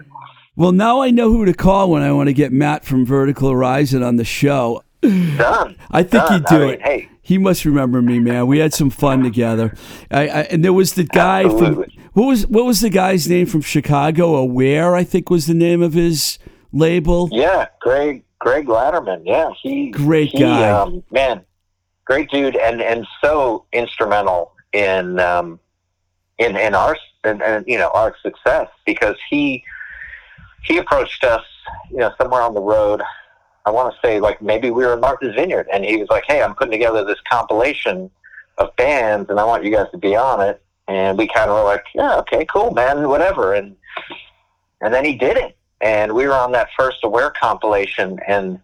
Well, 0.57 0.73
now 0.73 1.03
I 1.03 1.11
know 1.11 1.33
who 1.33 1.45
to 1.45 1.55
call 1.55 1.91
when 1.91 2.03
I 2.03 2.13
want 2.13 2.29
to 2.29 2.33
get 2.33 2.53
Matt 2.53 2.85
from 2.85 3.05
Vertical 3.05 3.51
Horizon 3.51 4.03
on 4.05 4.17
the 4.17 4.25
show. 4.25 4.85
done 5.03 5.77
I 5.91 6.03
think 6.03 6.25
Done. 6.25 6.33
he'd 6.33 6.47
do 6.47 6.55
I 6.55 6.59
mean, 6.59 6.69
it. 6.71 6.83
hey 6.83 7.09
He 7.23 7.39
must 7.39 7.65
remember 7.65 8.01
me, 8.01 8.21
man. 8.21 8.47
We 8.47 8.59
had 8.59 8.73
some 8.73 8.89
fun 8.89 9.23
together. 9.23 9.75
I, 10.11 10.29
I, 10.29 10.41
and 10.43 10.65
there 10.65 10.73
was 10.73 10.95
the 10.95 11.05
guy 11.05 11.45
Absolutely. 11.45 11.87
from 11.87 12.05
what 12.13 12.27
was 12.27 12.47
what 12.47 12.65
was 12.65 12.81
the 12.81 12.91
guy's 12.91 13.29
name 13.29 13.47
from 13.47 13.61
Chicago? 13.63 14.37
Aware, 14.37 14.95
I 14.95 15.03
think 15.03 15.29
was 15.29 15.47
the 15.47 15.55
name 15.55 15.83
of 15.83 15.93
his 15.93 16.39
label. 16.73 17.29
Yeah, 17.33 17.67
Greg 17.81 18.23
Gregg 18.39 18.67
Latterman. 18.67 19.23
Yeah, 19.25 19.51
he 19.61 19.91
Great 19.91 20.31
he, 20.31 20.39
guy. 20.39 20.71
Um, 20.71 21.03
man, 21.11 21.45
great 22.05 22.31
dude, 22.31 22.57
and 22.57 22.81
and 22.81 23.07
so 23.21 23.67
instrumental 23.73 24.53
in 24.73 25.19
um, 25.19 25.59
in 26.39 26.57
in 26.57 26.75
our 26.77 26.97
and, 27.25 27.43
and 27.43 27.67
you 27.67 27.79
know 27.79 27.91
our 27.95 28.15
success 28.23 28.69
because 28.87 29.17
he 29.29 29.65
he 30.65 30.79
approached 30.79 31.25
us, 31.25 31.45
you 31.91 31.99
know, 31.99 32.13
somewhere 32.19 32.43
on 32.43 32.55
the 32.55 32.61
road. 32.61 33.03
I 33.67 33.71
want 33.71 33.95
to 33.95 34.01
say 34.07 34.21
like 34.21 34.43
maybe 34.43 34.71
we 34.71 34.85
were 34.85 34.95
in 34.95 35.01
Martha's 35.01 35.35
Vineyard, 35.35 35.69
and 35.73 35.85
he 35.85 35.97
was 35.97 36.09
like, 36.11 36.25
"Hey, 36.27 36.43
I'm 36.43 36.55
putting 36.55 36.73
together 36.73 37.05
this 37.05 37.21
compilation 37.31 38.11
of 38.59 38.75
bands, 38.77 39.31
and 39.31 39.41
I 39.41 39.45
want 39.45 39.65
you 39.65 39.71
guys 39.71 39.91
to 39.93 39.99
be 39.99 40.17
on 40.17 40.41
it." 40.41 40.63
And 40.87 41.17
we 41.17 41.27
kind 41.27 41.51
of 41.51 41.57
were 41.57 41.65
like, 41.65 41.85
"Yeah, 41.95 42.17
okay, 42.17 42.45
cool, 42.47 42.73
man, 42.73 43.09
whatever." 43.09 43.55
And 43.55 43.77
and 44.81 44.93
then 44.93 45.05
he 45.05 45.15
did 45.15 45.37
it, 45.37 45.57
and 45.81 46.13
we 46.13 46.27
were 46.27 46.35
on 46.35 46.53
that 46.53 46.69
first 46.77 46.99
Aware 47.05 47.31
compilation, 47.31 48.19
and 48.27 48.61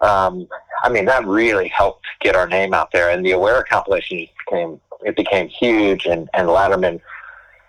um, 0.00 0.46
I 0.82 0.88
mean 0.88 1.04
that 1.06 1.26
really 1.26 1.68
helped 1.68 2.06
get 2.20 2.36
our 2.36 2.46
name 2.46 2.74
out 2.74 2.92
there. 2.92 3.10
And 3.10 3.24
the 3.24 3.32
Aware 3.32 3.64
compilation 3.64 4.26
became 4.46 4.80
it 5.04 5.16
became 5.16 5.48
huge, 5.48 6.06
and 6.06 6.28
and 6.34 6.48
Latterman, 6.48 7.00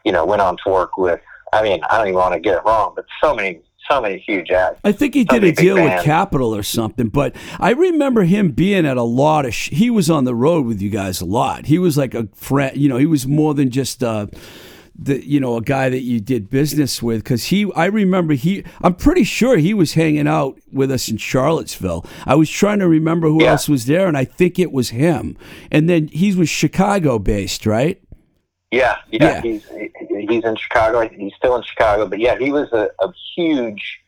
you 0.03 0.12
know, 0.12 0.26
went 0.26 0.41
on 0.41 0.58
to 0.64 0.70
work 0.70 0.97
with. 0.97 1.22
I 1.56 1.64
mean, 1.64 1.80
I 1.89 1.97
don't 1.97 2.08
even 2.08 2.20
want 2.20 2.34
to 2.34 2.39
get 2.39 2.56
it 2.58 2.62
wrong, 2.66 2.93
but 2.95 3.06
so 3.24 3.34
many 3.36 3.60
so 3.89 4.01
many 4.01 4.18
huge 4.18 4.49
acts. 4.49 4.80
I 4.84 4.91
think 4.91 5.14
he 5.14 5.28
So 5.30 5.38
did 5.39 5.43
a 5.43 5.51
deal 5.51 5.76
with. 5.76 6.03
Capitol 6.03 6.56
or 6.56 6.64
something, 6.64 7.08
but 7.10 7.36
I 7.60 7.70
remember 7.72 8.24
him 8.24 8.49
being 8.51 8.84
at 8.86 8.97
a 8.97 9.03
lot 9.03 9.45
of. 9.45 9.53
Sh- 9.53 9.70
he 9.70 9.89
was 9.91 10.10
on 10.10 10.24
the 10.24 10.34
road 10.34 10.66
with 10.66 10.82
you 10.82 10.89
guys 10.89 11.22
a 11.22 11.26
lot. 11.26 11.68
He 11.68 11.78
was 11.78 11.95
like 11.95 12.16
a 12.16 12.28
friend. 12.34 12.76
You 12.76 12.89
know, 12.89 12.97
he 12.97 13.06
was 13.06 13.28
more 13.28 13.53
than 13.53 13.70
just 13.70 14.03
uh, 14.03 14.26
the 14.97 15.24
you 15.24 15.39
know 15.39 15.56
a 15.58 15.62
guy 15.62 15.89
that 15.89 16.01
you 16.01 16.20
did 16.20 16.49
business 16.49 17.03
with 17.03 17.24
because 17.24 17.45
he. 17.45 17.72
I 17.76 17.86
remember 17.86 18.34
he. 18.34 18.64
I'm 18.82 18.95
pretty 18.95 19.24
sure 19.24 19.58
he 19.58 19.76
was 19.76 19.93
hanging 19.93 20.28
out 20.28 20.58
with 20.74 20.89
us 20.89 21.08
in 21.08 21.18
Charlottesville. 21.18 22.06
I 22.26 22.34
was 22.34 22.49
trying 22.49 22.80
to 22.80 22.88
remember 22.88 23.28
who 23.28 23.43
Yeah. 23.43 23.51
else 23.51 23.70
was 23.70 23.86
there, 23.86 24.08
and 24.08 24.18
I 24.18 24.26
think 24.26 24.58
it 24.58 24.72
was 24.72 24.89
him. 24.89 25.38
And 25.72 25.88
then 25.88 26.08
he 26.08 26.34
was 26.34 26.49
Chicago 26.49 27.20
based, 27.20 27.68
right? 27.68 28.01
Yeah, 28.72 28.95
yeah, 29.12 29.20
Yeah. 29.22 29.41
he's 29.41 29.68
he's 30.30 30.43
in 30.43 30.55
Chicago. 30.55 31.07
He's 31.07 31.34
still 31.36 31.55
in 31.55 31.63
Chicago, 31.63 32.07
but 32.07 32.19
yeah, 32.19 32.38
he 32.38 32.51
was 32.51 32.71
a, 32.71 32.89
a 32.99 33.13
huge. 33.36 34.01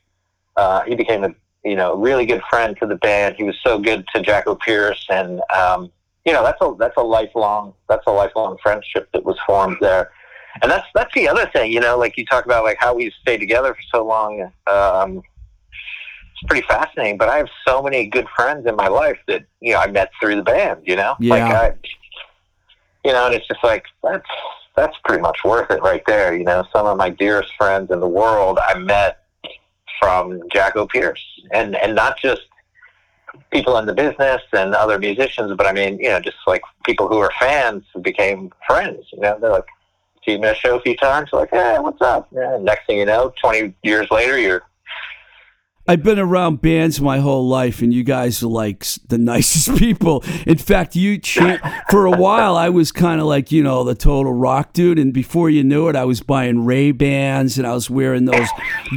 Uh, 0.56 0.82
he 0.84 0.96
became 0.96 1.24
a 1.24 1.34
you 1.64 1.76
know 1.76 1.96
really 1.96 2.26
good 2.26 2.42
friend 2.50 2.78
to 2.80 2.88
the 2.88 2.96
band. 2.96 3.36
He 3.36 3.44
was 3.44 3.58
so 3.64 3.80
good 3.80 4.06
to 4.14 4.22
Jackopierce, 4.22 5.04
and 5.10 5.42
um, 5.54 5.92
you 6.26 6.34
know 6.34 6.44
that's 6.44 6.62
a 6.62 6.76
that's 6.78 6.98
a 6.98 7.04
lifelong 7.04 7.74
that's 7.90 8.06
a 8.08 8.12
lifelong 8.12 8.58
friendship 8.62 9.10
that 9.14 9.24
was 9.24 9.38
formed 9.46 9.78
there. 9.82 10.12
And 10.62 10.72
that's 10.72 10.88
that's 10.96 11.14
the 11.14 11.28
other 11.28 11.46
thing, 11.54 11.72
you 11.72 11.80
know, 11.80 11.98
like 11.98 12.18
you 12.18 12.26
talk 12.26 12.46
about 12.46 12.64
like 12.64 12.78
how 12.80 12.96
we 12.96 13.12
stayed 13.22 13.38
together 13.38 13.74
for 13.76 13.82
so 13.94 14.06
long. 14.06 14.52
Um, 14.66 15.18
it's 15.18 16.48
pretty 16.48 16.66
fascinating. 16.68 17.18
But 17.18 17.30
I 17.30 17.38
have 17.38 17.50
so 17.68 17.82
many 17.82 18.08
good 18.08 18.28
friends 18.36 18.66
in 18.66 18.76
my 18.76 18.88
life 18.88 19.20
that 19.28 19.46
you 19.60 19.74
know 19.74 19.80
I 19.80 19.88
met 19.88 20.10
through 20.20 20.36
the 20.38 20.44
band. 20.44 20.82
You 20.86 20.96
know, 20.96 21.16
like 21.20 21.42
Yeah. 21.42 21.60
I, 21.60 21.74
you 23.06 23.14
know, 23.14 23.28
and 23.28 23.36
it's 23.36 23.48
just 23.48 23.64
like 23.64 23.86
that's 24.04 24.28
that's 24.78 24.96
pretty 25.04 25.22
much 25.22 25.40
worth 25.44 25.72
it 25.72 25.82
right 25.82 26.04
there. 26.06 26.38
You 26.38 26.46
know, 26.46 26.64
some 26.72 26.86
of 26.86 26.98
my 26.98 27.10
dearest 27.10 27.54
friends 27.58 27.92
in 27.92 28.00
the 28.00 28.08
world 28.08 28.60
I 28.62 28.78
met 28.78 29.24
from 30.00 30.40
Jackopierce, 30.50 31.20
and 31.52 31.76
and 31.76 31.96
not 31.96 32.18
just 32.20 32.44
people 33.52 33.78
in 33.78 33.86
the 33.86 33.94
business 33.94 34.42
and 34.54 34.76
other 34.76 35.00
musicians, 35.00 35.54
but 35.58 35.66
I 35.66 35.74
mean, 35.74 35.98
you 36.00 36.10
know, 36.10 36.20
just 36.20 36.38
like 36.46 36.62
people 36.86 37.08
who 37.08 37.18
are 37.18 37.32
fans 37.40 37.84
who 37.94 38.02
became 38.02 38.52
friends. 38.68 39.06
You 39.12 39.22
know, 39.22 39.38
they're 39.42 39.52
like, 39.52 39.66
"See 40.24 40.38
me 40.38 40.54
show 40.54 40.78
a 40.78 40.82
few 40.82 40.96
times." 40.96 41.30
Like, 41.34 41.50
"Hey, 41.50 41.78
what's 41.80 42.02
up?" 42.02 42.28
Yeah, 42.32 42.58
next 42.62 42.86
thing 42.86 43.00
you 43.00 43.06
know, 43.06 43.34
twenty 43.42 43.74
years 43.84 44.10
later, 44.12 44.38
you're 44.38 44.64
I've 45.88 46.04
been 46.04 46.20
around 46.20 46.62
bands 46.62 47.00
my 47.00 47.20
whole 47.20 47.48
life, 47.48 47.82
and 47.82 47.94
you 47.94 48.04
guys 48.04 48.44
are 48.44 48.48
like 48.48 48.86
the 49.08 49.18
nicest 49.34 49.78
people. 49.78 50.24
In 50.46 50.58
fact, 50.58 50.96
you 50.96 51.18
cha- 51.18 51.84
for 51.90 52.06
a 52.06 52.12
while 52.12 52.58
I 52.58 52.70
was 52.70 52.92
kind 52.92 53.22
of 53.22 53.28
like 53.28 53.52
you 53.52 53.64
know 53.64 53.84
the 53.84 53.96
total 53.96 54.34
rock 54.34 54.74
dude, 54.74 55.00
and 55.00 55.14
before 55.14 55.50
you 55.50 55.64
knew 55.64 55.88
it, 55.88 55.96
I 55.96 56.04
was 56.06 56.22
buying 56.22 56.66
Ray 56.66 56.92
Bans 56.92 57.58
and 57.58 57.66
I 57.66 57.74
was 57.74 57.90
wearing 57.90 58.26
those 58.26 58.48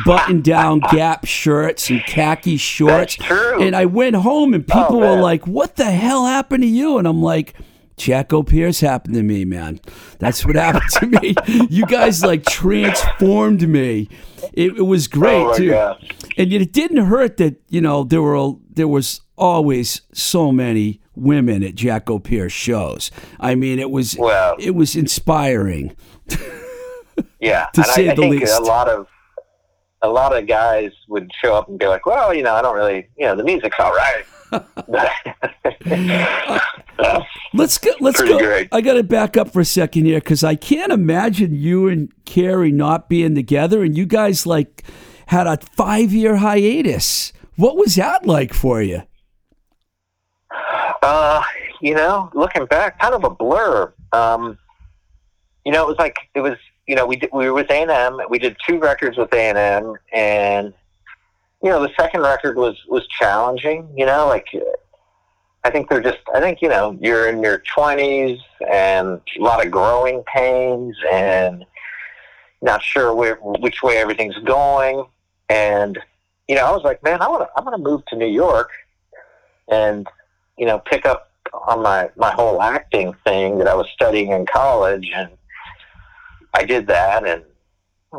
button-down 0.05 0.81
Gap 0.91 1.27
shirts 1.27 1.91
and 1.91 2.03
khaki 2.07 2.57
shorts. 2.57 3.17
And 3.31 3.77
I 3.77 3.87
went 3.87 4.17
home, 4.17 4.55
and 4.55 4.67
people 4.67 4.97
Oh, 4.97 4.99
were 5.15 5.21
like, 5.21 5.47
"What 5.47 5.77
the 5.77 5.91
hell 5.91 6.27
happened 6.27 6.63
to 6.63 6.69
you?" 6.69 6.99
And 6.99 7.07
I'm 7.07 7.23
like. 7.23 7.55
Jackopierce 8.01 8.81
happened 8.81 9.15
to 9.15 9.23
me, 9.23 9.45
man. 9.45 9.79
That's 10.19 10.45
what 10.47 10.57
happened 10.57 10.91
to 11.01 11.07
me. 11.07 11.35
You 11.71 11.85
guys 11.87 12.23
like 12.25 12.45
transformed 12.47 13.69
me. 13.69 14.09
It, 14.55 14.79
it 14.79 14.83
was 14.87 15.07
great 15.07 15.43
oh 15.45 15.55
too 15.57 15.71
god. 15.71 16.03
and 16.39 16.51
yet 16.51 16.63
it 16.63 16.73
didn't 16.73 17.05
hurt 17.05 17.37
that 17.37 17.61
you 17.69 17.81
know 17.81 18.03
there 18.05 18.23
were 18.23 18.55
there 18.71 18.89
was 18.89 19.21
always 19.37 20.01
so 20.13 20.51
many 20.51 21.01
women 21.15 21.63
at 21.63 21.75
Jackopierce 21.75 22.51
shows. 22.51 23.11
I 23.39 23.55
mean, 23.55 23.79
it 23.79 23.91
was 23.91 24.17
Well- 24.19 24.57
it 24.59 24.75
was 24.75 24.97
inspiring. 24.97 25.95
Yeah, 27.39 27.67
to 27.75 27.81
and 27.83 27.87
say 27.91 28.09
I, 28.09 28.13
I 28.13 28.15
the 28.15 28.23
think 28.23 28.41
least. 28.41 28.59
a 28.59 28.63
lot 28.63 28.89
of 28.89 29.07
a 30.03 30.09
lot 30.09 30.35
of 30.37 30.47
guys 30.47 30.91
would 31.09 31.31
show 31.43 31.55
up 31.55 31.69
and 31.69 31.79
be 31.79 31.87
like, 31.87 32.05
"Well, 32.07 32.33
you 32.35 32.43
know, 32.43 32.55
I 32.55 32.63
don't 32.63 32.75
really, 32.77 33.09
you 33.19 33.27
know, 33.27 33.35
the 33.37 33.45
music's 33.45 33.77
all 33.79 33.93
right." 33.95 34.25
Uh, 35.93 36.59
Let's 37.55 37.79
go. 37.79 37.91
Let's 38.01 38.21
go. 38.21 38.39
great. 38.39 38.69
I 38.73 38.81
got 38.81 38.95
to 38.95 39.03
back 39.03 39.37
up 39.37 39.53
for 39.53 39.61
a 39.61 39.65
second 39.65 40.05
here 40.05 40.21
because 40.21 40.45
I 40.45 40.55
can't 40.55 40.93
imagine 40.93 41.55
you 41.55 41.89
and 41.89 42.13
Cary 42.25 42.71
not 42.71 43.09
being 43.09 43.35
together, 43.35 43.83
and 43.83 43.97
you 43.97 44.07
guys 44.07 44.47
like 44.47 44.85
had 45.27 45.47
a 45.47 45.59
five 45.77 46.13
year 46.13 46.37
hiatus. 46.37 47.33
What 47.57 47.77
was 47.77 47.97
that 47.97 48.27
like 48.27 48.55
for 48.55 48.83
you? 48.83 49.03
Uh, 51.03 51.43
you 51.81 51.95
know, 51.95 52.31
looking 52.35 52.67
back, 52.67 52.99
kind 53.01 53.15
of 53.15 53.25
a 53.25 53.31
blur. 53.31 53.93
Um, 54.13 54.59
you 55.65 55.73
know, 55.73 55.85
it 55.85 55.89
was 55.89 55.99
like 55.99 56.17
it 56.35 56.41
was. 56.41 56.57
You 56.87 56.97
know, 56.97 57.07
we 57.07 57.15
did, 57.15 57.31
we 57.33 57.47
were 57.47 57.53
with 57.53 57.71
A 57.71 57.83
and 57.83 57.91
M. 57.91 58.19
We 58.29 58.41
did 58.41 58.57
two 58.67 58.81
records 58.81 59.17
with 59.17 59.33
A 59.33 59.41
and 59.41 59.59
M, 59.59 59.95
and 60.13 60.75
you 61.63 61.71
know, 61.71 61.81
the 61.81 61.93
second 61.97 62.23
record 62.23 62.57
was 62.57 62.77
was 62.89 63.07
challenging. 63.19 63.89
You 63.97 64.07
know, 64.07 64.27
like 64.27 64.47
I 65.63 65.71
think 65.71 65.89
they're 65.91 66.01
just. 66.01 66.19
I 66.35 66.41
think 66.41 66.63
you 66.63 66.69
know, 66.69 66.97
you're 67.01 67.29
in 67.29 67.43
your 67.43 67.59
twenties 67.75 68.39
and 68.71 69.21
a 69.39 69.43
lot 69.43 69.65
of 69.65 69.71
growing 69.71 70.23
pains 70.25 70.97
and 71.13 71.65
not 72.63 72.83
sure 72.83 73.15
where 73.15 73.37
which 73.37 73.83
way 73.83 73.99
everything's 73.99 74.39
going. 74.39 75.05
and 75.49 75.99
you 76.49 76.57
know, 76.57 76.65
I 76.67 76.73
was 76.73 76.83
like, 76.83 77.01
man, 77.05 77.23
I 77.23 77.29
want 77.29 77.43
to, 77.43 77.49
I'm 77.57 77.65
going 77.65 77.79
to 77.79 77.83
move 77.83 78.05
to 78.07 78.17
New 78.17 78.27
York, 78.27 78.71
and 79.69 80.05
you 80.59 80.67
know, 80.67 80.81
pick 80.81 81.07
up 81.07 81.31
on 81.69 81.81
my 81.83 82.11
my 82.17 82.33
whole 82.33 82.61
acting 82.61 83.15
thing 83.25 83.59
that 83.59 83.69
I 83.69 83.75
was 83.75 83.87
studying 83.95 84.33
in 84.33 84.47
college, 84.47 85.11
and 85.15 85.31
I 86.55 86.65
did 86.65 86.89
that, 86.89 87.25
and 87.25 87.45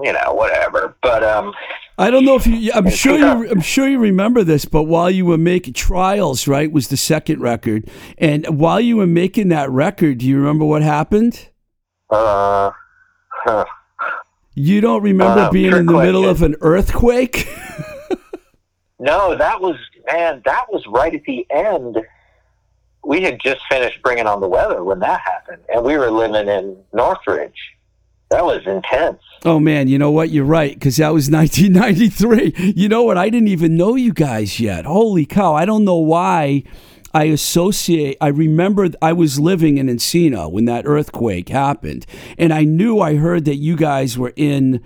you 0.04 0.14
know, 0.14 0.34
whatever. 0.34 0.96
But 1.02 1.24
um, 1.24 1.54
I 1.98 2.10
don't 2.10 2.26
know 2.26 2.36
if 2.36 2.48
you. 2.48 2.72
I'm 2.74 2.90
sure 2.90 3.18
you. 3.18 3.50
I'm 3.52 3.62
sure 3.62 3.88
you 3.88 4.00
remember 4.00 4.44
this. 4.44 4.66
But 4.66 4.84
while 4.84 5.12
you 5.12 5.26
were 5.26 5.38
making 5.38 5.74
trials, 5.74 6.48
right, 6.48 6.72
was 6.72 6.88
the 6.88 6.98
second 6.98 7.42
record, 7.42 7.90
and 8.18 8.60
while 8.60 8.80
you 8.80 8.98
were 8.98 9.08
making 9.08 9.50
that 9.50 9.70
record, 9.70 10.20
do 10.20 10.28
you 10.28 10.38
remember 10.38 10.66
what 10.66 10.82
happened? 10.82 11.50
Uh, 12.10 12.72
huh. 13.30 13.66
You 14.54 14.82
don't 14.82 15.02
remember 15.02 15.42
Uh, 15.44 15.52
being 15.52 15.74
in 15.74 15.86
the 15.86 15.94
middle 15.94 16.28
of 16.28 16.42
an 16.42 16.56
earthquake? 16.60 17.48
no, 19.00 19.36
that 19.36 19.62
was 19.62 19.78
man, 20.08 20.42
that 20.46 20.66
was 20.72 20.86
right 20.88 21.14
at 21.16 21.24
the 21.24 21.46
end. 21.50 21.98
We 23.04 23.22
had 23.24 23.40
just 23.40 23.62
finished 23.70 24.02
bringing 24.04 24.28
on 24.28 24.42
the 24.42 24.48
weather 24.48 24.84
when 24.84 25.00
that 25.00 25.22
happened, 25.22 25.64
and 25.74 25.84
we 25.84 25.98
were 25.98 26.12
living 26.12 26.48
in 26.48 26.78
Northridge. 26.94 27.58
That 28.32 28.44
was 28.46 28.66
intense. 28.66 29.22
oh 29.46 29.60
man, 29.60 29.88
you 29.88 30.00
know 30.00 30.10
what? 30.10 30.30
You're 30.32 30.46
right 30.46 30.74
because 30.74 30.98
that 30.98 31.14
was 31.14 31.30
1993. 31.32 32.74
You 32.76 32.90
know 32.90 33.04
what? 33.04 33.18
I 33.18 33.30
didn't 33.30 33.50
even 33.50 33.78
know 33.78 33.96
you 33.96 34.14
guys 34.14 34.60
yet. 34.60 34.86
Holy 34.86 35.26
cow! 35.26 35.54
I 35.54 35.66
don't 35.66 35.86
know 35.86 35.98
why. 35.98 36.64
I 37.14 37.26
associate. 37.26 38.16
I 38.22 38.30
remember 38.30 38.88
I 39.02 39.12
was 39.12 39.38
living 39.38 39.78
in 39.78 39.88
Encino 39.88 40.50
when 40.50 40.64
that 40.66 40.86
earthquake 40.88 41.50
happened, 41.50 42.06
and 42.38 42.54
I 42.54 42.64
knew 42.64 43.00
I 43.02 43.16
heard 43.18 43.44
that 43.46 43.58
you 43.58 43.76
guys 43.76 44.18
were 44.18 44.32
in 44.38 44.82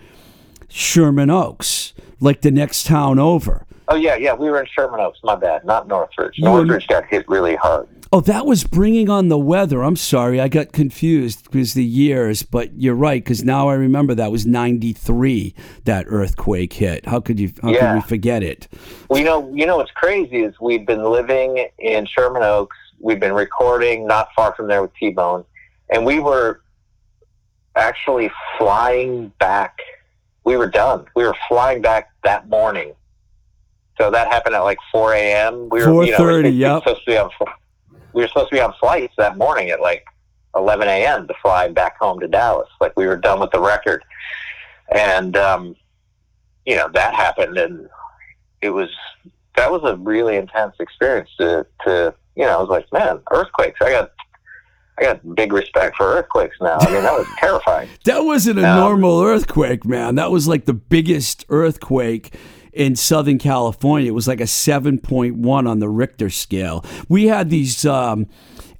Sherman 0.68 1.30
Oaks, 1.30 1.94
like 2.20 2.42
the 2.42 2.50
next 2.52 2.88
town 2.88 3.20
over. 3.20 3.66
Oh 3.88 3.96
yeah, 3.96 4.16
yeah, 4.16 4.34
we 4.34 4.50
were 4.50 4.60
in 4.60 4.66
Sherman 4.66 5.00
Oaks. 5.00 5.20
My 5.24 5.36
bad, 5.36 5.64
not 5.66 5.88
Northridge. 5.88 6.34
You 6.40 6.50
were- 6.50 6.66
Northridge 6.66 6.88
got 6.88 7.06
hit 7.06 7.30
really 7.30 7.56
hard. 7.56 7.88
Oh, 8.16 8.22
that 8.22 8.46
was 8.46 8.64
bringing 8.64 9.10
on 9.10 9.28
the 9.28 9.38
weather. 9.38 9.84
I'm 9.84 9.98
sorry, 9.98 10.40
I 10.40 10.48
got 10.48 10.72
confused 10.72 11.52
because 11.52 11.74
the 11.74 11.84
years, 11.84 12.44
but 12.44 12.74
you're 12.80 12.96
right 12.96 13.22
because 13.22 13.44
now 13.44 13.68
I 13.68 13.74
remember 13.74 14.16
that 14.16 14.32
was 14.32 14.46
'93 14.46 15.54
that 15.84 16.06
earthquake 16.08 16.72
hit. 16.72 17.06
How 17.06 17.20
could 17.20 17.42
you? 17.42 17.52
How 17.62 17.68
could 17.68 17.76
Yeah. 17.76 17.96
we 17.96 18.00
forget 18.00 18.42
it? 18.42 18.70
Well, 19.10 19.20
you 19.20 19.26
know, 19.26 19.52
you 19.54 19.66
know 19.66 19.76
what's 19.76 19.92
crazy 19.92 20.44
is 20.44 20.54
we've 20.62 20.86
been 20.86 21.04
living 21.04 21.68
in 21.78 22.06
Sherman 22.06 22.42
Oaks. 22.42 22.78
We've 23.02 23.20
been 23.20 23.34
recording 23.34 24.08
not 24.08 24.30
far 24.34 24.56
from 24.56 24.70
there 24.70 24.82
with 24.82 24.96
T 24.96 25.10
Bone, 25.10 25.44
and 25.90 26.06
we 26.06 26.22
were 26.22 26.62
actually 27.76 28.32
flying 28.58 29.34
back. 29.42 29.80
We 30.46 30.56
were 30.56 30.70
done. 30.70 31.04
We 31.18 31.26
were 31.26 31.36
flying 31.50 31.82
back 31.82 32.12
that 32.24 32.48
morning. 32.48 32.94
So 33.98 34.10
that 34.10 34.30
happened 34.30 34.56
at 34.56 34.62
like 34.62 34.80
4 34.94 35.14
a.m. 35.16 35.68
We 35.68 35.86
were 35.86 36.06
you 36.06 36.12
know, 36.12 36.18
4:30, 36.18 36.44
we 36.44 36.44
were 36.44 36.48
yep. 36.48 36.84
supposed 36.84 37.04
to 37.04 37.12
be 37.12 37.18
on. 37.18 37.30
We 38.16 38.22
were 38.22 38.28
supposed 38.30 38.50
to 38.50 38.56
be 38.56 38.62
on 38.62 38.74
flights 38.80 39.14
that 39.18 39.38
morning 39.38 39.70
at 39.70 39.82
like 39.82 40.06
11 40.56 40.88
a.m. 40.88 41.28
to 41.28 41.34
fly 41.42 41.68
back 41.68 41.98
home 42.00 42.20
to 42.22 42.28
Dallas. 42.28 42.70
Like 42.80 42.94
we 42.96 43.06
were 43.08 43.18
done 43.18 43.40
with 43.40 43.52
the 43.52 43.60
record, 43.60 44.04
and 44.94 45.36
um, 45.38 45.76
you 46.66 46.76
know 46.76 46.90
that 46.94 47.14
happened, 47.14 47.58
and 47.58 47.90
it 48.62 48.70
was 48.70 48.90
that 49.56 49.72
was 49.72 49.82
a 49.84 49.96
really 49.98 50.38
intense 50.38 50.76
experience 50.80 51.30
to 51.40 51.66
to 51.84 52.14
you 52.36 52.44
know 52.46 52.58
I 52.58 52.62
was 52.62 52.70
like 52.70 52.92
man 52.92 53.20
earthquakes 53.32 53.80
I 53.82 53.92
got 53.92 54.12
I 54.98 55.04
got 55.04 55.36
big 55.36 55.52
respect 55.54 55.98
for 55.98 56.06
earthquakes 56.06 56.56
now 56.62 56.78
I 56.80 56.86
mean 56.92 57.04
that 57.04 57.14
was 57.14 57.28
terrifying 57.38 57.90
That 58.06 58.20
wasn't 58.26 58.60
a 58.60 58.70
Um, 58.70 58.80
normal 58.80 59.22
earthquake, 59.22 59.86
man. 59.86 60.16
That 60.16 60.32
was 60.32 60.48
like 60.48 60.66
the 60.66 60.74
biggest 60.74 61.46
earthquake 61.50 62.34
in 62.76 62.96
Southern 62.96 63.38
California. 63.38 64.10
It 64.10 64.14
was 64.14 64.28
like 64.28 64.42
a 64.42 64.46
7.1 64.46 65.68
on 65.68 65.80
the 65.80 65.90
Richter 65.90 66.30
scale. 66.30 66.86
We 67.08 67.28
had 67.28 67.50
these 67.50 67.86
um, 67.86 68.28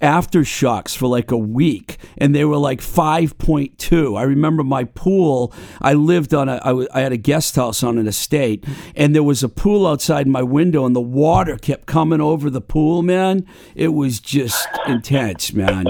aftershocks 0.02 0.94
for 0.94 1.06
like 1.06 1.30
a 1.30 1.38
week, 1.38 1.96
and 2.18 2.34
they 2.34 2.44
were 2.44 2.58
like 2.58 2.80
5.2. 2.80 4.18
I 4.18 4.22
remember 4.22 4.62
my 4.62 4.84
pool. 4.84 5.52
I 5.80 5.94
lived 5.94 6.34
on 6.34 6.48
a. 6.48 6.60
I 6.92 7.00
had 7.00 7.12
a 7.12 7.16
guest 7.16 7.56
house 7.56 7.82
on 7.82 7.96
an 7.98 8.06
estate, 8.06 8.64
and 8.94 9.14
there 9.14 9.22
was 9.22 9.42
a 9.42 9.48
pool 9.48 9.86
outside 9.86 10.28
my 10.28 10.42
window, 10.42 10.84
and 10.84 10.94
the 10.94 11.00
water 11.00 11.56
kept 11.56 11.86
coming 11.86 12.20
over 12.20 12.50
the 12.50 12.60
pool. 12.60 13.02
Man, 13.02 13.46
it 13.74 13.88
was 13.94 14.20
just 14.20 14.68
intense, 14.86 15.54
man. 15.54 15.86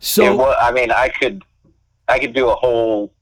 So. 0.00 0.24
it 0.24 0.36
wa- 0.36 0.56
I 0.58 0.72
mean 0.72 0.90
I 0.90 1.10
could 1.10 1.42
I 2.08 2.18
could 2.18 2.32
do 2.32 2.48
a 2.48 2.54
whole 2.54 3.12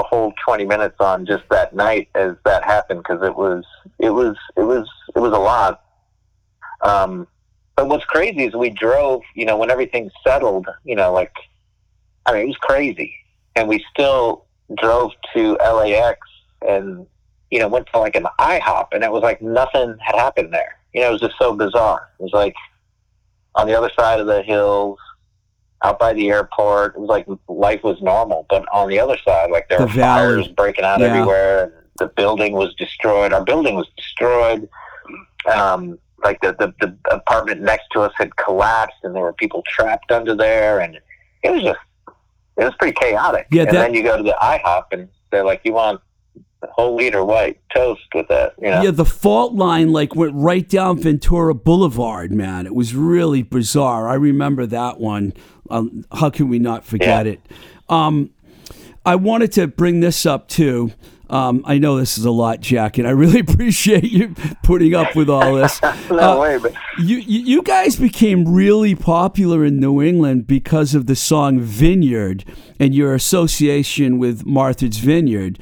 a 0.00 0.02
whole 0.02 0.32
20 0.44 0.64
minutes 0.64 0.96
on 1.00 1.26
just 1.26 1.44
that 1.50 1.74
night 1.74 2.08
as 2.14 2.34
that 2.44 2.64
happened 2.64 3.02
because 3.02 3.22
it 3.22 3.34
was 3.34 3.64
it 3.98 4.10
was 4.10 4.36
it 4.56 4.62
was 4.62 4.88
it 5.14 5.18
was 5.18 5.32
a 5.32 5.38
lot. 5.38 5.82
Um 6.82 7.26
but 7.76 7.88
what's 7.88 8.04
crazy 8.04 8.44
is 8.44 8.54
we 8.54 8.70
drove 8.70 9.22
you 9.34 9.44
know 9.44 9.56
when 9.56 9.70
everything 9.70 10.10
settled 10.26 10.66
you 10.84 10.96
know 10.96 11.12
like 11.12 11.34
I 12.26 12.32
mean 12.32 12.42
it 12.42 12.46
was 12.46 12.56
crazy. 12.56 13.14
And 13.56 13.68
we 13.68 13.84
still 13.92 14.44
drove 14.76 15.12
to 15.34 15.52
LAX 15.54 16.18
and 16.66 17.06
you 17.50 17.58
know 17.58 17.68
went 17.68 17.88
to 17.92 17.98
like 17.98 18.16
an 18.16 18.26
IHOP 18.38 18.88
and 18.92 19.04
it 19.04 19.10
was 19.10 19.22
like 19.22 19.42
nothing 19.42 19.96
had 20.00 20.16
happened 20.16 20.52
there. 20.52 20.78
You 20.94 21.02
know 21.02 21.10
it 21.10 21.12
was 21.12 21.20
just 21.20 21.38
so 21.38 21.54
bizarre. 21.54 22.08
It 22.18 22.22
was 22.22 22.32
like 22.32 22.56
on 23.54 23.66
the 23.66 23.76
other 23.76 23.90
side 23.96 24.20
of 24.20 24.26
the 24.26 24.42
hills 24.42 24.98
out 25.82 25.98
by 25.98 26.12
the 26.12 26.28
airport. 26.30 26.94
It 26.96 27.00
was 27.00 27.08
like 27.08 27.26
life 27.48 27.82
was 27.82 28.00
normal, 28.02 28.46
but 28.50 28.64
on 28.72 28.88
the 28.88 29.00
other 29.00 29.16
side, 29.24 29.50
like 29.50 29.68
there 29.68 29.78
The 29.78 29.84
were 29.86 29.90
valley. 29.92 30.34
fires 30.44 30.48
breaking 30.48 30.84
out 30.84 31.00
Yeah. 31.00 31.06
everywhere. 31.06 31.64
And 31.64 31.72
the 31.98 32.06
building 32.08 32.52
was 32.54 32.74
destroyed. 32.74 33.32
Our 33.32 33.44
building 33.44 33.74
was 33.76 33.88
destroyed. 33.96 34.68
Um, 35.50 35.98
like 36.22 36.38
the, 36.42 36.54
the 36.58 36.74
the 36.80 37.14
apartment 37.14 37.62
next 37.62 37.84
to 37.92 38.00
us 38.00 38.12
had 38.16 38.36
collapsed, 38.36 38.96
and 39.04 39.14
there 39.14 39.22
were 39.22 39.32
people 39.32 39.62
trapped 39.66 40.12
under 40.12 40.34
there, 40.34 40.80
and 40.80 40.98
it 41.42 41.50
was 41.50 41.62
just 41.62 41.78
it 42.58 42.64
was 42.64 42.74
pretty 42.78 42.94
chaotic. 43.00 43.46
Yeah, 43.50 43.62
and 43.62 43.70
that- 43.70 43.80
then 43.80 43.94
you 43.94 44.02
go 44.02 44.18
to 44.18 44.22
the 44.22 44.36
IHOP, 44.40 44.84
and 44.92 45.08
they're 45.30 45.44
like, 45.46 45.62
"You 45.64 45.72
want 45.72 46.00
a 46.62 46.66
whole 46.72 46.94
liter 46.94 47.24
white 47.24 47.58
toast 47.74 48.02
with 48.14 48.28
that?" 48.28 48.52
You 48.60 48.68
know. 48.70 48.82
Yeah, 48.82 48.90
the 48.90 49.06
fault 49.06 49.54
line 49.54 49.92
like 49.92 50.14
went 50.14 50.34
right 50.34 50.68
down 50.68 50.98
Ventura 50.98 51.54
Boulevard, 51.54 52.32
man. 52.32 52.66
It 52.66 52.74
was 52.74 52.94
really 52.94 53.42
bizarre. 53.42 54.06
I 54.06 54.14
remember 54.14 54.66
that 54.66 55.00
one. 55.00 55.32
Um, 55.70 56.04
how 56.12 56.30
can 56.30 56.48
we 56.48 56.58
not 56.58 56.84
forget 56.84 57.26
Yeah. 57.26 57.32
it? 57.32 57.40
Um, 57.88 58.30
I 59.04 59.16
wanted 59.16 59.52
to 59.52 59.66
bring 59.66 60.00
this 60.00 60.26
up 60.26 60.48
too. 60.48 60.92
Um, 61.30 61.62
I 61.64 61.78
know 61.78 61.96
this 61.96 62.18
is 62.18 62.24
a 62.24 62.30
lot, 62.32 62.60
Jack, 62.60 62.98
and 62.98 63.06
I 63.06 63.12
really 63.12 63.38
appreciate 63.48 64.04
you 64.10 64.34
putting 64.64 64.94
up 64.96 65.14
with 65.14 65.30
all 65.30 65.54
this. 65.54 65.80
no 66.10 66.18
Uh, 66.18 66.40
way, 66.40 66.58
but 66.58 66.74
you, 66.98 67.18
you 67.18 67.40
you 67.40 67.62
guys 67.62 67.94
became 67.96 68.52
really 68.52 68.96
popular 68.96 69.64
in 69.64 69.78
New 69.78 70.02
England 70.02 70.46
because 70.48 70.92
of 70.94 71.06
the 71.06 71.14
song 71.14 71.60
Vineyard 71.60 72.44
and 72.80 72.94
your 72.94 73.14
association 73.14 74.18
with 74.18 74.44
Martha's 74.44 74.98
Vineyard. 74.98 75.58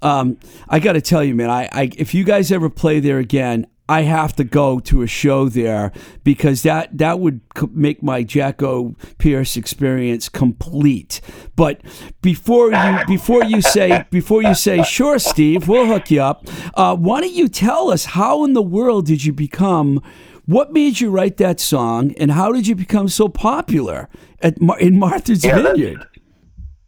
Um, 0.00 0.38
I 0.68 0.78
got 0.80 0.94
to 0.94 1.00
tell 1.02 1.22
you, 1.22 1.34
man, 1.34 1.50
I, 1.50 1.68
I 1.72 1.90
if 1.96 2.14
you 2.14 2.24
guys 2.24 2.50
ever 2.50 2.68
play 2.70 2.98
there 2.98 3.18
again, 3.18 3.66
I 3.92 4.02
have 4.02 4.34
to 4.36 4.44
go 4.44 4.80
to 4.80 5.02
a 5.02 5.06
show 5.06 5.48
there 5.48 5.92
because 6.24 6.62
that 6.62 6.96
that 6.96 7.20
would 7.20 7.40
make 7.70 8.02
my 8.02 8.22
Jacko 8.22 8.94
Pierce 9.18 9.56
experience 9.56 10.28
complete. 10.30 11.20
But 11.56 11.80
before 12.22 12.72
you 12.72 12.98
before 13.06 13.44
you 13.44 13.60
say 13.60 14.04
before 14.10 14.42
you 14.42 14.54
say 14.54 14.82
sure, 14.82 15.18
Steve, 15.18 15.68
we'll 15.68 15.86
hook 15.86 16.10
you 16.10 16.22
up. 16.22 16.46
Uh, 16.74 16.96
why 16.96 17.20
don't 17.20 17.32
you 17.42 17.48
tell 17.48 17.90
us 17.90 18.04
how 18.18 18.44
in 18.46 18.52
the 18.54 18.62
world 18.62 19.06
did 19.06 19.24
you 19.26 19.32
become? 19.32 20.00
What 20.46 20.72
made 20.72 20.98
you 21.00 21.08
write 21.10 21.36
that 21.36 21.60
song, 21.60 22.14
and 22.20 22.32
how 22.32 22.50
did 22.52 22.66
you 22.66 22.74
become 22.74 23.08
so 23.08 23.28
popular 23.28 24.08
at 24.40 24.60
Mar- 24.60 24.80
in 24.80 24.98
Martha's 24.98 25.44
Yeah, 25.44 25.56
that's- 25.58 25.76
Vineyard? 25.76 26.06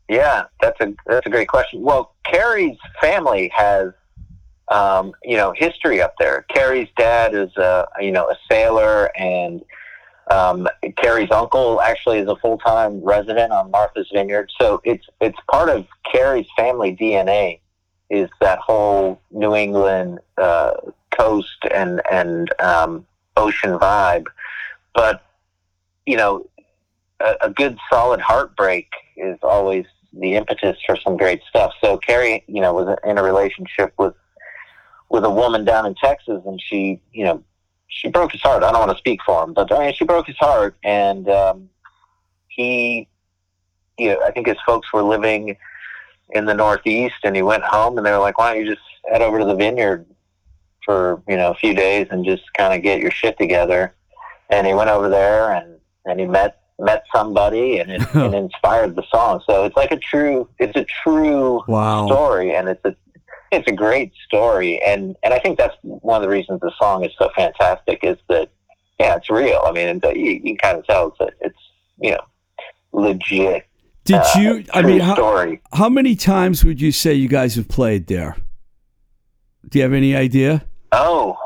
Yeah, 0.08 0.44
that's 0.60 0.80
a 0.80 0.92
that's 1.06 1.26
a 1.26 1.30
great 1.30 1.48
question. 1.48 1.82
Well, 1.82 2.14
Cary's 2.24 2.76
family 3.00 3.50
has, 3.54 3.92
um, 4.68 5.12
you 5.22 5.36
know, 5.36 5.52
history 5.56 6.00
up 6.00 6.14
there. 6.18 6.44
Cary's 6.48 6.88
dad 6.96 7.34
is 7.34 7.54
a 7.56 7.86
you 8.00 8.12
know 8.12 8.30
a 8.30 8.36
sailor, 8.50 9.10
and 9.16 9.62
um, 10.30 10.68
Cary's 10.96 11.30
uncle 11.30 11.80
actually 11.80 12.18
is 12.18 12.28
a 12.28 12.36
full 12.36 12.58
time 12.58 13.02
resident 13.02 13.52
on 13.52 13.70
Martha's 13.70 14.08
Vineyard. 14.12 14.50
So 14.60 14.80
it's 14.84 15.06
it's 15.20 15.38
part 15.50 15.68
of 15.68 15.86
Cary's 16.10 16.48
family 16.56 16.96
DNA 16.96 17.60
is 18.10 18.28
that 18.40 18.58
whole 18.58 19.20
New 19.30 19.54
England 19.54 20.20
uh, 20.38 20.72
coast 21.10 21.58
and 21.74 22.00
and 22.10 22.52
um, 22.60 23.06
ocean 23.36 23.78
vibe. 23.78 24.26
But 24.94 25.22
you 26.06 26.16
know, 26.16 26.48
a, 27.20 27.34
a 27.42 27.50
good 27.50 27.78
solid 27.90 28.20
heartbreak 28.20 28.88
is 29.16 29.38
always 29.42 29.86
the 30.12 30.34
impetus 30.34 30.76
for 30.86 30.96
some 30.96 31.16
great 31.16 31.42
stuff. 31.48 31.72
So 31.82 31.98
Cary, 31.98 32.44
you 32.46 32.60
know, 32.60 32.72
was 32.72 32.96
in 33.04 33.18
a 33.18 33.22
relationship 33.22 33.92
with 33.98 34.14
with 35.10 35.24
a 35.24 35.30
woman 35.30 35.64
down 35.64 35.86
in 35.86 35.94
Texas, 35.94 36.42
and 36.46 36.60
she, 36.60 37.00
you 37.12 37.24
know, 37.24 37.42
she 37.88 38.08
broke 38.08 38.32
his 38.32 38.42
heart. 38.42 38.62
I 38.62 38.70
don't 38.72 38.80
want 38.80 38.92
to 38.92 38.98
speak 38.98 39.20
for 39.24 39.44
him, 39.44 39.52
but 39.52 39.70
I 39.72 39.78
mean, 39.86 39.94
she 39.94 40.04
broke 40.04 40.26
his 40.26 40.36
heart, 40.38 40.76
and 40.82 41.28
um, 41.28 41.68
he, 42.48 43.08
you 43.98 44.10
know, 44.10 44.20
I 44.24 44.30
think 44.32 44.46
his 44.46 44.56
folks 44.66 44.92
were 44.92 45.02
living 45.02 45.56
in 46.30 46.46
the 46.46 46.54
Northeast, 46.54 47.16
and 47.22 47.36
he 47.36 47.42
went 47.42 47.62
home, 47.62 47.96
and 47.96 48.06
they 48.06 48.10
were 48.10 48.18
like, 48.18 48.38
"Why 48.38 48.54
don't 48.54 48.64
you 48.64 48.70
just 48.74 48.84
head 49.10 49.22
over 49.22 49.38
to 49.38 49.44
the 49.44 49.54
vineyard 49.54 50.06
for 50.84 51.22
you 51.28 51.36
know 51.36 51.50
a 51.50 51.54
few 51.54 51.74
days 51.74 52.08
and 52.10 52.24
just 52.24 52.42
kind 52.54 52.74
of 52.74 52.82
get 52.82 53.00
your 53.00 53.10
shit 53.10 53.38
together?" 53.38 53.94
And 54.50 54.66
he 54.66 54.74
went 54.74 54.90
over 54.90 55.08
there, 55.08 55.52
and 55.52 55.78
and 56.06 56.18
he 56.18 56.26
met 56.26 56.60
met 56.80 57.04
somebody, 57.14 57.78
and 57.78 57.90
it, 57.92 58.02
it 58.14 58.34
inspired 58.34 58.96
the 58.96 59.04
song. 59.10 59.40
So 59.48 59.64
it's 59.64 59.76
like 59.76 59.92
a 59.92 59.96
true, 59.98 60.48
it's 60.58 60.76
a 60.76 60.84
true 61.04 61.62
Wow. 61.68 62.06
story, 62.06 62.54
and 62.56 62.68
it's 62.68 62.84
a 62.84 62.96
it's 63.54 63.68
a 63.68 63.74
great 63.74 64.12
story, 64.26 64.82
and 64.82 65.16
and 65.22 65.34
I 65.34 65.38
think 65.38 65.58
that's 65.58 65.76
one 65.82 66.16
of 66.16 66.22
the 66.22 66.28
reasons 66.28 66.60
the 66.60 66.72
song 66.78 67.04
is 67.04 67.12
so 67.18 67.30
fantastic 67.34 68.00
is 68.02 68.16
that 68.28 68.50
yeah, 68.98 69.16
it's 69.16 69.30
real. 69.30 69.62
I 69.64 69.72
mean, 69.72 69.88
and 69.88 70.02
you, 70.14 70.32
you 70.32 70.40
can 70.40 70.56
kind 70.56 70.78
of 70.78 70.86
tell 70.86 71.14
it's 71.20 71.34
it's 71.40 71.58
you 71.98 72.12
know 72.12 72.24
legit. 72.92 73.66
Did 74.04 74.16
uh, 74.16 74.26
you? 74.36 74.64
I 74.72 74.82
mean, 74.82 75.00
how, 75.00 75.14
story. 75.14 75.62
how 75.72 75.88
many 75.88 76.14
times 76.14 76.64
would 76.64 76.80
you 76.80 76.92
say 76.92 77.14
you 77.14 77.28
guys 77.28 77.54
have 77.56 77.68
played 77.68 78.06
there? 78.06 78.36
Do 79.68 79.78
you 79.78 79.82
have 79.82 79.94
any 79.94 80.14
idea? 80.14 80.64
Oh, 80.92 81.36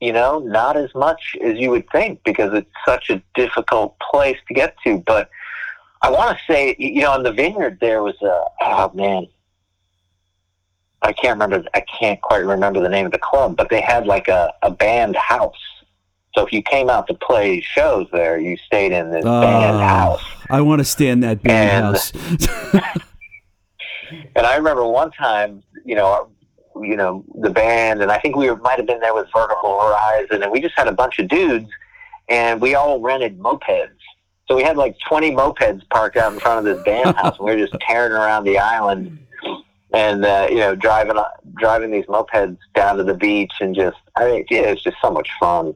you 0.00 0.12
know, 0.12 0.38
not 0.38 0.76
as 0.76 0.94
much 0.94 1.36
as 1.42 1.58
you 1.58 1.70
would 1.70 1.90
think 1.90 2.22
because 2.24 2.54
it's 2.54 2.70
such 2.86 3.10
a 3.10 3.20
difficult 3.34 3.96
place 4.10 4.38
to 4.46 4.54
get 4.54 4.76
to. 4.84 4.98
But 4.98 5.28
I 6.02 6.10
want 6.10 6.36
to 6.36 6.52
say, 6.52 6.76
you 6.78 7.02
know, 7.02 7.14
in 7.16 7.24
the 7.24 7.32
vineyard 7.32 7.78
there 7.80 8.02
was 8.02 8.14
a 8.22 8.44
oh 8.62 8.90
man, 8.94 9.26
I 11.02 11.12
can't 11.12 11.38
remember. 11.40 11.64
I 11.74 11.80
can't 11.82 12.20
quite 12.20 12.44
remember 12.44 12.80
the 12.80 12.88
name 12.88 13.06
of 13.06 13.12
the 13.12 13.18
club, 13.18 13.56
but 13.56 13.70
they 13.70 13.80
had 13.80 14.06
like 14.06 14.28
a, 14.28 14.52
a 14.62 14.70
band 14.70 15.16
house. 15.16 15.54
So 16.34 16.44
if 16.46 16.52
you 16.52 16.62
came 16.62 16.90
out 16.90 17.06
to 17.08 17.14
play 17.14 17.60
shows 17.60 18.06
there, 18.12 18.38
you 18.38 18.56
stayed 18.58 18.92
in 18.92 19.10
this 19.10 19.24
band 19.24 19.76
Oh, 19.76 19.78
house. 19.78 20.22
I 20.50 20.60
want 20.60 20.80
to 20.80 20.84
stay 20.84 21.08
in 21.08 21.20
that 21.20 21.42
band 21.42 21.86
And- 21.86 21.96
house. 21.96 22.94
And 24.36 24.46
I 24.46 24.56
remember 24.56 24.86
one 24.86 25.10
time, 25.10 25.62
you 25.84 25.94
know, 25.94 26.28
you 26.80 26.96
know, 26.96 27.24
the 27.42 27.50
band, 27.50 28.00
and 28.02 28.10
I 28.10 28.18
think 28.18 28.36
we 28.36 28.48
were, 28.48 28.56
might 28.56 28.78
have 28.78 28.86
been 28.86 29.00
there 29.00 29.12
with 29.14 29.26
Vertical 29.34 29.78
Horizon, 29.80 30.42
and 30.42 30.50
we 30.52 30.60
just 30.60 30.74
had 30.78 30.86
a 30.88 30.92
bunch 30.92 31.18
of 31.18 31.28
dudes, 31.28 31.68
and 32.28 32.60
we 32.60 32.74
all 32.74 33.00
rented 33.00 33.38
mopeds. 33.38 33.90
So 34.46 34.56
we 34.56 34.62
had 34.62 34.76
like 34.78 34.96
20 35.08 35.32
mopeds 35.32 35.86
parked 35.90 36.16
out 36.16 36.32
in 36.32 36.38
front 36.40 36.66
of 36.66 36.74
this 36.76 36.82
band 36.84 37.16
house, 37.16 37.36
and 37.38 37.46
we 37.46 37.54
were 37.54 37.58
just 37.66 37.74
tearing 37.80 38.12
around 38.12 38.44
the 38.44 38.58
island, 38.58 39.18
and 39.92 40.24
uh, 40.24 40.46
you 40.50 40.58
know, 40.58 40.74
driving 40.74 41.16
driving 41.56 41.90
these 41.90 42.06
mopeds 42.06 42.58
down 42.74 42.96
to 42.98 43.04
the 43.04 43.14
beach, 43.14 43.52
and 43.60 43.74
just, 43.74 43.96
I 44.16 44.26
mean, 44.26 44.44
yeah, 44.50 44.62
it's 44.62 44.82
just 44.82 44.96
so 45.00 45.10
much 45.10 45.28
fun. 45.40 45.74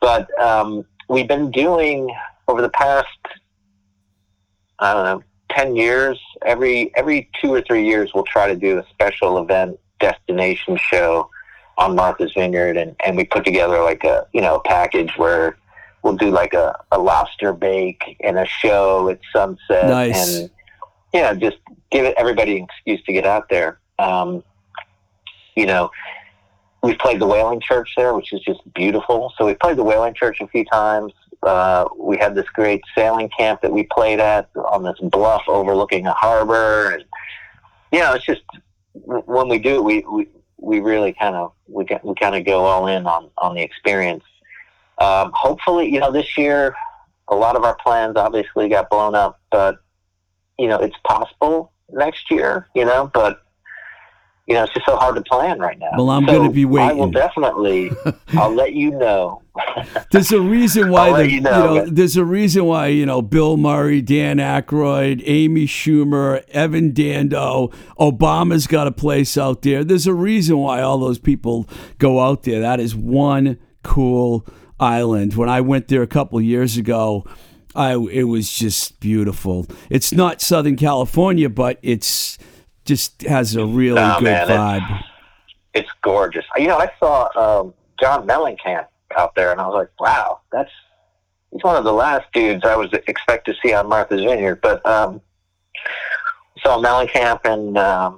But 0.00 0.28
um, 0.40 0.84
we've 1.08 1.28
been 1.28 1.50
doing 1.50 2.14
over 2.48 2.62
the 2.62 2.68
past, 2.68 3.08
I 4.78 4.92
don't 4.92 5.04
know, 5.04 5.22
10 5.50 5.76
years 5.76 6.20
every 6.44 6.94
every 6.96 7.30
two 7.40 7.52
or 7.52 7.62
three 7.62 7.86
years 7.86 8.10
we'll 8.14 8.24
try 8.24 8.46
to 8.46 8.56
do 8.56 8.78
a 8.78 8.84
special 8.90 9.38
event 9.38 9.78
destination 10.00 10.76
show 10.90 11.30
on 11.78 11.94
martha's 11.94 12.32
vineyard 12.34 12.76
and, 12.76 12.96
and 13.04 13.16
we 13.16 13.24
put 13.24 13.44
together 13.44 13.82
like 13.82 14.04
a 14.04 14.26
you 14.32 14.40
know 14.40 14.56
a 14.56 14.60
package 14.62 15.12
where 15.16 15.56
we'll 16.02 16.16
do 16.16 16.30
like 16.30 16.52
a, 16.52 16.76
a 16.92 16.98
lobster 16.98 17.52
bake 17.52 18.16
and 18.20 18.38
a 18.38 18.46
show 18.46 19.08
at 19.08 19.18
sunset 19.32 19.88
Nice. 19.88 20.40
and 20.40 20.50
you 21.16 21.22
know 21.22 21.34
just 21.34 21.56
give 21.90 22.12
everybody 22.18 22.58
an 22.58 22.64
excuse 22.64 23.02
to 23.04 23.12
get 23.12 23.24
out 23.24 23.48
there. 23.48 23.80
Um, 23.98 24.44
you 25.56 25.64
know 25.64 25.90
we've 26.82 26.98
played 26.98 27.18
the 27.20 27.26
whaling 27.26 27.60
church 27.60 27.90
there 27.96 28.14
which 28.14 28.32
is 28.34 28.40
just 28.40 28.60
beautiful. 28.74 29.32
So 29.38 29.46
we 29.46 29.54
played 29.54 29.78
the 29.78 29.82
whaling 29.82 30.14
church 30.14 30.40
a 30.40 30.46
few 30.48 30.64
times. 30.66 31.12
Uh, 31.42 31.86
we 31.98 32.18
had 32.18 32.34
this 32.34 32.46
great 32.50 32.82
sailing 32.94 33.30
camp 33.30 33.62
that 33.62 33.72
we 33.72 33.84
played 33.84 34.20
at 34.20 34.50
on 34.56 34.82
this 34.82 34.98
bluff 35.00 35.42
overlooking 35.48 36.06
a 36.06 36.12
harbor, 36.12 36.90
and 36.90 37.04
you 37.92 38.00
know, 38.00 38.12
it's 38.14 38.26
just 38.26 38.42
when 38.92 39.48
we 39.48 39.58
do 39.58 39.76
it, 39.76 39.84
we 39.84 40.04
we, 40.10 40.28
we 40.58 40.80
really 40.80 41.14
kind 41.14 41.34
of 41.34 41.52
we 41.66 41.86
we 42.02 42.14
kind 42.14 42.34
of 42.34 42.44
go 42.44 42.64
all 42.64 42.88
in 42.88 43.06
on 43.06 43.30
on 43.38 43.54
the 43.54 43.62
experience. 43.62 44.24
Um, 44.98 45.30
hopefully, 45.34 45.90
you 45.92 46.00
know, 46.00 46.10
this 46.12 46.36
year 46.36 46.74
a 47.28 47.34
lot 47.34 47.56
of 47.56 47.64
our 47.64 47.76
plans 47.76 48.16
obviously 48.16 48.68
got 48.68 48.88
blown 48.88 49.14
up, 49.14 49.40
but 49.50 49.78
you 50.58 50.68
know, 50.68 50.78
it's 50.78 50.96
possible 51.06 51.72
next 51.90 52.30
year. 52.30 52.68
You 52.74 52.84
know, 52.84 53.10
but 53.12 53.42
you 54.46 54.54
know, 54.54 54.62
it's 54.62 54.72
just 54.74 54.86
so 54.86 54.96
hard 54.96 55.16
to 55.16 55.22
plan 55.22 55.58
right 55.58 55.78
now. 55.78 55.90
Well, 55.96 56.08
I'm 56.10 56.24
So 56.24 56.32
gonna 56.38 56.52
be 56.52 56.64
waiting. 56.64 56.90
I 56.90 56.92
will 56.92 57.10
definitely. 57.10 57.90
I'll 58.38 58.54
let 58.54 58.74
you 58.74 58.92
know. 58.92 59.42
There's 60.12 60.30
a 60.30 60.40
reason 60.40 60.90
why 60.90 61.22
the, 61.22 61.28
you 61.28 61.34
you 61.36 61.40
know, 61.40 61.74
know, 61.74 61.86
there's 61.86 62.16
a 62.16 62.24
reason 62.24 62.64
why 62.64 62.88
you 62.88 63.06
know 63.06 63.22
Bill 63.22 63.56
Murray, 63.56 64.00
Dan 64.02 64.36
Aykroyd, 64.36 65.22
Amy 65.26 65.66
Schumer, 65.66 66.44
Evan 66.50 66.92
Dando, 66.92 67.72
Obama's 67.98 68.68
got 68.68 68.86
a 68.86 68.92
place 68.92 69.36
out 69.36 69.62
there. 69.62 69.82
There's 69.82 70.06
a 70.06 70.14
reason 70.14 70.58
why 70.58 70.80
all 70.80 70.98
those 70.98 71.18
people 71.18 71.68
go 71.98 72.20
out 72.20 72.44
there. 72.44 72.60
That 72.60 72.78
is 72.78 72.94
one 72.94 73.58
cool 73.82 74.46
island. 74.78 75.34
When 75.34 75.48
I 75.48 75.60
went 75.60 75.88
there 75.88 76.02
a 76.02 76.06
couple 76.06 76.40
years 76.40 76.76
ago, 76.76 77.24
I 77.76 77.92
it 78.10 78.24
was 78.24 78.50
just 78.52 78.98
beautiful. 79.00 79.66
It's 79.90 80.12
not 80.12 80.40
Southern 80.40 80.76
California, 80.76 81.48
but 81.48 81.78
it's 81.82 82.38
just 82.84 83.22
has 83.22 83.54
a 83.56 83.66
really 83.66 84.00
Nah, 84.00 84.18
good 84.18 84.24
man, 84.24 84.42
it's- 84.44 84.58
vibe. 84.58 85.04
it's 85.74 85.90
gorgeous. 86.02 86.44
You 86.56 86.68
know, 86.68 86.78
I 86.78 86.90
saw 86.98 87.28
um, 87.60 87.74
John 88.00 88.26
Mellencamp 88.26 88.86
out 89.16 89.34
there, 89.34 89.52
and 89.52 89.60
I 89.60 89.66
was 89.66 89.74
like, 89.74 89.90
wow, 90.00 90.40
that's 90.52 90.70
he's 91.52 91.62
one 91.62 91.76
of 91.76 91.84
the 91.84 91.92
last 91.92 92.24
dudes 92.32 92.64
I 92.64 92.76
was 92.76 92.88
expect 93.06 93.46
to 93.46 93.54
see 93.62 93.72
on 93.72 93.88
Martha's 93.88 94.22
Vineyard. 94.22 94.60
But 94.62 94.84
um, 94.86 95.20
saw 96.62 96.78
Mellencamp 96.82 97.40
and 97.44 97.76
um, 97.78 98.16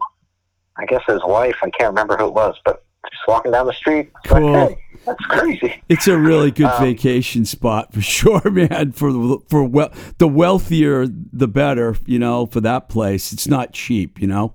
I 0.76 0.86
guess 0.86 1.02
his 1.06 1.20
wife. 1.24 1.56
I 1.62 1.70
can't 1.70 1.90
remember 1.90 2.16
who 2.16 2.26
it 2.26 2.34
was, 2.34 2.54
but 2.64 2.84
just 3.10 3.26
walking 3.28 3.52
down 3.52 3.66
the 3.66 3.72
street. 3.72 4.10
it's 4.24 4.32
like, 4.32 4.42
Cool. 4.42 4.54
hey, 4.68 4.78
that's 5.06 5.24
crazy. 5.26 5.82
It's 5.88 6.06
a 6.08 6.16
really 6.18 6.50
good 6.50 6.66
Um, 6.66 6.82
vacation 6.84 7.44
spot 7.44 7.92
for 7.92 8.00
sure, 8.16 8.50
man. 8.50 8.92
For 8.92 9.12
the- 9.12 9.38
for 9.48 9.64
well, 9.64 9.92
the 10.18 10.28
wealthier, 10.28 11.06
the 11.06 11.48
better. 11.48 11.96
You 12.06 12.18
know, 12.18 12.46
for 12.46 12.60
that 12.60 12.88
place, 12.88 13.32
it's 13.32 13.46
not 13.48 13.72
cheap. 13.72 14.20
You 14.20 14.26
know. 14.28 14.54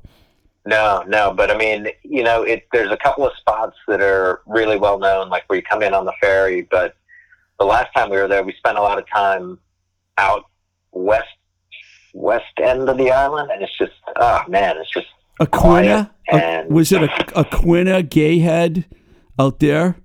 No, 0.66 1.04
no, 1.08 1.34
but 1.34 1.52
I 1.52 1.58
mean, 1.58 1.88
you 2.04 2.24
know, 2.24 2.44
it. 2.44 2.68
There's 2.72 2.92
a 2.92 2.98
couple 2.98 3.26
of 3.28 3.34
spots 3.38 3.76
that 3.88 4.02
are 4.02 4.42
really 4.46 4.78
well 4.78 4.98
known, 4.98 5.30
like 5.30 5.44
where 5.48 5.58
you 5.58 5.64
come 5.64 5.84
in 5.84 5.94
on 5.94 6.06
the 6.06 6.14
ferry. 6.22 6.62
But 6.72 6.96
the 7.60 7.66
last 7.66 7.94
time 7.94 8.10
we 8.10 8.16
were 8.18 8.28
there, 8.30 8.44
we 8.44 8.54
spent 8.54 8.78
a 8.78 8.82
lot 8.82 8.98
of 8.98 9.06
time 9.10 9.60
out 10.18 10.46
west 10.92 11.28
west 12.14 12.46
end 12.62 12.88
of 12.88 12.98
the 12.98 13.12
island, 13.12 13.50
and 13.52 13.62
it's 13.64 13.78
just, 13.78 13.92
oh 14.18 14.42
man, 14.48 14.78
it's 14.78 14.92
just 14.92 15.08
Aquinnah, 15.40 16.10
Quiet 16.30 16.66
A- 16.68 16.74
was 16.74 16.92
it 16.92 17.04
a 17.04 17.08
Aquinnah 17.36 18.04
Gayhead 18.08 18.86
out 19.40 19.60
there? 19.60 19.96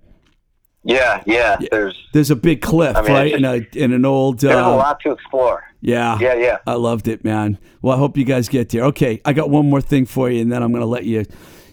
yeah, 0.84 1.22
yeah. 1.26 1.58
There's 1.70 1.94
There's 2.14 2.30
a 2.30 2.36
big 2.36 2.62
cliff, 2.62 2.96
I 2.96 3.02
mean, 3.02 3.12
right? 3.12 3.32
In 3.34 3.44
a 3.44 3.66
in 3.76 3.92
an 3.92 4.04
old. 4.04 4.40
there's 4.40 4.54
a 4.54 4.64
Uh, 4.64 4.76
lot 4.76 5.00
to 5.00 5.12
explore. 5.12 5.62
yeah. 5.82 6.16
Yeah, 6.20 6.34
yeah. 6.34 6.58
I 6.66 6.74
loved 6.74 7.08
it, 7.08 7.24
man. 7.24 7.58
Well, 7.82 7.94
I 7.94 7.98
hope 7.98 8.16
you 8.16 8.24
guys 8.24 8.48
get 8.48 8.70
there. 8.70 8.84
Okay, 8.84 9.20
I 9.24 9.32
got 9.34 9.50
one 9.50 9.68
more 9.68 9.80
thing 9.82 10.06
for 10.06 10.30
you, 10.30 10.40
and 10.40 10.50
then 10.50 10.62
I'm 10.62 10.70
going 10.72 10.80
to 10.82 10.86
let 10.86 11.04
you, 11.04 11.24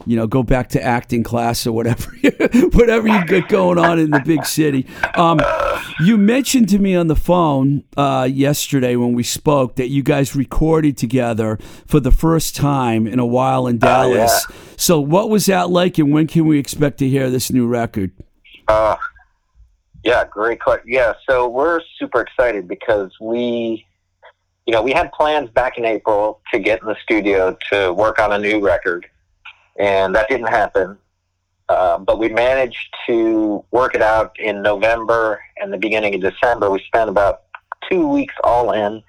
you 0.05 0.15
know, 0.15 0.27
go 0.27 0.43
back 0.43 0.69
to 0.69 0.81
acting 0.81 1.23
class 1.23 1.65
or 1.65 1.71
whatever, 1.71 2.11
whatever 2.73 3.07
you 3.07 3.25
got 3.25 3.49
going 3.49 3.77
on 3.77 3.99
in 3.99 4.11
the 4.11 4.21
big 4.25 4.45
city. 4.45 4.85
Um, 5.15 5.39
you 6.01 6.17
mentioned 6.17 6.69
to 6.69 6.79
me 6.79 6.95
on 6.95 7.07
the 7.07 7.15
phone 7.15 7.83
uh, 7.97 8.27
yesterday 8.31 8.95
when 8.95 9.13
we 9.13 9.23
spoke 9.23 9.75
that 9.75 9.89
you 9.89 10.03
guys 10.03 10.35
recorded 10.35 10.97
together 10.97 11.57
for 11.85 11.99
the 11.99 12.11
first 12.11 12.55
time 12.55 13.07
in 13.07 13.19
a 13.19 13.25
while 13.25 13.67
in 13.67 13.79
Oh, 13.81 13.87
yeah. 14.09 14.15
Dallas. 14.17 14.45
So, 14.77 14.99
what 14.99 15.29
was 15.29 15.45
that 15.45 15.69
like, 15.69 15.97
and 15.97 16.11
when 16.13 16.27
can 16.27 16.45
we 16.45 16.59
expect 16.59 16.97
to 16.99 17.07
hear 17.09 17.29
this 17.29 17.51
new 17.51 17.67
record? 17.67 18.11
Uh, 18.67 18.95
yeah, 20.03 20.23
great 20.25 20.59
question. 20.61 20.85
Yeah, 20.87 21.13
so 21.27 21.47
we're 21.47 21.81
super 21.97 22.21
excited 22.21 22.67
because 22.67 23.11
we, 23.19 23.85
you 24.65 24.73
know, 24.73 24.81
we 24.81 24.91
had 24.91 25.11
plans 25.13 25.49
back 25.49 25.77
in 25.77 25.85
April 25.85 26.41
to 26.51 26.59
get 26.59 26.81
in 26.81 26.87
the 26.87 26.95
studio 27.01 27.57
to 27.71 27.93
work 27.93 28.19
on 28.19 28.31
a 28.33 28.37
new 28.37 28.59
record, 28.59 29.07
and 29.77 30.15
that 30.15 30.27
didn't 30.29 30.47
happen. 30.47 30.97
Uh, 31.67 31.97
but 31.97 32.19
we 32.19 32.29
managed 32.29 32.93
to 33.07 33.63
work 33.71 33.95
it 33.95 34.01
out 34.01 34.39
in 34.39 34.61
November 34.61 35.41
and 35.57 35.73
the 35.73 35.77
beginning 35.77 36.13
of 36.13 36.21
December. 36.21 36.69
We 36.69 36.79
spent 36.83 37.09
about 37.09 37.43
two 37.89 38.07
weeks 38.07 38.35
all 38.43 38.71
in 38.71 39.01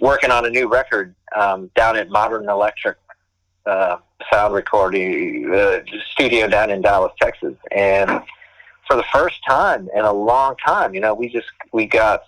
working 0.00 0.30
on 0.30 0.44
a 0.44 0.50
new 0.50 0.68
record 0.68 1.14
um, 1.36 1.70
down 1.74 1.96
at 1.96 2.10
Modern 2.10 2.48
Electric 2.48 2.98
uh, 3.66 3.96
Sound 4.30 4.54
Recording 4.54 5.52
uh, 5.54 5.80
Studio 6.12 6.48
down 6.48 6.70
in 6.70 6.82
Dallas, 6.82 7.12
Texas, 7.20 7.54
and 7.72 8.22
for 8.86 8.96
the 8.96 9.04
first 9.12 9.36
time 9.46 9.88
in 9.94 10.04
a 10.04 10.12
long 10.12 10.56
time, 10.64 10.94
you 10.94 11.00
know, 11.00 11.14
we 11.14 11.28
just 11.28 11.48
we 11.72 11.86
got 11.86 12.24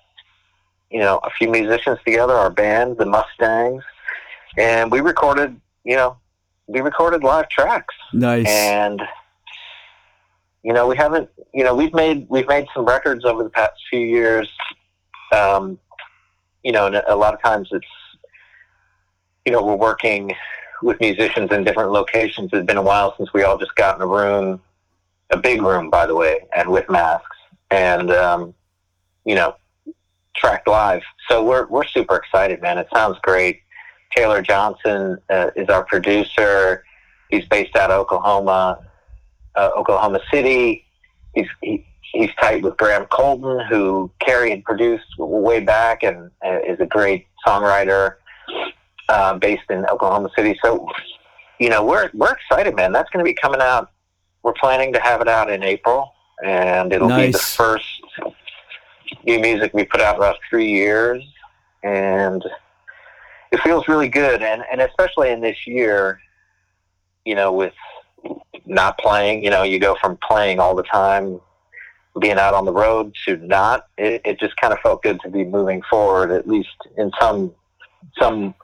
you 0.90 1.00
know 1.00 1.18
a 1.24 1.30
few 1.30 1.50
musicians 1.50 1.98
together, 2.04 2.34
our 2.34 2.50
band, 2.50 2.98
the 2.98 3.06
Mustangs, 3.06 3.82
and 4.56 4.90
we 4.90 5.00
recorded, 5.00 5.60
you 5.84 5.96
know, 5.96 6.16
we 6.66 6.80
recorded 6.80 7.22
live 7.22 7.48
tracks, 7.48 7.94
Nice. 8.12 8.46
and 8.48 9.02
you 10.62 10.72
know 10.72 10.86
we 10.86 10.96
haven't, 10.96 11.28
you 11.52 11.64
know, 11.64 11.74
we've 11.74 11.92
made 11.94 12.26
we've 12.28 12.48
made 12.48 12.66
some 12.74 12.84
records 12.84 13.24
over 13.24 13.42
the 13.42 13.50
past 13.50 13.72
few 13.90 14.00
years, 14.00 14.48
um, 15.32 15.78
you 16.62 16.72
know, 16.72 16.86
and 16.86 16.96
a 16.96 17.16
lot 17.16 17.34
of 17.34 17.42
times 17.42 17.68
it's, 17.72 17.86
you 19.44 19.52
know, 19.52 19.62
we're 19.64 19.76
working 19.76 20.32
with 20.82 21.00
musicians 21.00 21.50
in 21.52 21.64
different 21.64 21.90
locations. 21.90 22.50
It's 22.52 22.66
been 22.66 22.76
a 22.76 22.82
while 22.82 23.14
since 23.16 23.32
we 23.32 23.42
all 23.42 23.58
just 23.58 23.74
got 23.76 23.96
in 23.96 24.02
a 24.02 24.06
room, 24.06 24.60
a 25.30 25.36
big 25.36 25.62
room, 25.62 25.90
by 25.90 26.06
the 26.06 26.14
way, 26.14 26.40
and 26.56 26.68
with 26.70 26.88
masks, 26.88 27.36
and 27.70 28.10
um, 28.10 28.54
you 29.24 29.34
know, 29.34 29.56
tracked 30.36 30.68
live. 30.68 31.02
So 31.28 31.44
we're 31.44 31.66
we're 31.66 31.86
super 31.86 32.16
excited, 32.16 32.62
man. 32.62 32.78
It 32.78 32.88
sounds 32.94 33.18
great. 33.22 33.61
Taylor 34.14 34.42
Johnson 34.42 35.18
uh, 35.30 35.50
is 35.56 35.68
our 35.68 35.84
producer. 35.84 36.84
He's 37.30 37.46
based 37.46 37.76
out 37.76 37.90
of 37.90 38.00
Oklahoma, 38.00 38.84
uh, 39.54 39.70
Oklahoma 39.76 40.20
City. 40.30 40.84
He's 41.34 41.46
he, 41.62 41.86
he's 42.12 42.30
tight 42.40 42.62
with 42.62 42.76
Graham 42.76 43.06
Colton, 43.06 43.66
who 43.70 44.10
Cary 44.18 44.50
had 44.50 44.64
produced 44.64 45.06
way 45.18 45.60
back, 45.60 46.02
and 46.02 46.30
uh, 46.44 46.58
is 46.66 46.78
a 46.80 46.86
great 46.86 47.26
songwriter 47.46 48.16
uh, 49.08 49.34
based 49.38 49.70
in 49.70 49.86
Oklahoma 49.86 50.30
City. 50.36 50.58
So, 50.62 50.86
you 51.58 51.70
know, 51.70 51.84
we're 51.84 52.10
we're 52.14 52.32
excited, 52.32 52.76
man. 52.76 52.92
That's 52.92 53.10
going 53.10 53.24
to 53.24 53.28
be 53.28 53.34
coming 53.34 53.60
out. 53.60 53.90
We're 54.42 54.54
planning 54.54 54.92
to 54.92 55.00
have 55.00 55.20
it 55.20 55.28
out 55.28 55.50
in 55.50 55.62
April, 55.62 56.12
and 56.44 56.92
it'll 56.92 57.08
be 57.08 57.30
the 57.30 57.38
first 57.38 57.86
new 59.24 59.38
music 59.38 59.72
we 59.72 59.84
put 59.84 60.00
out 60.00 60.16
in 60.16 60.20
about 60.20 60.36
three 60.50 60.70
years, 60.70 61.22
and 61.82 62.44
it 63.52 63.60
feels 63.60 63.86
really 63.86 64.08
good. 64.08 64.42
And 64.42 64.64
and 64.70 64.80
especially 64.80 65.30
in 65.30 65.40
this 65.40 65.66
year, 65.66 66.20
you 67.24 67.34
know, 67.34 67.52
with 67.52 67.74
not 68.66 68.98
playing, 68.98 69.44
you 69.44 69.50
know, 69.50 69.62
you 69.62 69.78
go 69.78 69.96
from 70.00 70.18
playing 70.26 70.58
all 70.58 70.74
the 70.74 70.82
time, 70.82 71.40
being 72.20 72.38
out 72.38 72.54
on 72.54 72.64
the 72.64 72.72
road 72.72 73.14
to 73.26 73.36
not. 73.36 73.86
It, 73.98 74.22
it 74.24 74.40
just 74.40 74.56
kind 74.56 74.72
of 74.72 74.80
felt 74.80 75.02
good 75.02 75.20
to 75.20 75.28
be 75.30 75.44
moving 75.44 75.82
forward, 75.88 76.30
at 76.32 76.48
least 76.48 76.68
in 76.96 77.10
some 77.20 77.52
some 78.18 78.54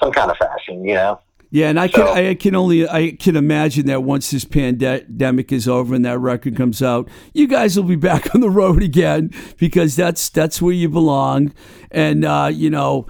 some 0.00 0.12
kind 0.12 0.30
of 0.30 0.36
fashion, 0.36 0.84
you 0.84 0.94
know. 0.94 1.20
Yeah, 1.50 1.68
and 1.68 1.78
I 1.78 1.88
can 1.88 2.06
So- 2.06 2.12
I 2.12 2.34
can 2.34 2.54
only 2.54 2.88
I 2.88 3.12
can 3.12 3.36
imagine 3.36 3.86
that 3.86 4.02
once 4.02 4.30
this 4.30 4.44
pandemic 4.44 5.52
is 5.52 5.68
over 5.68 5.94
and 5.94 6.04
that 6.04 6.18
record 6.18 6.56
comes 6.56 6.82
out, 6.82 7.08
you 7.34 7.46
guys 7.46 7.76
will 7.76 7.84
be 7.84 7.96
back 7.96 8.34
on 8.34 8.40
the 8.40 8.50
road 8.50 8.82
again 8.82 9.30
because 9.58 9.96
that's 9.96 10.28
that's 10.28 10.60
where 10.60 10.74
you 10.74 10.88
belong. 10.88 11.52
And 11.90 12.24
uh, 12.24 12.50
you 12.52 12.68
know, 12.68 13.06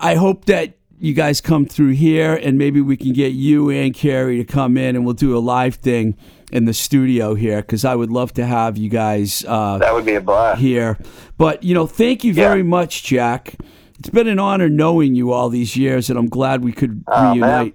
I 0.00 0.14
hope 0.14 0.46
that 0.46 0.74
you 0.98 1.14
guys 1.14 1.40
come 1.40 1.64
through 1.66 1.90
here 1.92 2.34
and 2.34 2.58
maybe 2.58 2.80
we 2.80 2.96
can 2.96 3.12
get 3.12 3.32
you 3.32 3.70
and 3.70 3.94
Cary 3.94 4.36
to 4.38 4.44
come 4.44 4.76
in 4.76 4.96
and 4.96 5.04
we'll 5.04 5.14
do 5.14 5.36
a 5.36 5.40
live 5.40 5.76
thing 5.76 6.16
in 6.52 6.66
the 6.66 6.74
studio 6.74 7.34
here 7.34 7.62
because 7.62 7.84
I 7.84 7.94
would 7.94 8.10
love 8.10 8.34
to 8.34 8.44
have 8.44 8.76
you 8.76 8.90
guys 8.90 9.44
uh, 9.48 9.78
That 9.78 9.94
would 9.94 10.04
be 10.04 10.16
a 10.16 10.20
blast. 10.20 10.60
here. 10.60 10.98
But 11.38 11.62
you 11.62 11.72
know, 11.74 11.86
thank 11.86 12.22
you 12.24 12.34
very 12.34 12.58
Yeah. 12.58 12.64
much, 12.64 13.02
Jack. 13.04 13.54
It's 13.98 14.10
been 14.10 14.28
an 14.28 14.38
honor 14.38 14.68
knowing 14.68 15.14
you 15.14 15.32
all 15.32 15.48
these 15.50 15.76
years, 15.76 16.08
and 16.10 16.18
I'm 16.18 16.28
glad 16.28 16.64
we 16.64 16.72
could 16.72 17.04
Oh, 17.06 17.20
man. 17.20 17.32
reunite. 17.34 17.74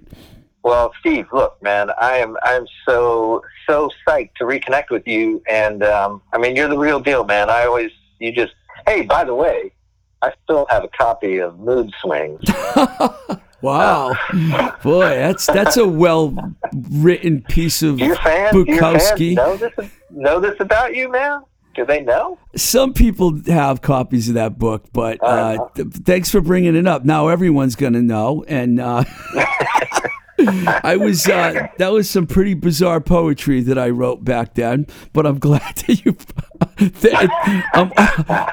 Well, 0.64 0.92
Steve, 0.98 1.26
look, 1.32 1.56
man, 1.62 1.90
I 2.00 2.16
am 2.18 2.36
I'm 2.42 2.66
so 2.88 3.42
so 3.68 3.88
psyched 4.06 4.34
to 4.38 4.44
reconnect 4.44 4.90
with 4.90 5.06
you, 5.06 5.40
and 5.48 5.82
um, 5.84 6.22
I 6.32 6.38
mean, 6.38 6.54
you're 6.56 6.68
the 6.68 6.78
real 6.78 6.98
deal, 7.00 7.24
man. 7.24 7.48
I 7.50 7.64
always 7.66 7.90
you 8.18 8.32
just 8.32 8.52
hey, 8.86 9.02
by 9.02 9.22
the 9.24 9.34
way, 9.34 9.72
I 10.22 10.32
still 10.44 10.66
have 10.70 10.82
a 10.84 10.88
copy 10.88 11.38
of 11.38 11.58
Mood 11.58 11.92
Swings. 12.02 12.40
Wow, 13.62 14.12
boy, 14.82 15.00
that's 15.08 15.46
that's 15.46 15.78
a 15.78 15.88
well 15.88 16.36
written 16.92 17.42
piece 17.48 17.82
of 17.82 17.98
Your 17.98 18.14
fans, 18.16 18.52
your 18.54 18.66
fans 18.66 19.02
Bukowski. 19.10 19.34
know 19.34 19.56
this 19.56 19.72
know 20.10 20.38
this 20.40 20.54
about 20.60 20.94
you, 20.94 21.10
man. 21.10 21.40
Do 21.74 21.84
they 21.86 22.02
know? 22.02 22.38
Some 22.54 22.92
people 22.92 23.40
have 23.46 23.80
copies 23.80 24.28
of 24.28 24.34
that 24.34 24.58
book, 24.58 24.84
but 24.92 25.20
uh, 25.22 25.26
Uh-huh. 25.26 25.68
th- 25.74 25.88
thanks 26.04 26.30
for 26.30 26.42
bringing 26.42 26.76
it 26.76 26.86
up. 26.86 27.06
Now 27.06 27.28
everyone's 27.28 27.76
going 27.76 27.94
to 27.94 28.02
know, 28.02 28.44
and 28.46 28.78
uh, 28.78 29.04
I 30.38 30.96
was 30.96 31.26
uh, 31.26 31.68
that 31.78 31.92
was 31.92 32.08
some 32.10 32.26
pretty 32.26 32.54
bizarre 32.54 33.00
poetry 33.00 33.60
that 33.62 33.78
I 33.78 33.90
wrote 33.90 34.24
back 34.24 34.54
then. 34.54 34.86
But 35.12 35.26
I'm 35.26 35.38
glad 35.48 35.76
that 35.76 36.04
you. 36.04 36.12
that, 37.00 37.68
um, 37.74 37.92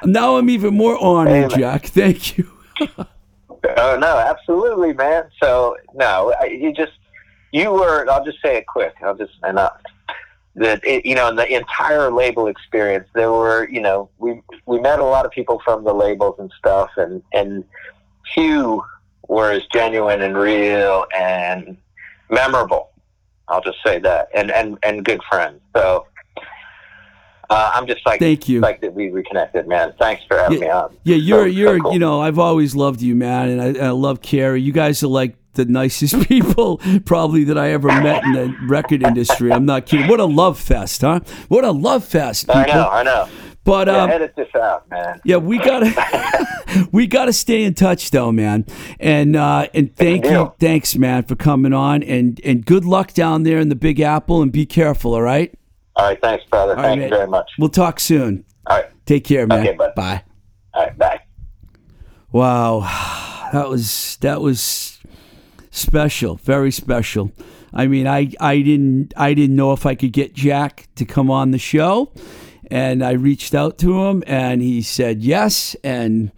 now 0.09 0.37
I'm 0.37 0.49
even 0.49 0.73
more 0.75 0.97
honored. 1.03 1.51
Jack. 1.51 1.85
Thank 1.87 2.37
you. 2.37 2.49
Oh 3.77 3.97
no, 3.97 4.17
absolutely, 4.17 4.93
man. 4.93 5.23
So 5.41 5.77
no, 5.93 6.33
I- 6.39 6.45
you 6.45 6.73
just 6.73 6.93
you 7.51 7.71
were. 7.71 8.09
I'll 8.09 8.25
just 8.25 8.41
say 8.41 8.57
it 8.57 8.67
quick. 8.67 8.93
I'll 9.03 9.15
just 9.15 9.33
and 9.43 9.59
uh, 9.59 9.69
that 10.55 10.85
it, 10.85 11.05
you 11.05 11.15
know 11.15 11.29
in 11.29 11.35
the 11.35 11.53
entire 11.53 12.11
label 12.11 12.47
experience, 12.47 13.07
there 13.13 13.31
were 13.31 13.67
you 13.69 13.81
know 13.81 14.09
we 14.19 14.41
we 14.65 14.79
met 14.79 14.99
a 14.99 15.03
lot 15.05 15.25
of 15.25 15.31
people 15.31 15.61
from 15.63 15.83
the 15.83 15.93
labels 15.93 16.35
and 16.39 16.51
stuff, 16.57 16.91
and 16.97 17.21
and 17.33 17.63
few 18.33 18.83
were 19.27 19.51
as 19.51 19.63
genuine 19.73 20.21
and 20.21 20.37
real 20.37 21.05
and 21.17 21.77
memorable. 22.29 22.89
I'll 23.47 23.61
just 23.61 23.77
say 23.85 23.99
that, 23.99 24.29
and 24.33 24.51
and 24.51 24.77
and 24.83 25.03
good 25.03 25.21
friends. 25.29 25.59
So. 25.75 26.07
Uh, 27.49 27.71
I'm 27.75 27.85
just 27.85 28.03
like 28.05 28.19
Thank 28.19 28.47
you. 28.49 28.61
like 28.61 28.81
that 28.81 28.93
we 28.95 29.11
reconnected, 29.11 29.67
man. 29.67 29.93
Thanks 29.99 30.23
for 30.27 30.37
having 30.37 30.61
me 30.61 30.69
on. 30.69 30.95
Yeah, 31.03 31.17
you're 31.17 31.39
So- 31.39 31.43
so 31.43 31.57
you're 31.57 31.79
cool. 31.81 31.93
you 31.93 31.99
know 31.99 32.21
I've 32.21 32.39
always 32.39 32.73
loved 32.73 33.01
you, 33.01 33.15
man, 33.15 33.49
and 33.49 33.61
I, 33.61 33.65
and 33.67 33.81
I 33.81 33.89
love 33.91 34.21
Cary. 34.21 34.61
You 34.61 34.71
guys 34.71 35.03
are 35.03 35.07
like 35.07 35.35
the 35.53 35.65
nicest 35.65 36.19
people 36.27 36.79
probably 37.05 37.43
that 37.43 37.57
I 37.57 37.71
ever 37.71 37.89
met 37.89 38.23
in 38.23 38.31
the 38.33 38.55
record 38.67 39.03
industry. 39.03 39.51
I'm 39.51 39.65
not 39.65 39.85
kidding. 39.85 40.07
What 40.07 40.19
a 40.21 40.25
love 40.25 40.57
fest, 40.57 41.01
huh? 41.01 41.19
What 41.49 41.63
a 41.63 41.71
love 41.71 42.03
fest. 42.05 42.49
I 42.49 42.65
know, 42.65 42.89
I 42.89 43.03
know. 43.03 43.27
But 43.65 43.87
Yeah, 43.87 44.03
um, 44.03 44.09
edit 44.09 44.33
this 44.35 44.53
out, 44.55 44.89
man. 44.89 45.21
yeah, 45.23 45.37
we 45.37 45.57
gotta 45.69 46.87
we 46.91 47.07
gotta 47.07 47.31
stay 47.33 47.63
in 47.63 47.73
touch 47.73 48.11
though, 48.11 48.31
man. 48.31 48.65
And 48.99 49.35
uh, 49.35 49.67
and 49.73 49.95
thank 49.95 50.25
you, 50.25 50.53
thanks, 50.59 50.95
man, 50.97 51.23
for 51.23 51.35
coming 51.35 51.71
on. 51.73 52.03
And 52.03 52.41
and 52.43 52.65
good 52.65 52.83
luck 52.85 53.13
down 53.13 53.43
there 53.43 53.59
in 53.59 53.69
the 53.69 53.75
Big 53.75 53.99
Apple. 54.01 54.41
And 54.41 54.51
be 54.51 54.65
careful, 54.65 55.13
all 55.13 55.21
right? 55.21 55.53
All 55.95 56.07
right, 56.07 56.19
thanks, 56.21 56.43
brother. 56.49 56.71
All 56.75 56.83
right, 56.83 56.89
Thank 56.89 56.95
you 56.97 57.01
man. 57.03 57.09
very 57.11 57.27
much. 57.27 57.49
We'll 57.59 57.69
talk 57.69 57.99
soon. 57.99 58.43
All 58.67 58.77
right, 58.77 58.87
Take 59.05 59.23
care, 59.25 59.45
man. 59.47 59.59
Okay, 59.65 59.77
bud. 59.77 59.93
Bye. 59.95 60.23
all 60.73 60.83
right, 60.83 60.97
bye. 60.97 61.19
Wow, 62.31 62.79
that 63.53 63.69
was 63.69 64.17
that 64.21 64.41
was 64.41 64.99
special, 65.71 66.35
very 66.37 66.71
special. 66.71 67.31
I 67.73 67.87
mean, 67.87 68.07
I 68.07 68.31
I 68.39 68.61
didn't 68.61 69.13
I 69.15 69.33
didn't 69.33 69.55
know 69.55 69.71
if 69.73 69.85
I 69.85 69.95
could 69.95 70.13
get 70.13 70.33
Jack 70.33 70.87
to 70.95 71.05
come 71.05 71.29
on 71.29 71.51
the 71.51 71.57
show, 71.59 72.11
and 72.73 73.05
I 73.05 73.11
reached 73.11 73.53
out 73.53 73.77
to 73.79 74.03
him, 74.03 74.23
and 74.25 74.59
he 74.59 74.81
said 74.81 75.21
yes, 75.21 75.75
and 75.83 76.31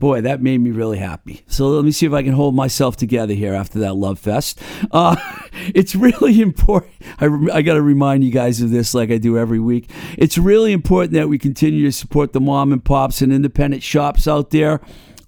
boy, 0.00 0.20
that 0.22 0.42
made 0.42 0.58
me 0.58 0.72
really 0.72 0.98
happy. 0.98 1.42
So 1.46 1.68
let 1.68 1.84
me 1.84 1.92
see 1.92 2.04
if 2.04 2.12
I 2.12 2.24
can 2.24 2.32
hold 2.32 2.56
myself 2.56 2.96
together 2.96 3.32
here 3.32 3.54
after 3.54 3.78
that 3.78 3.94
love 3.94 4.18
fest. 4.18 4.60
Uh, 4.90 5.14
it's 5.76 5.94
really 5.94 6.42
important. 6.42 6.94
I, 7.20 7.26
I 7.52 7.62
got 7.62 7.74
to 7.74 7.82
remind 7.82 8.24
you 8.24 8.32
guys 8.32 8.60
of 8.60 8.70
this 8.70 8.92
like 8.92 9.12
I 9.12 9.18
do 9.18 9.38
every 9.38 9.60
week. 9.60 9.88
It's 10.16 10.36
really 10.36 10.72
important 10.72 11.12
that 11.12 11.28
we 11.28 11.38
continue 11.38 11.84
to 11.84 11.92
support 11.92 12.32
the 12.32 12.40
mom 12.40 12.72
and 12.72 12.84
pops 12.84 13.22
and 13.22 13.32
independent 13.32 13.84
shops 13.84 14.26
out 14.26 14.50
there 14.50 14.80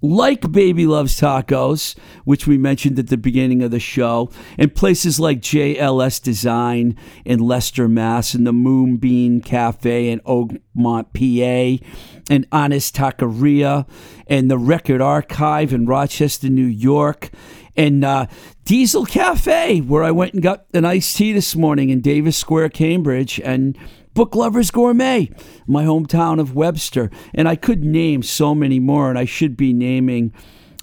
like 0.03 0.51
Baby 0.51 0.87
Loves 0.87 1.21
Tacos, 1.21 1.97
which 2.25 2.47
we 2.47 2.57
mentioned 2.57 2.99
at 2.99 3.09
the 3.09 3.17
beginning 3.17 3.63
of 3.63 3.71
the 3.71 3.81
show, 3.81 4.31
and 4.59 4.75
places 4.75 5.21
like 5.21 5.41
JLS 5.41 6.23
Design 6.23 6.97
in 7.25 7.41
Leicester, 7.41 7.89
Mass, 7.89 8.35
and 8.35 8.47
the 8.47 8.53
Moonbeam 8.53 9.41
Cafe 9.41 10.09
in 10.09 10.21
Oakmont, 10.21 11.13
PA, 11.13 11.85
and 12.31 12.47
Honest 12.51 12.97
Taqueria, 12.97 13.87
and 14.27 14.51
the 14.51 14.59
Record 14.59 15.01
Archive 15.01 15.73
in 15.73 15.87
Rochester, 15.87 16.49
New 16.49 16.65
York, 16.65 17.31
and 17.77 18.05
uh, 18.05 18.27
Diesel 18.65 19.07
Cafe, 19.07 19.81
where 19.81 20.05
I 20.05 20.11
went 20.11 20.35
and 20.35 20.43
got 20.43 20.67
an 20.73 20.85
iced 20.85 21.17
tea 21.17 21.33
this 21.33 21.55
morning 21.57 21.91
in 21.91 22.01
Davis 22.01 22.37
Square, 22.37 22.71
Cambridge, 22.71 23.41
and 23.41 23.77
Book 24.15 24.35
Lovers 24.35 24.71
Gourmet, 24.71 25.31
my 25.67 25.85
hometown 25.85 26.41
of 26.41 26.55
Webster. 26.55 27.11
And 27.33 27.49
I 27.49 27.57
could 27.57 27.85
name 27.85 28.23
so 28.23 28.55
many 28.55 28.81
more, 28.81 29.09
and 29.09 29.19
I 29.19 29.25
should 29.25 29.57
be 29.57 29.73
naming 29.73 30.33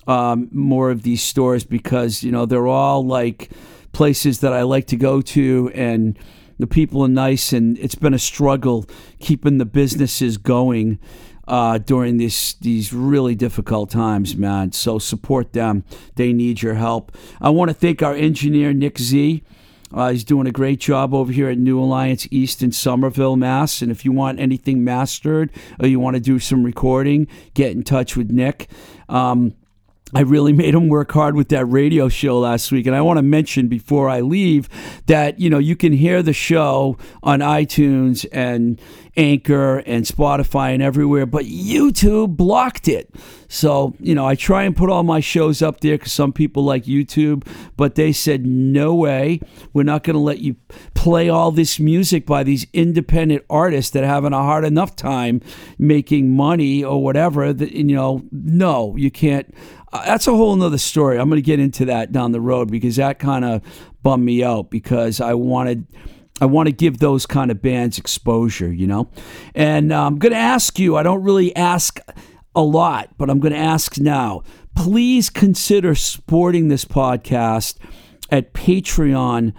um, 0.08 0.48
more 0.52 0.90
of 0.90 1.04
these 1.04 1.22
stores 1.22 1.66
because, 1.66 2.24
you 2.24 2.32
know, 2.32 2.46
they're 2.46 2.68
all 2.68 3.06
like 3.06 3.52
places 3.92 4.40
that 4.40 4.54
I 4.54 4.62
like 4.62 4.88
to 4.88 4.96
go 4.96 5.22
to, 5.22 5.72
and 5.74 6.18
the 6.58 6.68
people 6.68 7.04
are 7.04 7.10
nice, 7.10 7.52
and 7.52 7.78
it's 7.80 7.96
been 7.96 8.14
a 8.14 8.20
struggle 8.20 8.86
keeping 9.20 9.58
the 9.58 9.66
businesses 9.66 10.38
going. 10.38 11.00
Uh, 11.50 11.78
during 11.78 12.18
this 12.18 12.56
these 12.56 12.92
really 12.92 13.34
difficult 13.34 13.90
times, 13.90 14.36
man. 14.36 14.74
So 14.74 15.00
support 15.00 15.54
them; 15.54 15.86
they 16.16 16.34
need 16.34 16.62
your 16.62 16.74
help. 16.74 17.16
I 17.40 17.52
want 17.52 17.70
to 17.70 17.74
thank 17.74 18.04
our 18.04 18.14
engineer 18.14 18.74
Nick 18.74 19.00
Z. 19.00 19.44
Uh, 19.94 20.12
he's 20.12 20.24
doing 20.24 20.48
a 20.48 20.52
great 20.52 20.80
job 20.80 21.14
over 21.14 21.32
here 21.32 21.50
at 21.50 21.58
New 21.58 21.80
Alliance 21.80 22.28
East 22.32 22.62
in 22.62 22.72
Somerville, 22.72 23.36
Mass. 23.36 23.82
And 23.82 23.92
if 23.92 24.04
you 24.04 24.12
want 24.12 24.40
anything 24.40 24.84
mastered 24.84 25.52
or 25.80 25.88
you 25.88 26.00
want 26.00 26.16
to 26.16 26.20
do 26.20 26.40
some 26.40 26.64
recording, 26.64 27.28
get 27.54 27.72
in 27.72 27.84
touch 27.84 28.18
with 28.18 28.30
Nick. 28.30 28.70
Um, 29.10 29.54
I 30.14 30.22
really 30.22 30.54
made 30.54 30.74
him 30.74 30.88
work 30.88 31.12
hard 31.12 31.36
with 31.36 31.50
that 31.50 31.66
radio 31.66 32.10
show 32.10 32.40
last 32.40 32.72
week. 32.72 32.86
And 32.86 32.96
I 32.96 33.02
want 33.02 33.18
to 33.18 33.24
mention 33.24 33.68
before 33.68 34.10
I 34.10 34.22
leave 34.22 34.70
that, 35.08 35.40
you 35.40 35.50
know, 35.50 35.60
you 35.60 35.76
can 35.76 35.94
hear 35.94 36.22
the 36.22 36.34
show 36.34 36.98
on 37.24 37.40
iTunes 37.40 38.26
and 38.32 38.80
Anchor 39.18 39.80
and 39.80 40.06
Spotify 40.06 40.74
and 40.74 40.84
everywhere, 40.84 41.26
but 41.26 41.46
YouTube 41.46 42.38
blocked 42.38 42.88
it. 42.88 43.14
So, 43.48 43.96
you 44.00 44.14
know, 44.14 44.28
I 44.28 44.36
try 44.36 44.64
and 44.64 44.76
put 44.76 44.92
all 44.92 45.04
my 45.04 45.20
shows 45.20 45.62
up 45.64 45.80
there 45.80 45.98
because 45.98 46.12
some 46.12 46.32
people 46.32 46.64
like 46.64 46.84
YouTube, 46.84 47.48
but 47.76 47.96
they 47.96 48.12
said, 48.12 48.46
no 48.46 48.94
way. 48.94 49.40
We're 49.74 49.84
not 49.84 50.04
going 50.04 50.14
to 50.14 50.20
let 50.20 50.40
you 50.40 50.56
play 50.94 51.30
all 51.30 51.52
this 51.52 51.80
music 51.80 52.26
by 52.28 52.44
these 52.44 52.68
independent 52.74 53.44
artists 53.50 53.92
that 53.92 54.04
are 54.04 54.08
having 54.08 54.34
a 54.34 54.38
hard 54.38 54.66
enough 54.66 54.96
time 54.96 55.42
making 55.80 56.30
money 56.30 56.84
or 56.84 57.02
whatever. 57.04 57.54
That, 57.54 57.72
you 57.72 57.96
know, 57.96 58.24
no, 58.32 58.96
you 58.98 59.10
can't. 59.10 59.52
Uh, 59.92 60.06
that's 60.06 60.28
a 60.28 60.36
whole 60.36 60.56
nother 60.56 60.78
story. 60.78 61.18
I'm 61.18 61.30
going 61.30 61.42
to 61.42 61.46
get 61.46 61.60
into 61.60 61.86
that 61.86 62.12
down 62.12 62.34
the 62.34 62.42
road 62.42 62.70
because 62.70 62.98
that 62.98 63.18
kind 63.18 63.46
of 63.46 63.62
bummed 64.04 64.26
me 64.26 64.44
out 64.44 64.70
because 64.70 65.20
I 65.20 65.34
wanted. 65.34 65.88
I 66.40 66.46
want 66.46 66.68
to 66.68 66.74
give 66.74 67.00
those 67.00 67.26
kind 67.26 67.50
of 67.52 67.62
bands 67.62 67.98
exposure, 67.98 68.72
you 68.72 68.88
know? 68.88 69.10
And 69.56 69.92
uh, 69.92 70.06
I'm 70.06 70.20
going 70.20 70.34
to 70.34 70.38
ask 70.38 70.78
you, 70.78 70.96
I 70.96 71.04
don't 71.04 71.24
really 71.24 71.56
ask 71.56 72.00
a 72.56 72.62
lot, 72.62 73.18
but 73.18 73.30
I'm 73.30 73.40
going 73.40 73.54
to 73.54 73.60
ask 73.60 73.98
now. 73.98 74.44
Please 74.76 75.30
consider 75.30 75.96
supporting 75.96 76.68
this 76.68 76.86
podcast 76.86 77.78
at 78.30 78.54
patreon.com 78.54 79.56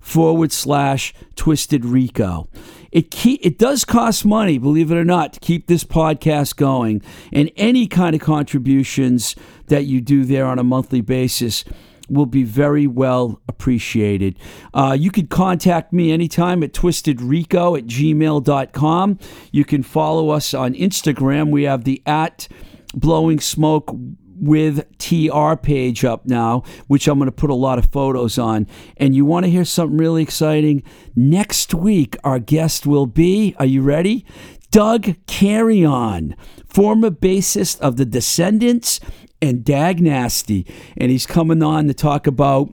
forward 0.00 0.52
slash 0.52 1.14
twisted 1.36 1.84
rico 1.84 2.48
it 2.90 3.24
it 3.24 3.56
does 3.58 3.84
cost 3.84 4.24
money 4.24 4.58
believe 4.58 4.90
it 4.90 4.96
or 4.96 5.04
not 5.04 5.34
to 5.34 5.40
keep 5.40 5.68
this 5.68 5.84
podcast 5.84 6.56
going 6.56 7.00
and 7.32 7.50
any 7.56 7.86
kind 7.86 8.16
of 8.16 8.20
contributions 8.20 9.36
that 9.68 9.84
you 9.84 10.00
do 10.00 10.24
there 10.24 10.46
on 10.46 10.58
a 10.58 10.64
monthly 10.64 11.00
basis 11.00 11.64
will 12.10 12.26
be 12.26 12.42
very 12.42 12.86
well 12.86 13.40
appreciated. 13.48 14.38
Uh, 14.74 14.96
you 14.98 15.10
can 15.10 15.26
contact 15.26 15.92
me 15.92 16.12
anytime 16.12 16.62
at 16.62 16.72
twistedrico 16.72 17.78
at 17.78 17.86
gmail.com. 17.86 19.18
You 19.52 19.64
can 19.64 19.82
follow 19.82 20.30
us 20.30 20.52
on 20.54 20.74
Instagram. 20.74 21.50
We 21.50 21.64
have 21.64 21.84
the 21.84 22.02
at 22.06 22.48
blowing 22.94 23.40
smoke 23.40 23.94
with 24.40 24.86
TR 24.98 25.54
page 25.54 26.04
up 26.04 26.26
now, 26.26 26.62
which 26.86 27.06
I'm 27.06 27.18
going 27.18 27.26
to 27.26 27.32
put 27.32 27.50
a 27.50 27.54
lot 27.54 27.78
of 27.78 27.90
photos 27.92 28.38
on. 28.38 28.66
And 28.96 29.14
you 29.14 29.24
want 29.24 29.44
to 29.44 29.50
hear 29.50 29.64
something 29.64 29.98
really 29.98 30.22
exciting? 30.22 30.82
Next 31.14 31.74
week, 31.74 32.16
our 32.24 32.38
guest 32.38 32.86
will 32.86 33.06
be, 33.06 33.54
are 33.58 33.66
you 33.66 33.82
ready? 33.82 34.24
Doug 34.70 35.16
Carrion, 35.26 36.36
former 36.66 37.10
bassist 37.10 37.80
of 37.80 37.96
the 37.96 38.04
Descendents 38.04 39.00
and 39.42 39.64
Dag 39.64 40.00
Nasty. 40.00 40.66
And 40.96 41.10
he's 41.10 41.26
coming 41.26 41.62
on 41.62 41.86
to 41.88 41.94
talk 41.94 42.26
about 42.26 42.72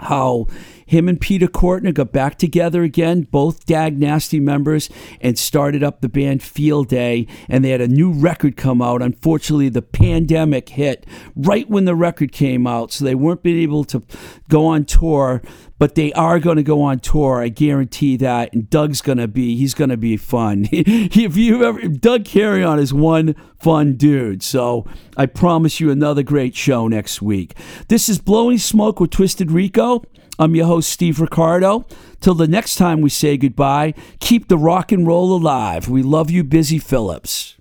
how 0.00 0.46
him 0.90 1.08
and 1.08 1.20
Peter 1.20 1.46
Cortner 1.46 1.92
got 1.92 2.10
back 2.10 2.36
together 2.36 2.82
again, 2.82 3.22
both 3.22 3.64
Dag 3.64 3.96
Nasty 3.96 4.40
members, 4.40 4.90
and 5.20 5.38
started 5.38 5.84
up 5.84 6.00
the 6.00 6.08
band 6.08 6.42
Field 6.42 6.88
Day. 6.88 7.28
And 7.48 7.64
they 7.64 7.70
had 7.70 7.80
a 7.80 7.86
new 7.86 8.10
record 8.10 8.56
come 8.56 8.82
out. 8.82 9.00
Unfortunately, 9.00 9.68
the 9.68 9.82
pandemic 9.82 10.70
hit 10.70 11.06
right 11.36 11.70
when 11.70 11.84
the 11.84 11.94
record 11.94 12.32
came 12.32 12.66
out, 12.66 12.90
so 12.90 13.04
they 13.04 13.14
weren't 13.14 13.44
being 13.44 13.62
able 13.62 13.84
to 13.84 14.02
go 14.48 14.66
on 14.66 14.84
tour. 14.84 15.42
But 15.78 15.94
they 15.94 16.12
are 16.14 16.40
going 16.40 16.56
to 16.56 16.64
go 16.64 16.82
on 16.82 16.98
tour. 16.98 17.40
I 17.40 17.50
guarantee 17.50 18.16
that. 18.16 18.52
And 18.52 18.68
Doug's 18.68 19.00
going 19.00 19.18
to 19.18 19.28
be, 19.28 19.54
he's 19.54 19.74
going 19.74 19.90
to 19.90 19.96
be 19.96 20.16
fun. 20.16 20.66
if 20.72 21.36
you 21.36 21.64
ever, 21.64 21.86
Doug 21.86 22.24
Carrion 22.24 22.80
is 22.80 22.92
one 22.92 23.36
fun 23.60 23.94
dude. 23.94 24.42
So 24.42 24.86
I 25.16 25.26
promise 25.26 25.78
you 25.78 25.92
another 25.92 26.24
great 26.24 26.56
show 26.56 26.88
next 26.88 27.22
week. 27.22 27.54
This 27.86 28.08
is 28.08 28.18
Blowing 28.18 28.58
Smoke 28.58 28.98
with 28.98 29.10
Twisted 29.10 29.52
Rico. 29.52 30.02
I'm 30.40 30.54
your 30.54 30.64
host, 30.64 30.88
Steve 30.88 31.20
Ricardo. 31.20 31.84
Till 32.22 32.34
the 32.34 32.48
next 32.48 32.76
time 32.76 33.02
we 33.02 33.10
say 33.10 33.36
goodbye, 33.36 33.92
keep 34.20 34.48
the 34.48 34.56
rock 34.56 34.90
and 34.90 35.06
roll 35.06 35.36
alive. 35.36 35.86
We 35.86 36.02
love 36.02 36.30
you, 36.30 36.44
Busy 36.44 36.78
Phillips. 36.78 37.59